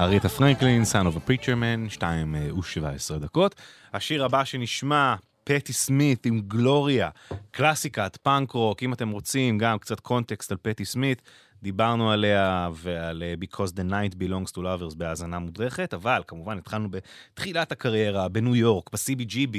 אריתה 0.00 0.28
פרנקלין, 0.28 0.82
Son 0.82 1.06
of 1.06 1.16
a 1.16 1.30
Preacher 1.30 1.54
Man, 1.54 1.90
2 1.90 2.34
ו-17 2.34 3.18
דקות. 3.18 3.54
השיר 3.94 4.24
הבא 4.24 4.44
שנשמע, 4.44 5.14
פטי 5.44 5.72
סמית 5.72 6.26
עם 6.26 6.40
גלוריה, 6.40 7.08
קלאסיקת 7.50 8.18
פאנק 8.22 8.50
רוק, 8.50 8.82
אם 8.82 8.92
אתם 8.92 9.10
רוצים 9.10 9.58
גם 9.58 9.78
קצת 9.78 10.00
קונטקסט 10.00 10.52
על 10.52 10.58
פטי 10.62 10.84
סמית, 10.84 11.22
דיברנו 11.62 12.10
עליה 12.10 12.68
ועל 12.74 13.22
אה, 13.22 13.34
Because 13.42 13.70
the 13.70 13.90
Night 13.90 14.14
Belongs 14.14 14.52
to 14.56 14.58
Lovers 14.58 14.96
בהאזנה 14.96 15.38
מודרכת, 15.38 15.94
אבל 15.94 16.22
כמובן 16.26 16.58
התחלנו 16.58 16.88
בתחילת 16.90 17.72
הקריירה, 17.72 18.28
בניו 18.28 18.56
יורק, 18.56 18.90
ב-CBGB, 18.92 19.56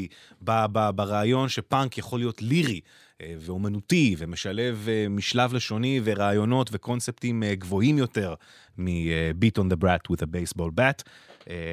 ברעיון 0.95 1.49
שפאנק 1.49 1.97
יכול 1.97 2.19
להיות 2.19 2.41
לירי. 2.41 2.81
אה, 3.21 3.35
ואומנותי, 3.39 4.15
ומשלב 4.17 4.87
אה, 4.89 5.09
משלב 5.09 5.53
לשוני 5.53 6.01
ורעיונות 6.03 6.69
וקונספטים 6.73 7.43
אה, 7.43 7.55
גבוהים 7.55 7.97
יותר 7.97 8.33
מ-Beat 8.77 9.59
on 9.59 9.73
the 9.73 9.83
Brat 9.83 10.11
with 10.11 10.21
a 10.21 10.25
Baseball 10.25 10.71
Bat. 10.79 11.03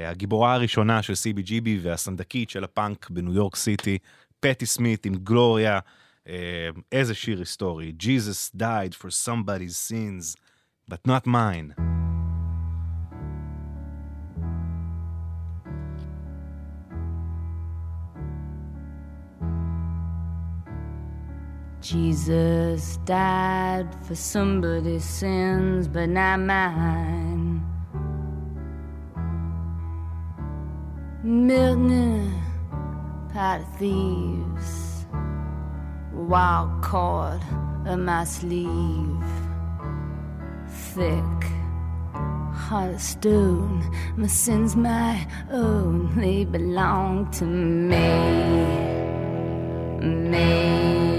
הגיבורה 0.07 0.55
הראשונה 0.55 1.03
של 1.03 1.13
CBGB 1.13 1.69
והסנדקית 1.83 2.51
של 2.51 2.65
הפאנק 2.65 3.11
בניו 3.11 3.35
יורק 3.35 3.57
סיטי, 3.57 3.99
פטי 4.41 4.67
סמית 4.67 5.07
עם 5.07 5.15
גלוריה, 5.15 5.79
איזה 6.93 7.15
שיר 7.15 7.39
היסטורי. 7.39 7.93
Jesus 8.01 8.57
died 8.59 8.95
for 8.95 9.09
somebody's 9.11 9.91
sins, 9.91 10.37
but 10.91 11.09
not 11.09 11.27
mine. 11.27 12.02
Jesus 21.83 22.97
died 22.99 23.89
for 24.05 24.15
somebody's 24.15 25.05
sins, 25.05 25.89
but 25.89 26.09
not 26.09 26.39
mine. 26.39 27.61
Milton, 31.25 32.41
pot 33.33 33.63
thieves, 33.81 35.07
wild 36.13 36.83
cord 36.85 37.43
in 37.89 38.05
my 38.05 38.23
sleeve, 38.23 39.25
thick 40.69 41.43
heart 42.55 42.95
of 42.95 43.01
stone. 43.01 43.83
My 44.17 44.29
sins, 44.29 44.77
my 44.77 45.27
own, 45.51 46.15
they 46.15 46.45
belong 46.45 47.29
to 47.33 47.45
me, 47.45 47.99
me 50.31 51.12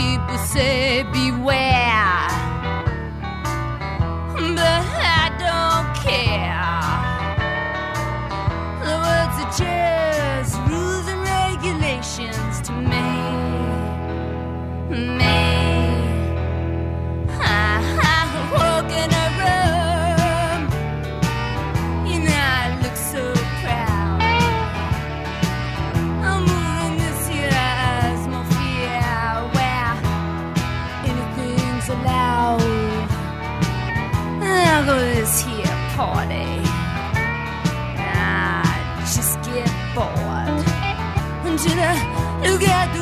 people 0.00 0.38
say 0.38 1.02
beware, 1.12 2.28
but 4.56 4.84
I 5.18 5.26
don't 5.44 5.88
care. 6.06 6.74
The 8.86 8.94
words 9.06 9.36
are 9.42 9.52
just 9.62 10.52
rules 10.70 11.06
and 11.12 11.20
regulations 11.36 12.54
to 12.66 12.72
me. 12.90 13.08
me. 15.18 15.49
together. 42.60 42.99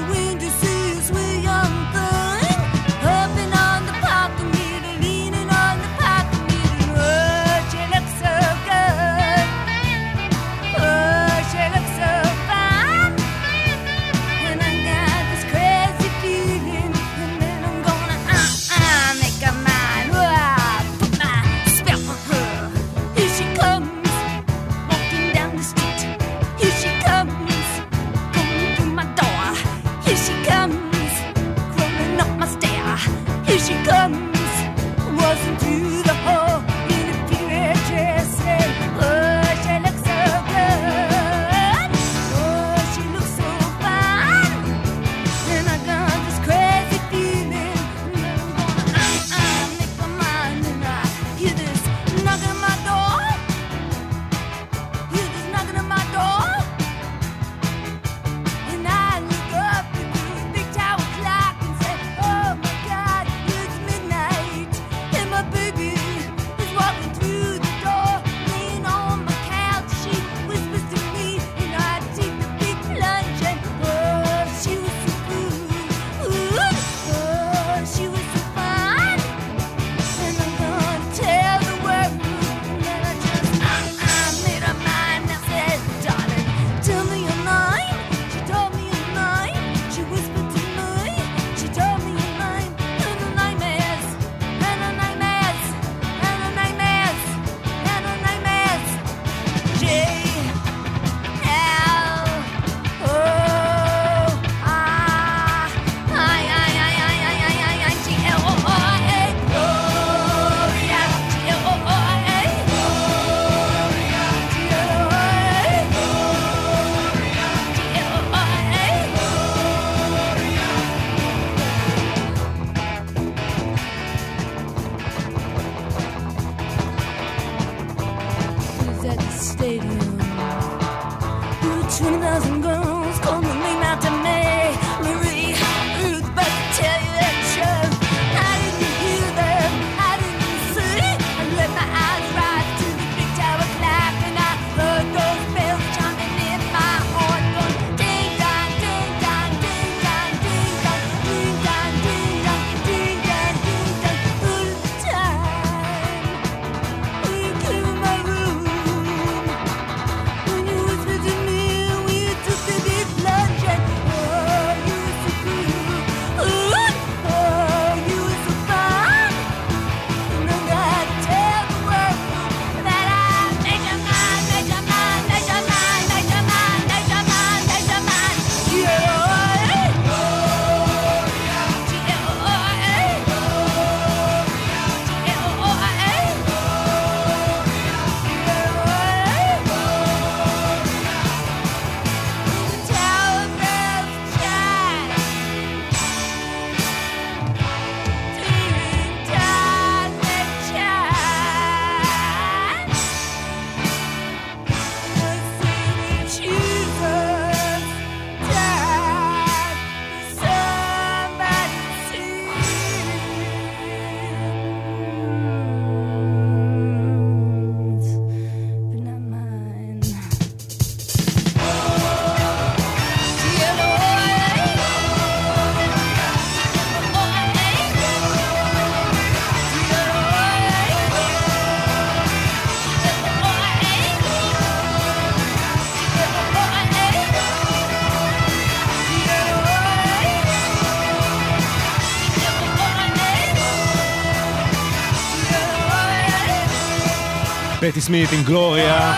סמית 248.09 248.33
עם 248.33 248.43
גלוריה. 248.43 249.15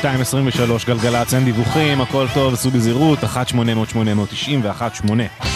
2.23 0.00 0.86
גלגלצ, 0.86 1.34
אין 1.34 1.44
דיווחים, 1.44 2.00
הכל 2.00 2.26
טוב, 2.34 2.54
עשו 2.54 2.70
בזהירות, 2.70 3.18
1-800-890 3.24 3.28
ו-1-8. 4.62 5.47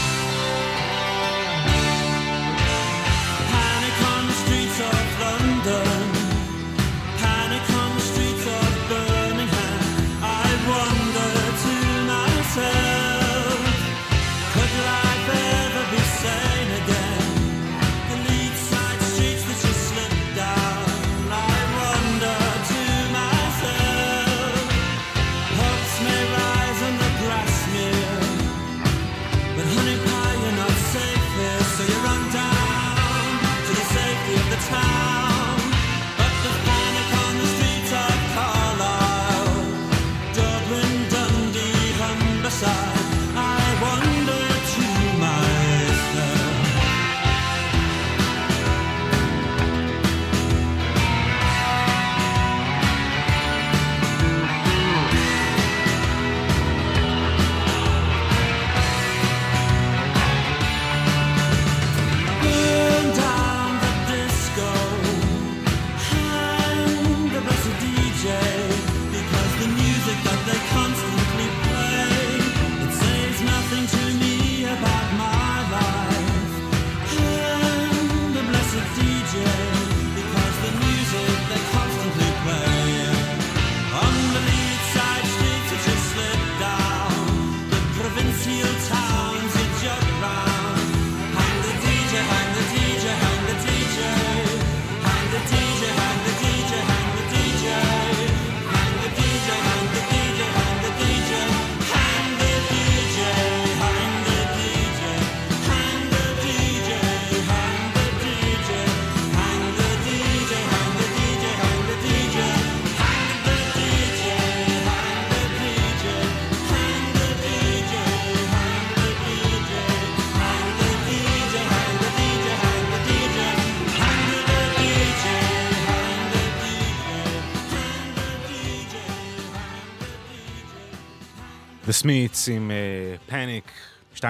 סמיץ 132.02 132.48
עם 132.48 132.70
אה, 132.70 133.16
פאניק 133.26 133.72
2.25, 134.16 134.20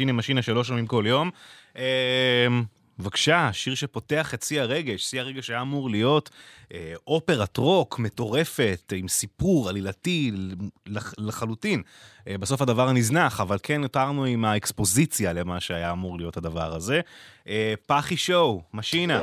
הנה 0.00 0.12
משינה 0.12 0.42
שלא 0.42 0.64
שומעים 0.64 0.86
כל 0.86 1.04
יום. 1.06 1.30
אה, 1.76 2.46
בבקשה, 2.98 3.50
שיר 3.52 3.74
שפותח 3.74 4.34
את 4.34 4.42
שיא 4.42 4.60
הרגש, 4.60 5.02
שיא 5.02 5.20
הרגש 5.20 5.50
היה 5.50 5.60
אמור 5.60 5.90
להיות 5.90 6.30
אה, 6.72 6.92
אופרת 7.06 7.56
רוק 7.56 7.98
מטורפת, 7.98 8.92
עם 8.96 9.08
סיפור 9.08 9.68
עלילתי 9.68 10.32
לחלוטין. 11.18 11.82
בסוף 12.26 12.62
הדבר 12.62 12.92
נזנח, 12.92 13.40
אבל 13.40 13.56
כן 13.62 13.80
נותרנו 13.80 14.24
עם 14.24 14.44
האקספוזיציה 14.44 15.32
למה 15.32 15.60
שהיה 15.60 15.92
אמור 15.92 16.18
להיות 16.18 16.36
הדבר 16.36 16.74
הזה. 16.74 17.00
אה, 17.48 17.74
פחי 17.86 18.16
שואו, 18.16 18.62
משינה. 18.74 19.20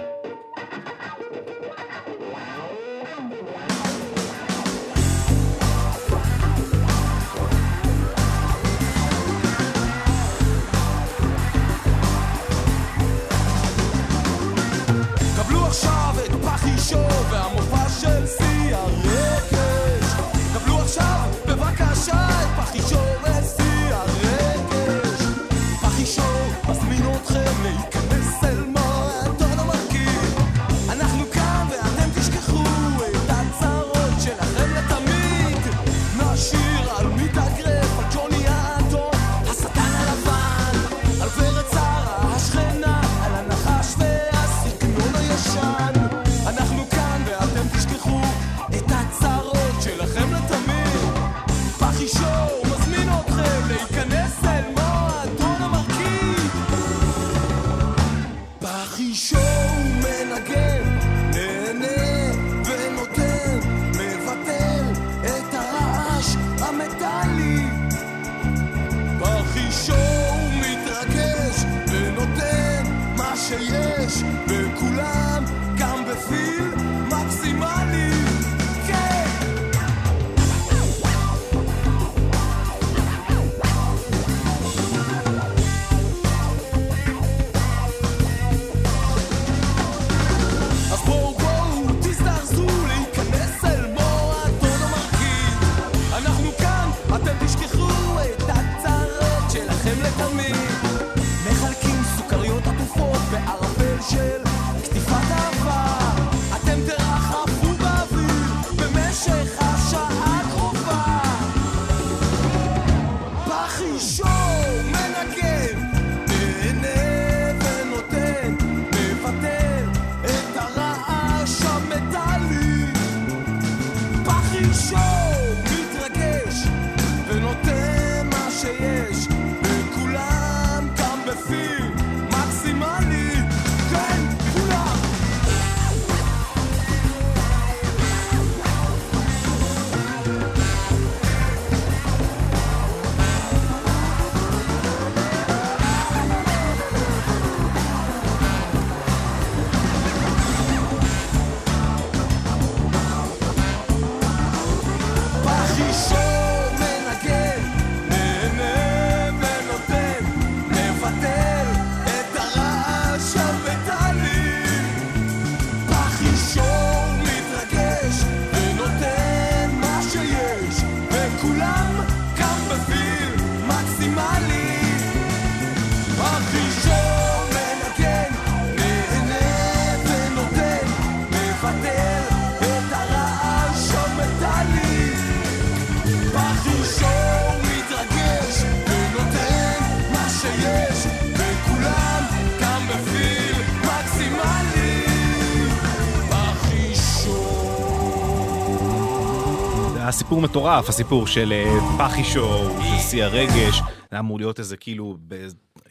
הסיפור 200.40 200.50
מטורף, 200.50 200.90
הסיפור 200.90 201.28
של 201.28 201.52
אה, 201.52 201.80
פחי 201.98 202.24
שואו, 202.24 202.82
של 202.82 203.00
שיא 203.10 203.24
הרגש, 203.24 203.82
זה 204.12 204.20
אמור 204.20 204.40
להיות 204.40 204.60
איזה 204.60 204.78
כאילו, 204.78 205.18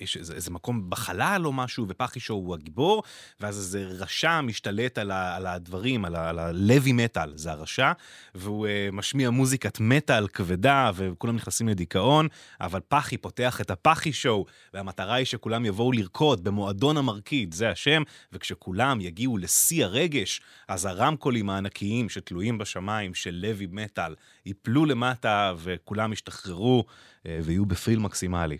יש 0.01 0.17
איזה, 0.17 0.35
איזה 0.35 0.51
מקום 0.51 0.91
בחלל 0.91 1.43
או 1.45 1.53
משהו, 1.53 1.87
ופחי 1.89 2.21
שואו 2.21 2.39
הוא 2.39 2.55
הגיבור, 2.55 3.03
ואז 3.41 3.59
איזה 3.59 3.85
רשע 3.85 4.41
משתלט 4.41 4.99
על, 4.99 5.11
ה, 5.11 5.37
על 5.37 5.47
הדברים, 5.47 6.05
על, 6.05 6.17
על 6.17 6.39
הלוי 6.39 6.93
מטאל, 6.93 7.33
זה 7.37 7.51
הרשע, 7.51 7.93
והוא 8.35 8.67
uh, 8.67 8.95
משמיע 8.95 9.31
מוזיקת 9.31 9.81
מטאל 9.81 10.29
כבדה, 10.29 10.91
וכולם 10.95 11.37
נכנסים 11.37 11.69
לדיכאון, 11.69 12.29
אבל 12.61 12.81
פחי 12.89 13.17
פותח 13.17 13.61
את 13.61 13.71
הפחי 13.71 14.13
שואו, 14.13 14.47
והמטרה 14.75 15.15
היא 15.15 15.27
שכולם 15.27 15.65
יבואו 15.65 15.93
לרקוד 15.93 16.45
במועדון 16.45 16.97
המרקיד, 16.97 17.55
זה 17.55 17.71
השם, 17.71 18.03
וכשכולם 18.33 19.01
יגיעו 19.01 19.39
לשיא 19.39 19.85
הרגש, 19.85 20.41
אז 20.69 20.85
הרמקולים 20.85 21.51
הענקיים 21.51 22.09
שתלויים 22.09 22.59
בשמיים 22.59 23.15
של 23.15 23.39
לוי 23.43 23.67
מטאל 23.71 24.15
ייפלו 24.47 24.85
למטה, 24.85 25.53
וכולם 25.59 26.13
ישתחררו 26.13 26.85
uh, 26.89 27.27
ויהיו 27.45 27.67
בפריל 27.67 27.99
מקסימלי. 27.99 28.59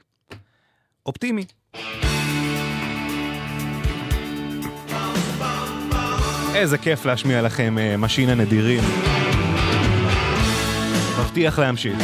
אופטימי. 1.07 1.45
איזה 6.55 6.79
כיף 6.79 7.07
להשמיע 7.07 7.43
לכם 7.43 7.79
אה, 7.79 7.97
משינה 7.97 8.35
נדירים. 8.35 8.81
מבטיח 11.21 11.59
להמשיך 11.59 11.99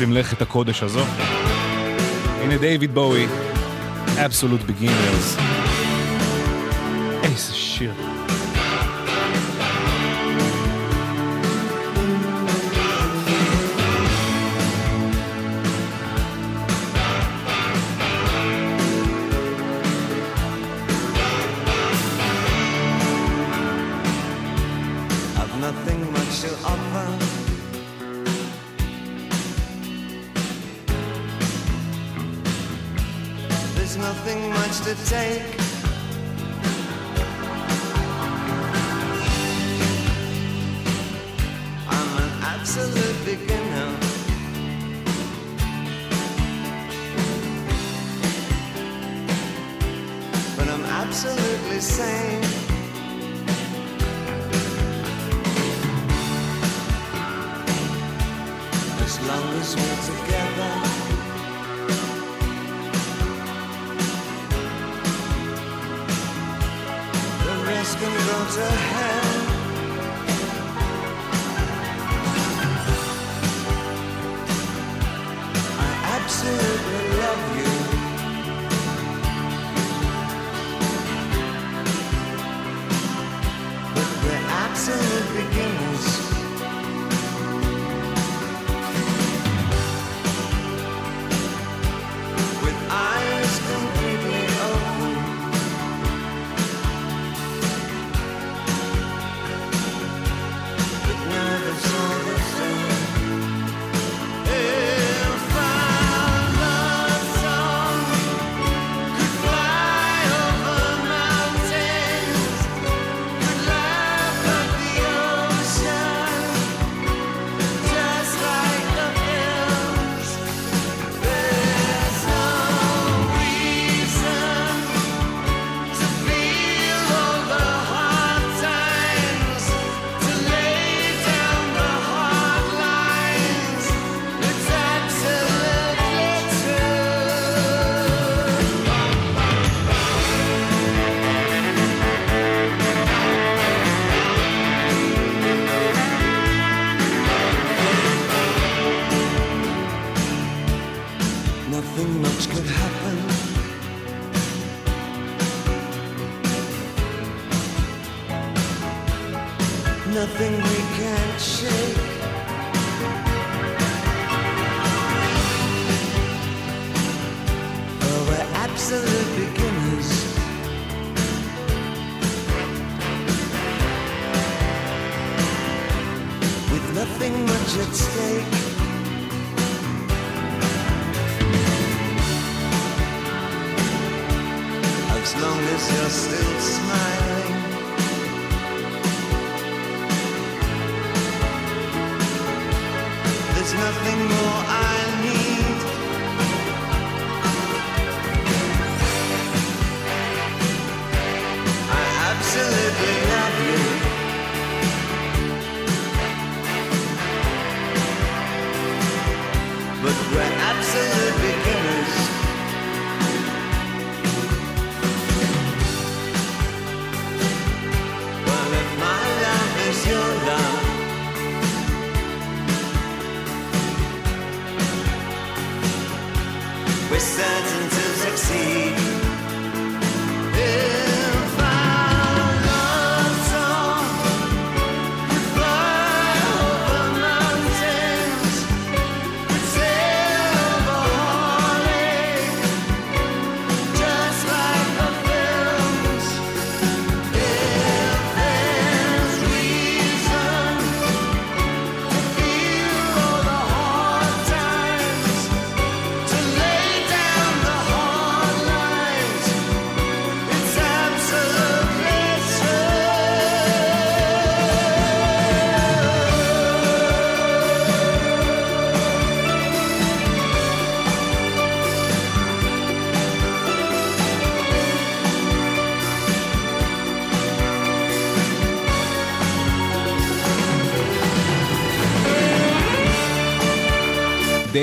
במלאכת 0.00 0.42
הקודש 0.42 0.82
הזו. 0.82 1.04
הנה 2.42 2.56
דיוויד 2.58 2.94
בואי, 2.94 3.26
Absolute 4.06 4.68
Beginners. 4.68 5.40
איזה 7.22 7.54
שיר. 7.54 8.11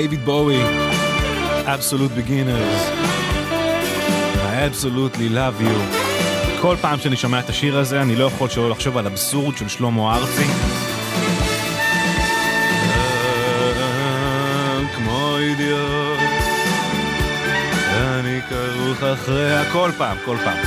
דייוויד 0.00 0.24
בואי, 0.24 0.62
Absolute 1.64 2.14
Beginners. 2.16 2.80
I 4.34 4.68
absolutely 4.70 5.28
love 5.28 5.62
you. 5.62 5.78
כל 6.62 6.76
פעם 6.80 6.98
שאני 6.98 7.16
שומע 7.16 7.40
את 7.40 7.48
השיר 7.48 7.78
הזה, 7.78 8.02
אני 8.02 8.16
לא 8.16 8.24
יכול 8.24 8.48
שלא 8.48 8.70
לחשוב 8.70 8.96
על 8.96 9.06
אבסורד 9.06 9.56
של 9.56 9.68
שלמה 9.68 10.16
ארצי. 10.16 10.44
כמו 14.96 15.36
אידיוט, 15.38 16.20
אני 17.94 18.40
כרוך 18.48 19.02
אחריה 19.02 19.72
כל 19.72 19.90
פעם, 19.98 20.16
כל 20.24 20.36
פעם. 20.44 20.58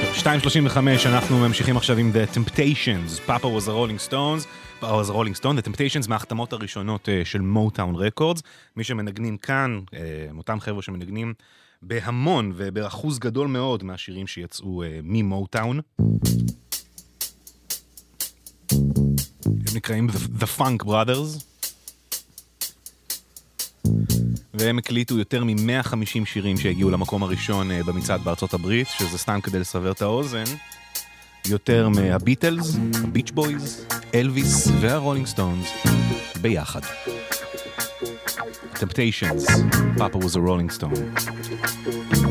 טוב, 0.00 0.34
2.35, 0.66 1.08
אנחנו 1.08 1.38
ממשיכים 1.38 1.76
עכשיו 1.76 1.96
עם 1.96 2.12
The 2.14 2.36
Temptations, 2.36 3.28
Papa 3.28 3.44
was 3.44 3.68
a 3.68 3.72
Rolling 3.72 4.10
Stones, 4.10 4.61
A 4.82 5.12
Rolling 5.12 5.40
Stone, 5.40 5.58
The 5.58 5.68
Temptations 5.68 6.08
מההחתמות 6.08 6.52
הראשונות 6.52 7.08
אה, 7.08 7.22
של 7.24 7.40
מוטאון 7.40 7.94
רקורדס, 7.94 8.42
מי 8.76 8.84
שמנגנים 8.84 9.36
כאן, 9.36 9.80
אה, 9.94 10.26
הם 10.30 10.38
אותם 10.38 10.60
חבר'ה 10.60 10.82
שמנגנים 10.82 11.34
בהמון 11.82 12.52
ובאחוז 12.56 13.18
גדול 13.18 13.48
מאוד 13.48 13.84
מהשירים 13.84 14.26
שיצאו 14.26 14.82
אה, 14.82 15.00
ממוטאון. 15.02 15.80
הם 19.46 19.76
נקראים 19.76 20.08
The, 20.08 20.42
The 20.42 20.58
Funk 20.58 20.84
Brothers. 20.84 21.44
והם 24.54 24.78
הקליטו 24.78 25.18
יותר 25.18 25.44
מ-150 25.44 26.24
שירים 26.24 26.56
שהגיעו 26.56 26.90
למקום 26.90 27.22
הראשון 27.22 27.70
אה, 27.70 27.80
במצעד 27.86 28.20
בארצות 28.20 28.54
הברית, 28.54 28.88
שזה 28.98 29.18
סתם 29.18 29.40
כדי 29.40 29.58
לסבר 29.58 29.92
את 29.92 30.02
האוזן. 30.02 30.44
יותר 31.48 31.88
מהביטלס, 31.88 32.76
הביץ' 33.04 33.30
בויז, 33.30 33.86
אלוויס 34.14 34.68
והרולינג 34.80 35.26
סטונס 35.26 35.72
ביחד. 36.40 36.80
Temptations, 38.74 39.46
Papa 39.96 40.18
was 40.18 40.34
a 40.34 40.40
rolling 40.40 40.70
stone. 40.78 42.21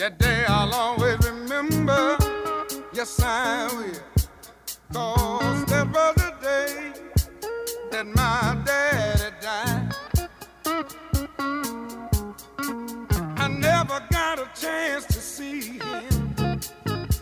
That 0.00 0.18
day 0.18 0.46
I'll 0.48 0.72
always 0.72 1.18
remember. 1.18 2.16
Yes, 2.94 3.20
I 3.22 3.66
will. 3.66 4.00
Cause 4.94 5.64
that 5.66 5.86
was 5.92 6.14
the 6.14 6.34
day 6.40 6.92
that 7.90 8.06
my 8.06 8.62
daddy 8.64 9.30
died. 9.42 9.94
I 13.36 13.48
never 13.48 14.02
got 14.10 14.38
a 14.38 14.48
chance 14.58 15.04
to 15.04 15.20
see 15.20 15.78
him. 15.78 16.60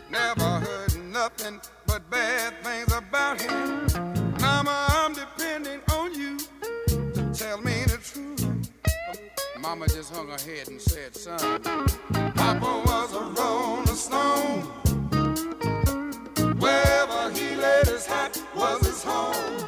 Never 0.09 0.61
heard 0.61 0.97
nothing 1.13 1.61
but 1.85 2.09
bad 2.11 2.63
things 2.63 2.93
about 2.93 3.41
him. 3.41 3.89
Mama, 4.41 4.87
I'm 4.91 5.15
depending 5.15 5.81
on 5.91 6.15
you 6.15 6.39
to 6.87 7.33
tell 7.35 7.61
me 7.61 7.83
the 7.87 7.99
truth. 8.01 8.47
Mama 9.59 9.89
just 9.89 10.15
hung 10.15 10.29
her 10.29 10.39
head 10.39 10.69
and 10.69 10.81
said, 10.81 11.17
son, 11.17 12.28
was 18.59 18.86
his 18.86 19.02
home. 19.05 19.68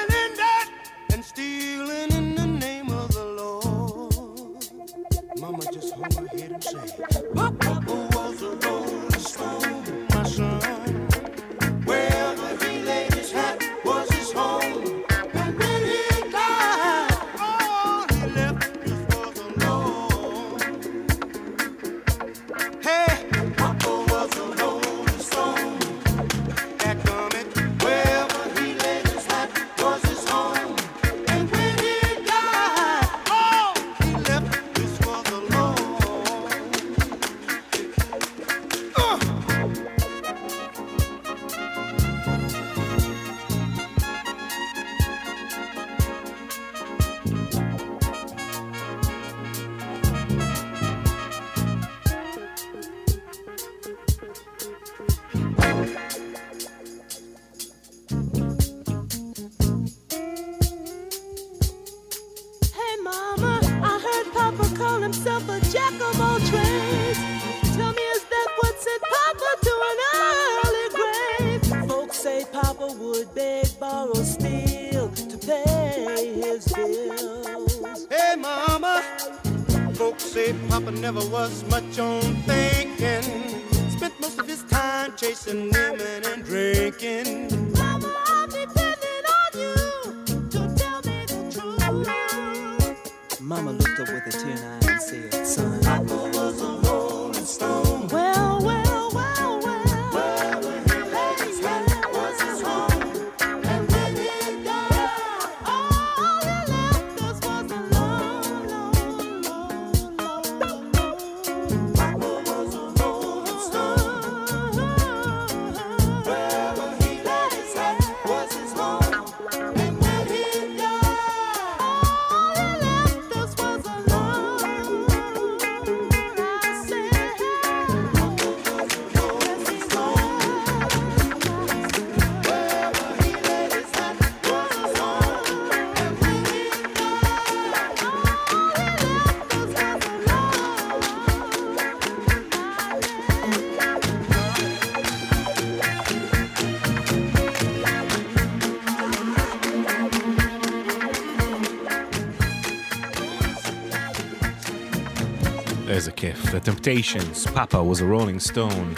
Temptations, 156.63 157.47
Papa 157.55 157.81
was 157.83 158.01
a 158.01 158.05
rolling 158.05 158.39
stone. 158.39 158.95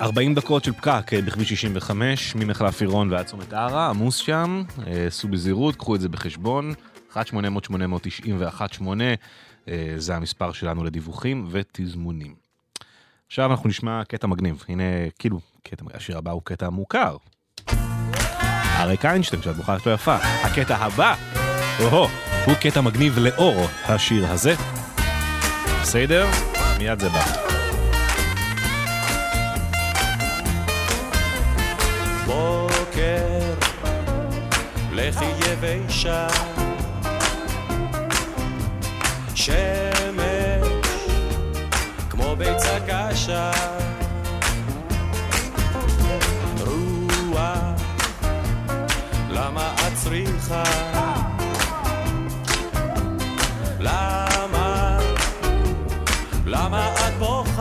40 0.00 0.34
דקות 0.34 0.64
של 0.64 0.72
פקק 0.72 1.12
אה, 1.12 1.22
בכביש 1.22 1.48
65, 1.48 2.34
ממחלף 2.34 2.80
עירון 2.80 3.12
ועד 3.12 3.26
צומת 3.26 3.52
ערה, 3.52 3.90
עמוס 3.90 4.16
שם, 4.16 4.62
אה, 4.86 5.06
סעו 5.10 5.28
בזהירות, 5.28 5.76
קחו 5.76 5.94
את 5.94 6.00
זה 6.00 6.08
בחשבון. 6.08 6.74
1-800-891-8, 7.12 7.16
אה, 9.68 9.94
זה 9.96 10.16
המספר 10.16 10.52
שלנו 10.52 10.84
לדיווחים 10.84 11.48
ותזמונים. 11.50 12.34
עכשיו 13.26 13.50
אנחנו 13.50 13.68
נשמע 13.68 14.04
קטע 14.04 14.26
מגניב, 14.26 14.64
הנה, 14.68 14.82
כאילו, 15.18 15.40
קטע, 15.62 15.84
השיר 15.94 16.18
הבא 16.18 16.30
הוא 16.30 16.42
קטע 16.44 16.68
מוכר. 16.68 17.16
אריק 18.78 19.04
איינשטיין, 19.04 19.42
שאת 19.42 19.56
מוכרת 19.56 19.86
לא 19.86 19.92
יפה. 19.94 20.16
הקטע 20.16 20.76
הבא, 20.76 21.14
או-הו, 21.80 22.06
הוא 22.46 22.54
קטע 22.60 22.80
מגניב 22.80 23.18
לאור 23.18 23.66
השיר 23.84 24.26
הזה. 24.26 24.77
בסדר? 25.82 26.26
מיד 26.78 27.00
זה 27.00 27.08
בא. 27.08 27.24
בוקר, 32.26 33.54
לכי 34.92 35.24
יבשה, 35.24 36.28
שמש, 39.34 40.68
כמו 42.10 42.36
ביצה 42.36 42.78
קשה, 42.88 43.50
רוח, 46.60 47.80
למה 49.30 49.74
את 49.86 49.92
צריכה? 49.94 50.77
כמוך. 57.44 57.60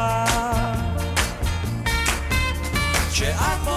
כשאת 3.12 3.77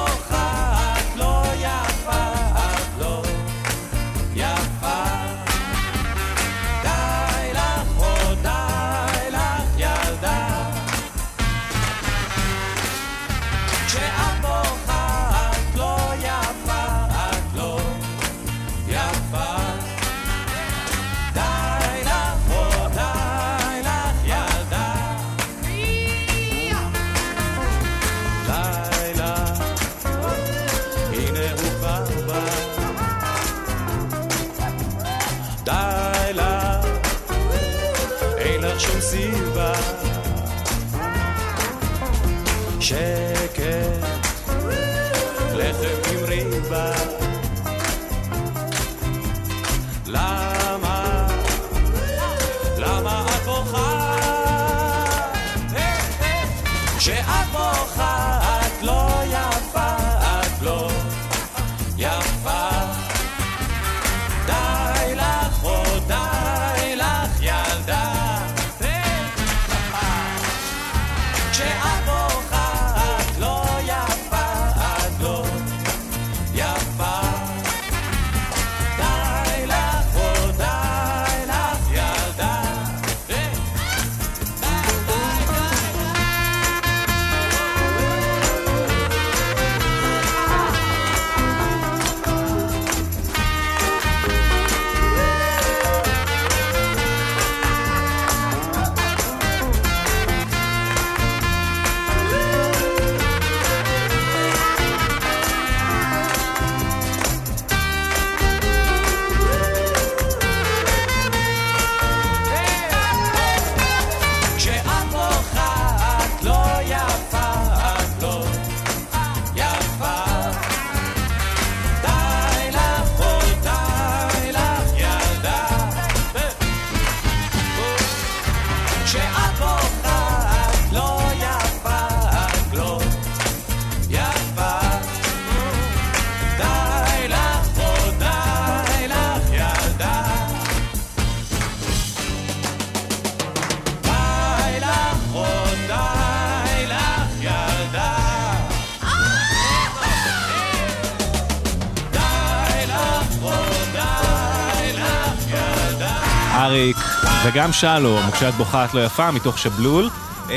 וגם 157.61 157.73
שלום, 157.73 158.31
כשאת 158.31 158.55
בוכה 158.55 158.85
את 158.85 158.95
לא 158.95 159.05
יפה, 159.05 159.31
מתוך 159.31 159.59
שבלול. 159.59 160.09
אמ, 160.51 160.55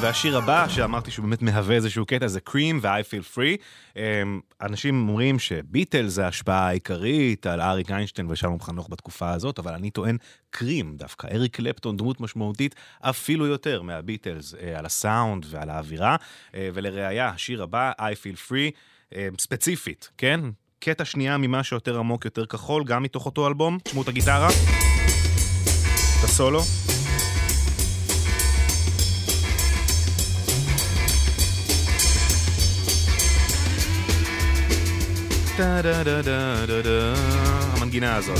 והשיר 0.00 0.38
הבא, 0.38 0.68
שאמרתי 0.68 1.10
שהוא 1.10 1.24
באמת 1.24 1.42
מהווה 1.42 1.76
איזשהו 1.76 2.06
קטע, 2.06 2.26
זה 2.26 2.40
קרים 2.40 2.78
ו-I 2.82 3.02
feel 3.02 3.36
free. 3.36 3.62
אמ, 3.96 4.40
אנשים 4.60 5.08
אומרים 5.08 5.38
שביטל 5.38 6.06
זה 6.06 6.24
ההשפעה 6.24 6.68
העיקרית 6.68 7.46
על 7.46 7.60
אריק 7.60 7.90
איינשטיין 7.90 8.30
ושלום 8.30 8.60
חנוך 8.60 8.88
בתקופה 8.90 9.30
הזאת, 9.30 9.58
אבל 9.58 9.74
אני 9.74 9.90
טוען 9.90 10.16
קרים 10.50 10.96
דווקא. 10.96 11.26
אריק 11.26 11.56
קלפטון 11.56 11.96
דמות 11.96 12.20
משמעותית 12.20 12.74
אפילו 13.00 13.46
יותר 13.46 13.82
מהביטלס 13.82 14.54
אה, 14.54 14.78
על 14.78 14.86
הסאונד 14.86 15.46
ועל 15.50 15.70
האווירה. 15.70 16.16
אה, 16.54 16.68
ולראיה, 16.74 17.28
השיר 17.28 17.62
הבא, 17.62 17.92
I 18.00 18.02
feel 18.02 18.50
free, 18.50 18.72
אה, 19.14 19.28
ספציפית, 19.38 20.10
כן? 20.18 20.40
קטע 20.78 21.04
שנייה 21.04 21.38
ממה 21.38 21.62
שיותר 21.62 21.98
עמוק, 21.98 22.24
יותר 22.24 22.46
כחול, 22.46 22.84
גם 22.84 23.02
מתוך 23.02 23.26
אותו 23.26 23.48
אלבום. 23.48 23.78
תשמעו 23.84 24.02
את 24.02 24.08
הגיטרה. 24.08 24.48
את 26.18 26.24
הסולו. 26.24 26.62
המנגינה 37.76 38.16
הזאת. 38.16 38.38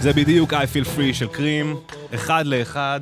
זה 0.00 0.12
בדיוק 0.12 0.52
I 0.52 0.56
feel 0.56 0.86
free 0.96 1.12
של 1.14 1.26
קרים, 1.26 1.76
אחד 2.14 2.46
לאחד. 2.46 3.00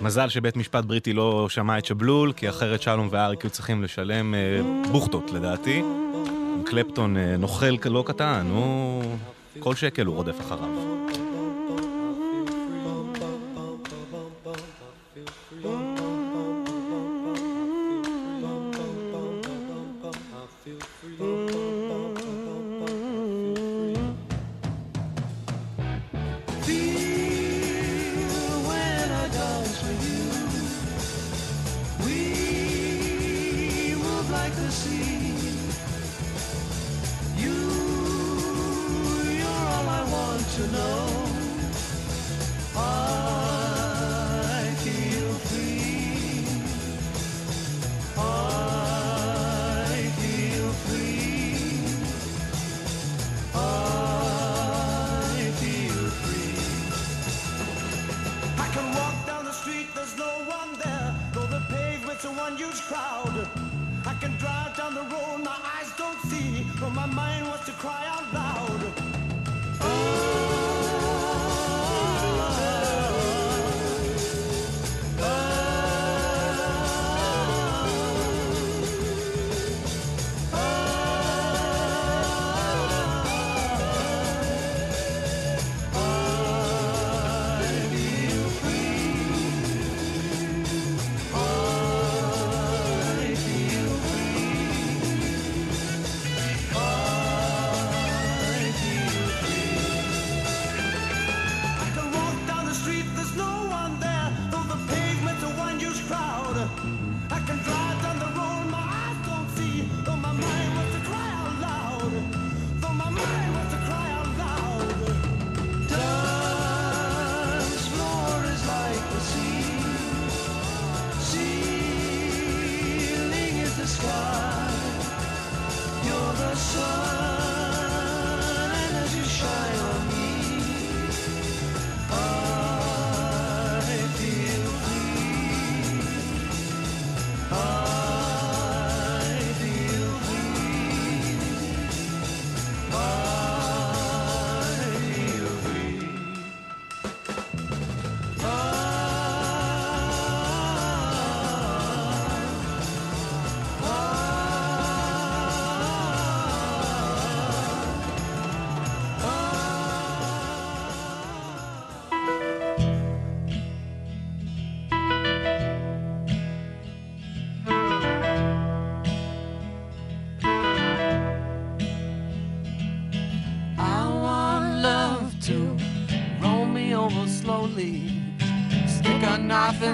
מזל 0.00 0.28
שבית 0.28 0.56
משפט 0.56 0.84
בריטי 0.84 1.12
לא 1.12 1.48
שמע 1.48 1.78
את 1.78 1.84
שבלול, 1.84 2.32
כי 2.32 2.48
אחרת 2.48 2.82
שלום 2.82 3.08
ואריק 3.10 3.42
היו 3.42 3.50
צריכים 3.50 3.82
לשלם 3.82 4.34
אה, 4.34 4.60
בוכטות 4.92 5.30
לדעתי. 5.30 5.82
קלפטון 6.66 7.16
אה, 7.16 7.36
נוכל 7.36 7.76
לא 7.84 8.04
קטן, 8.06 8.46
הוא... 8.50 9.02
כל 9.58 9.74
שקל 9.74 10.06
הוא 10.06 10.16
רודף 10.16 10.40
אחריו. 10.40 10.95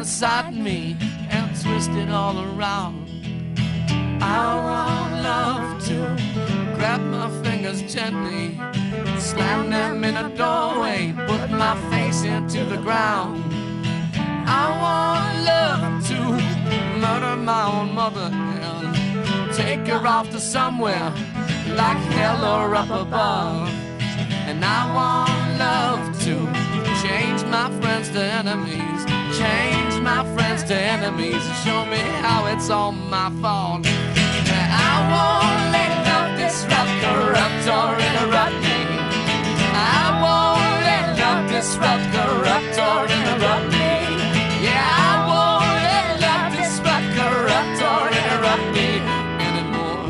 Inside 0.02 0.52
me 0.52 0.96
and 1.30 1.48
twist 1.62 1.90
it 1.92 2.08
all 2.10 2.36
around. 2.36 3.08
I 4.20 4.46
want 4.66 5.22
love 5.22 5.84
to 5.84 5.96
grab 6.74 7.00
my 7.02 7.30
fingers 7.44 7.80
gently, 7.82 8.56
slam 9.20 9.70
them 9.70 10.02
in 10.02 10.16
a 10.16 10.28
doorway, 10.36 11.14
put 11.28 11.48
my 11.50 11.76
face 11.92 12.24
into 12.24 12.64
the 12.64 12.78
ground. 12.78 13.44
I 14.60 14.64
want 14.82 15.34
love 15.52 16.04
to 16.08 16.18
murder 16.98 17.36
my 17.36 17.64
own 17.72 17.94
mother 17.94 18.28
and 18.32 19.54
take 19.54 19.86
her 19.86 20.04
off 20.04 20.30
to 20.30 20.40
somewhere 20.40 21.10
like 21.80 22.02
hell 22.18 22.44
or 22.44 22.74
up 22.74 22.90
above. 22.90 23.68
And 24.48 24.64
I 24.64 24.80
want 24.98 25.58
love 25.60 26.18
to 26.26 26.62
change 27.02 27.44
my 27.44 27.70
friends 27.80 28.08
to 28.10 28.20
enemies, 28.20 29.04
change 29.38 29.91
my 30.02 30.24
friends 30.34 30.64
to 30.64 30.74
enemies, 30.74 31.42
show 31.62 31.84
me 31.86 31.98
how 32.26 32.46
it's 32.46 32.70
all 32.70 32.90
my 32.92 33.30
fault. 33.40 33.86
I 33.86 34.94
won't 35.12 35.72
let 35.72 35.92
love 36.08 36.36
disrupt, 36.38 36.90
corrupt, 37.02 37.66
or 37.68 37.94
interrupt 38.08 38.56
me. 38.66 38.78
I 39.74 40.10
won't 40.22 40.82
let 40.88 41.06
love 41.22 41.48
disrupt, 41.48 42.04
corrupt, 42.12 42.78
or 42.78 43.06
interrupt 43.16 43.66
me. 43.70 43.90
Yeah, 44.66 44.82
I 44.82 45.12
won't 45.30 45.74
let 45.86 46.06
love 46.26 46.50
disrupt, 46.58 47.08
corrupt, 47.16 47.78
or 47.90 48.02
interrupt 48.20 48.66
me 48.74 48.88
anymore. 49.48 50.06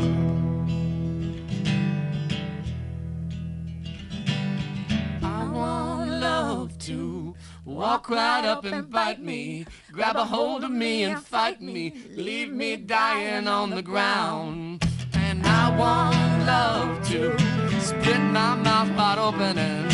I 5.21 5.45
want 5.49 6.09
love 6.09 6.77
to 6.79 7.35
walk 7.63 8.09
right 8.09 8.43
up 8.43 8.65
and 8.65 8.89
bite 8.89 9.21
me, 9.21 9.65
Grab 9.93 10.15
a 10.15 10.25
hold 10.25 10.63
of 10.63 10.71
me 10.71 11.03
and 11.03 11.21
fight 11.21 11.61
me. 11.61 11.93
Leave 12.15 12.51
me 12.51 12.77
dying 12.77 13.47
on 13.47 13.69
the 13.69 13.83
ground. 13.83 14.83
And 15.13 15.45
I 15.45 15.69
want 15.77 16.47
love 16.47 17.07
to 17.09 17.37
spit 17.79 18.19
my 18.19 18.55
mouth 18.55 18.89
wide 18.97 19.19
open 19.19 19.55
and 19.55 19.91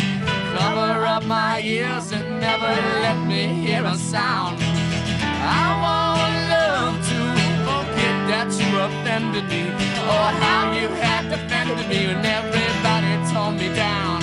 cover 0.57 1.05
up 1.05 1.25
my 1.25 1.59
ears 1.59 2.13
and 2.13 2.39
never 2.39 2.73
let 3.03 3.17
me 3.27 3.47
hear 3.47 3.83
a 3.83 3.95
sound. 3.95 4.59
I 4.61 5.67
want 5.83 6.35
love 6.55 6.95
to 7.11 7.19
forget 7.67 8.17
that 8.31 8.49
you 8.55 8.69
offended 8.79 9.49
me 9.49 9.67
or 10.15 10.27
how 10.43 10.71
you 10.79 10.87
had 11.03 11.27
defended 11.27 11.89
me 11.89 12.07
when 12.07 12.25
everybody 12.25 13.11
tore 13.33 13.51
me 13.51 13.67
down. 13.75 14.21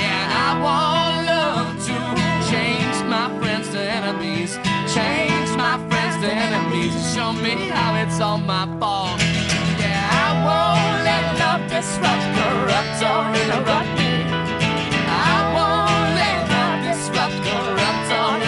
Yeah, 0.00 0.46
I 0.46 0.50
want 0.64 1.26
love 1.28 1.76
to 1.88 1.96
change 2.50 2.96
my 3.04 3.28
friends 3.38 3.68
to 3.72 3.80
enemies 3.80 4.58
change 4.94 5.50
my 5.56 5.76
friends 5.88 6.14
to 6.22 6.30
enemies, 6.30 6.94
show 7.12 7.32
me 7.32 7.54
how 7.74 7.96
it's 8.02 8.20
all 8.20 8.38
my 8.38 8.64
fault. 8.78 9.18
Yeah, 9.82 10.22
I 10.22 10.28
won't 10.46 10.98
let 11.08 11.24
love 11.42 11.62
disrupt, 11.68 12.26
corrupt, 12.36 12.98
or 13.10 13.22
interrupt 13.42 13.90
me. 13.98 14.12
I 15.34 15.36
won't 15.56 16.08
let 16.20 16.38
love 16.54 16.78
disrupt, 16.86 17.36
corrupt, 17.46 18.08
or 18.20 18.43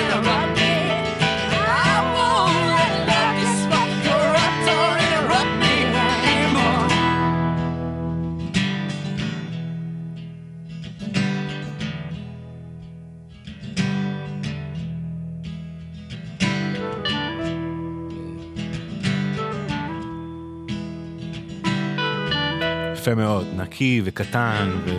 יפה 23.06 23.14
מאוד, 23.14 23.46
נקי 23.56 24.00
וקטן 24.04 24.70
ו... 24.84 24.90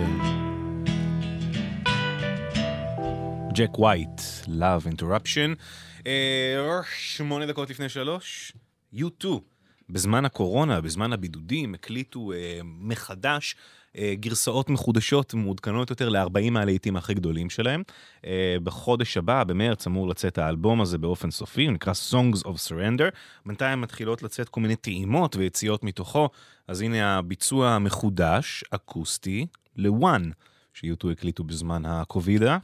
ג'ק 3.53 3.79
ווייט, 3.79 4.21
Love 4.45 4.93
Interruption. 4.93 5.55
אה, 6.07 6.81
שמונה 6.97 7.45
דקות 7.45 7.69
לפני 7.69 7.89
שלוש, 7.89 8.51
U2. 8.93 9.25
בזמן 9.89 10.25
הקורונה, 10.25 10.81
בזמן 10.81 11.13
הבידודים, 11.13 11.73
הקליטו 11.73 12.31
אה, 12.31 12.59
מחדש 12.63 13.55
אה, 13.97 14.13
גרסאות 14.15 14.69
מחודשות, 14.69 15.33
מעודכנות 15.33 15.89
יותר 15.89 16.09
ל-40 16.09 16.49
מהלהיטים 16.51 16.95
הכי 16.95 17.13
גדולים 17.13 17.49
שלהם. 17.49 17.83
אה, 18.25 18.55
בחודש 18.63 19.17
הבא, 19.17 19.43
במרץ, 19.43 19.87
אמור 19.87 20.07
לצאת 20.07 20.37
האלבום 20.37 20.81
הזה 20.81 20.97
באופן 20.97 21.31
סופי, 21.31 21.65
הוא 21.65 21.73
נקרא 21.73 21.93
Songs 22.11 22.43
of 22.43 22.69
Surrender. 22.69 23.15
בינתיים 23.45 23.81
מתחילות 23.81 24.23
לצאת 24.23 24.49
כל 24.49 24.61
מיני 24.61 24.75
טעימות 24.75 25.35
ויציאות 25.35 25.83
מתוכו, 25.83 26.29
אז 26.67 26.81
הנה 26.81 27.17
הביצוע 27.17 27.69
המחודש, 27.69 28.63
אקוסטי, 28.71 29.45
ל-One, 29.75 30.23
שיוטו 30.73 31.11
הקליטו 31.11 31.43
בזמן 31.43 31.85
הקובידה. 31.85 32.57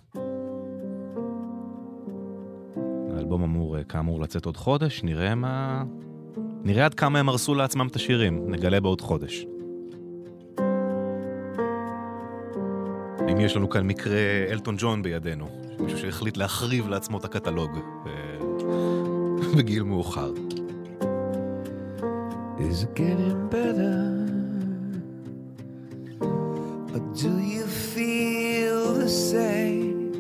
האלבום 3.16 3.44
אמור, 3.44 3.78
אה, 3.78 3.84
כאמור, 3.84 4.22
לצאת 4.22 4.46
עוד 4.46 4.58
חודש, 4.58 5.04
נראה 5.04 5.36
מה... 5.36 5.84
נראה 6.64 6.86
עד 6.86 6.94
כמה 6.94 7.20
הם 7.20 7.30
הרסו 7.30 7.56
לעצמם 7.56 7.88
את 7.88 7.96
השירים, 7.96 8.52
נגלה 8.52 8.80
בעוד 8.80 9.02
חודש. 9.02 9.46
אם 13.32 13.40
יש 13.40 13.56
לנו 13.56 13.70
כאן 13.70 13.88
מקרה 13.88 14.20
אלטון 14.50 14.76
ג'ון 14.78 15.02
בידינו, 15.02 15.48
מישהו 15.80 16.00
שהחליט 16.00 16.38
להחריב 16.38 16.88
לעצמו 16.88 17.18
את 17.18 17.26
הקטלוג 17.26 17.72
אה, 18.08 18.12
בגיל 19.58 19.84
מאוחר. 19.84 20.32
Is 22.60 22.84
it 22.84 22.94
getting 22.94 23.50
better? 23.50 24.30
Or 26.22 27.00
do 27.16 27.40
you 27.40 27.66
feel 27.66 28.94
the 28.94 29.10
same? 29.10 30.12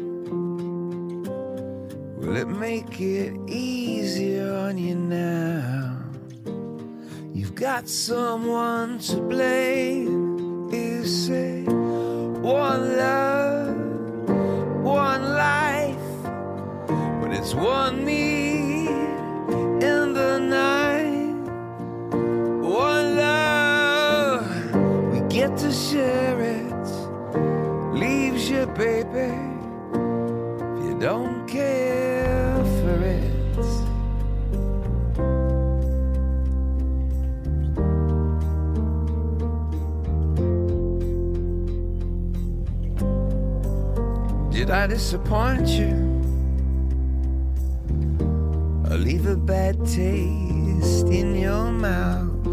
Will 2.17 2.35
it 2.35 2.47
make 2.47 2.99
it 2.99 3.33
easier 3.47 4.51
on 4.51 4.79
you 4.79 4.95
now? 4.95 5.99
You've 7.33 7.53
got 7.53 7.87
someone 7.87 8.97
to 8.99 9.17
blame. 9.17 10.71
You 10.71 11.05
say, 11.05 11.63
one 11.65 12.97
love, 12.97 13.77
one 14.83 15.23
life, 15.35 15.97
but 17.21 17.31
it's 17.31 17.53
one 17.53 18.03
me 18.03 18.87
in 18.87 20.13
the 20.13 20.39
night. 20.39 20.82
To 25.49 25.71
share 25.71 26.39
it. 26.39 26.73
Leaves 27.93 28.49
you, 28.49 28.65
baby, 28.67 29.33
if 30.77 30.85
you 30.85 30.97
don't 30.99 31.47
care 31.47 32.63
for 32.79 33.03
it. 33.03 33.33
Did 44.51 44.69
I 44.71 44.87
disappoint 44.87 45.67
you? 45.67 45.93
Or 48.89 48.97
leave 48.97 49.25
a 49.25 49.35
bad 49.35 49.75
taste 49.85 51.07
in 51.07 51.35
your 51.35 51.69
mouth? 51.69 52.52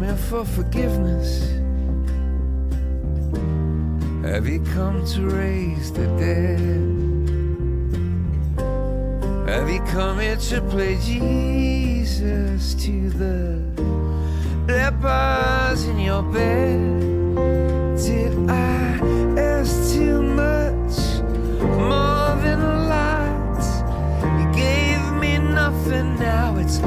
Come 0.00 0.08
here 0.08 0.16
for 0.16 0.44
forgiveness? 0.46 1.50
Have 4.24 4.48
you 4.48 4.60
come 4.72 5.04
to 5.04 5.28
raise 5.28 5.92
the 5.92 6.06
dead? 6.16 6.60
Have 9.46 9.68
you 9.68 9.80
come 9.92 10.20
here 10.20 10.36
to 10.36 10.62
play 10.62 10.96
Jesus 11.02 12.74
to 12.76 13.10
the 13.10 13.62
lepers 14.66 15.84
in 15.84 15.98
your 15.98 16.22
bed? 16.22 16.80
Did 17.98 18.48
I 18.48 18.98
ask 19.38 19.92
too 19.92 20.22
much? 20.22 20.96
More 21.60 22.36
than 22.42 22.60
a 22.60 22.88
lot. 22.88 23.62
You 24.40 24.46
gave 24.54 25.12
me 25.20 25.36
nothing, 25.36 26.18
now 26.18 26.56
it's 26.56 26.78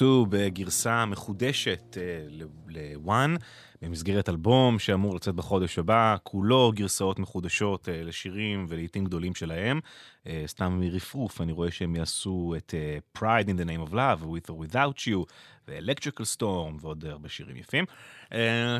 2 0.00 0.24
בגרסה 0.28 1.04
מחודשת 1.04 1.96
אה, 2.00 2.44
לוואן, 2.68 3.34
במסגרת 3.82 4.28
אלבום 4.28 4.78
שאמור 4.78 5.14
לצאת 5.14 5.34
בחודש 5.34 5.78
הבא, 5.78 6.16
כולו 6.22 6.72
גרסאות 6.74 7.18
מחודשות 7.18 7.88
אה, 7.88 8.02
לשירים 8.02 8.66
ולעיתים 8.68 9.04
גדולים 9.04 9.34
שלהם. 9.34 9.80
אה, 10.26 10.44
סתם 10.46 10.80
מרפרוף, 10.80 11.40
אני 11.40 11.52
רואה 11.52 11.70
שהם 11.70 11.96
יעשו 11.96 12.54
את 12.56 12.74
Pride 13.18 13.46
in 13.46 13.62
the 13.62 13.64
name 13.64 13.90
of 13.90 13.92
love, 13.92 14.22
With 14.22 14.50
or 14.50 14.72
Without 14.72 15.06
you, 15.06 15.24
ו-Electrical 15.68 16.36
Storm 16.36 16.78
ועוד 16.80 17.04
הרבה 17.04 17.28
שירים 17.28 17.56
יפים. 17.56 17.84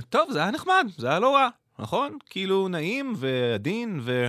טוב, 0.08 0.30
זה 0.30 0.38
היה 0.38 0.50
נחמד, 0.50 0.86
זה 0.96 1.08
היה 1.08 1.18
לא 1.18 1.34
רע, 1.34 1.48
נכון? 1.78 2.18
כאילו 2.26 2.68
נעים 2.68 3.12
ועדין 3.16 4.00
ו... 4.02 4.28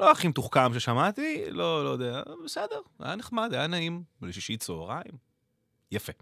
לא 0.00 0.10
הכי 0.10 0.28
מתוחכם 0.28 0.74
ששמעתי, 0.74 1.44
לא, 1.50 1.84
לא 1.84 1.88
יודע, 1.88 2.22
בסדר, 2.44 2.80
היה 3.00 3.16
נחמד, 3.16 3.54
היה 3.54 3.66
נעים, 3.66 4.02
בשישי 4.20 4.56
צהריים, 4.56 5.31
יפה. 5.92 6.12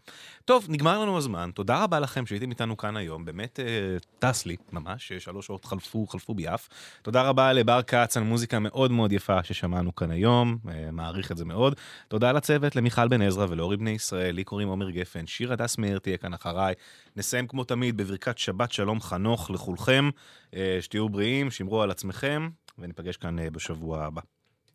טוב, 0.45 0.67
נגמר 0.69 0.99
לנו 0.99 1.19
הזמן, 1.19 1.51
תודה 1.55 1.85
רבה 1.85 2.01
לכם 2.01 2.27
שהייתם 2.27 2.51
איתנו 2.51 2.77
כאן 2.77 2.97
היום, 2.97 3.25
באמת 3.25 3.61
אה, 3.61 3.97
טס 4.19 4.47
לי, 4.47 4.57
ממש, 4.73 5.13
שלוש 5.13 5.47
שעות 5.47 5.65
חלפו, 5.65 6.07
חלפו 6.07 6.35
ביעף. 6.35 6.69
תודה 7.03 7.23
רבה 7.23 7.53
לבר 7.53 7.83
כץ 7.83 8.17
על 8.17 8.23
מוזיקה 8.23 8.59
מאוד 8.59 8.91
מאוד 8.91 9.13
יפה 9.13 9.43
ששמענו 9.43 9.95
כאן 9.95 10.11
היום, 10.11 10.59
אה, 10.69 10.91
מעריך 10.91 11.33
את 11.33 11.37
זה 11.37 11.45
מאוד. 11.45 11.75
תודה 12.09 12.33
לצוות, 12.33 12.77
למיכל 12.77 13.09
בן 13.09 13.23
עזרא 13.23 13.47
ולאורי 13.49 13.77
בני 13.77 13.91
ישראל, 13.91 14.35
לי 14.35 14.45
קוראים 14.45 14.69
עומר 14.69 14.91
גפן, 14.91 15.27
שיר 15.27 15.53
הדס 15.53 15.79
מאיר 15.79 15.99
תהיה 15.99 16.17
כאן 16.17 16.35
אחריי. 16.35 16.75
נסיים 17.17 17.47
כמו 17.47 17.65
תמיד 17.65 17.97
בברכת 17.97 18.39
שבת 18.39 18.73
שלום 18.73 19.01
חנוך 19.01 19.51
לכולכם, 19.51 20.11
אה, 20.55 20.79
שתהיו 20.81 21.09
בריאים, 21.09 21.51
שמרו 21.51 21.83
על 21.83 21.91
עצמכם, 21.91 22.49
וניפגש 22.79 23.17
כאן 23.17 23.39
אה, 23.39 23.51
בשבוע 23.51 24.05
הבא. 24.05 24.21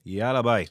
יאללה 0.06 0.42
ביי. 0.42 0.66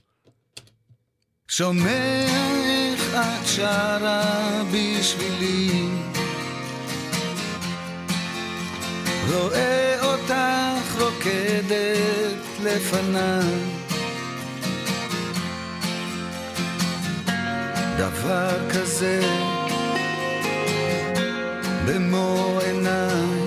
שומע 1.48 2.24
איך 2.64 3.14
את 3.14 3.46
שרה 3.46 4.62
בשבילי. 4.72 5.88
רואה 9.32 9.96
אותך 10.02 11.00
רוקדת 11.00 12.38
לפניי. 12.62 13.60
דבר 17.98 18.70
כזה 18.70 19.20
במו 21.86 22.58
עיניי. 22.64 23.44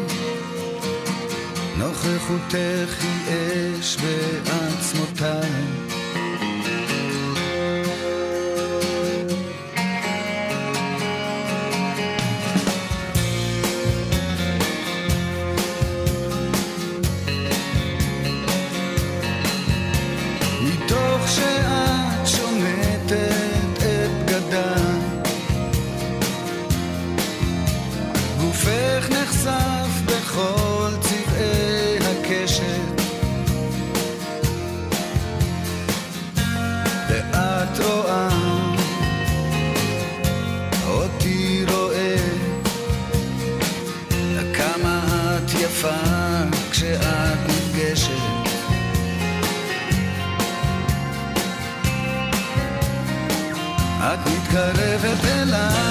נוכחותך 1.78 3.04
היא 3.04 3.80
אש 3.80 3.98
בעצמותיי 3.98 5.67
מתקרבת 54.58 55.26
אליי 55.26 55.87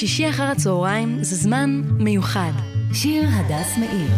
שישי 0.00 0.30
אחר 0.30 0.42
הצהריים 0.42 1.18
זה 1.20 1.36
זמן 1.36 1.82
מיוחד. 1.98 2.50
שיר 2.92 3.24
הדס 3.32 3.78
מאיר. 3.78 4.08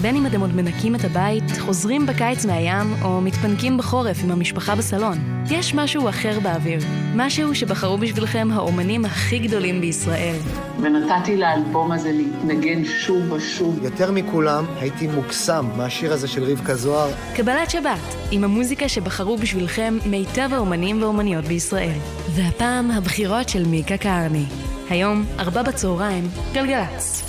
בין 0.00 0.16
אם 0.16 0.26
אתם 0.26 0.40
עוד 0.40 0.54
מנקים 0.54 0.94
את 0.94 1.04
הבית, 1.04 1.44
חוזרים 1.58 2.06
בקיץ 2.06 2.44
מהים, 2.44 3.02
או 3.02 3.20
מתפנקים 3.20 3.76
בחורף 3.76 4.24
עם 4.24 4.30
המשפחה 4.30 4.74
בסלון, 4.74 5.18
יש 5.50 5.74
משהו 5.74 6.08
אחר 6.08 6.40
באוויר. 6.40 6.80
משהו 7.14 7.54
שבחרו 7.54 7.98
בשבילכם 7.98 8.48
האומנים 8.52 9.04
הכי 9.04 9.38
גדולים 9.38 9.80
בישראל. 9.80 10.36
ונתתי 10.80 11.36
לאלבום 11.36 11.92
הזה 11.92 12.12
להתנגן 12.12 12.84
שוב 12.84 13.32
ושוב. 13.32 13.84
יותר 13.84 14.12
מכולם 14.12 14.64
הייתי 14.80 15.06
מוקסם 15.06 15.66
מהשיר 15.76 16.12
הזה 16.12 16.28
של 16.28 16.44
רבקה 16.44 16.74
זוהר. 16.74 17.10
קבלת 17.36 17.70
שבת, 17.70 18.16
עם 18.30 18.44
המוזיקה 18.44 18.88
שבחרו 18.88 19.36
בשבילכם 19.36 19.98
מיטב 20.06 20.48
האומנים 20.52 21.02
והאומניות 21.02 21.44
בישראל. 21.44 21.98
והפעם 22.34 22.90
הבחירות 22.90 23.48
של 23.48 23.64
מיקה 23.66 23.96
קרני. 23.96 24.44
היום, 24.90 25.26
ארבע 25.38 25.62
בצהריים, 25.62 26.30
גלגלצ. 26.52 27.22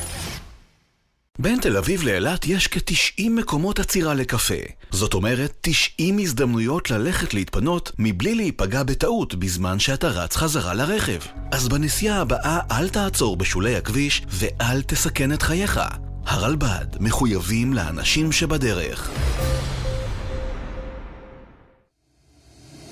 בין 1.39 1.59
תל 1.59 1.77
אביב 1.77 2.03
לאילת 2.03 2.47
יש 2.47 2.67
כ-90 2.67 3.29
מקומות 3.29 3.79
עצירה 3.79 4.13
לקפה. 4.13 4.53
זאת 4.91 5.13
אומרת, 5.13 5.57
90 5.61 6.19
הזדמנויות 6.19 6.91
ללכת 6.91 7.33
להתפנות 7.33 7.91
מבלי 7.99 8.35
להיפגע 8.35 8.83
בטעות 8.83 9.35
בזמן 9.35 9.79
שאתה 9.79 10.07
רץ 10.07 10.35
חזרה 10.35 10.73
לרכב. 10.73 11.19
אז 11.51 11.67
בנסיעה 11.69 12.21
הבאה 12.21 12.59
אל 12.71 12.89
תעצור 12.89 13.37
בשולי 13.37 13.75
הכביש 13.75 14.21
ואל 14.27 14.81
תסכן 14.81 15.33
את 15.33 15.41
חייך. 15.41 15.79
הרלב"ד 16.25 16.85
מחויבים 16.99 17.73
לאנשים 17.73 18.31
שבדרך. 18.31 19.09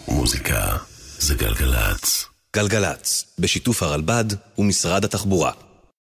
מוזיקה 0.07 0.77
זה 1.19 1.35
גלגלצ. 1.35 2.25
גלגלצ, 2.55 3.25
בשיתוף 3.39 3.83
הרלב"ד 3.83 4.25
ומשרד 4.57 5.05
התחבורה. 5.05 5.51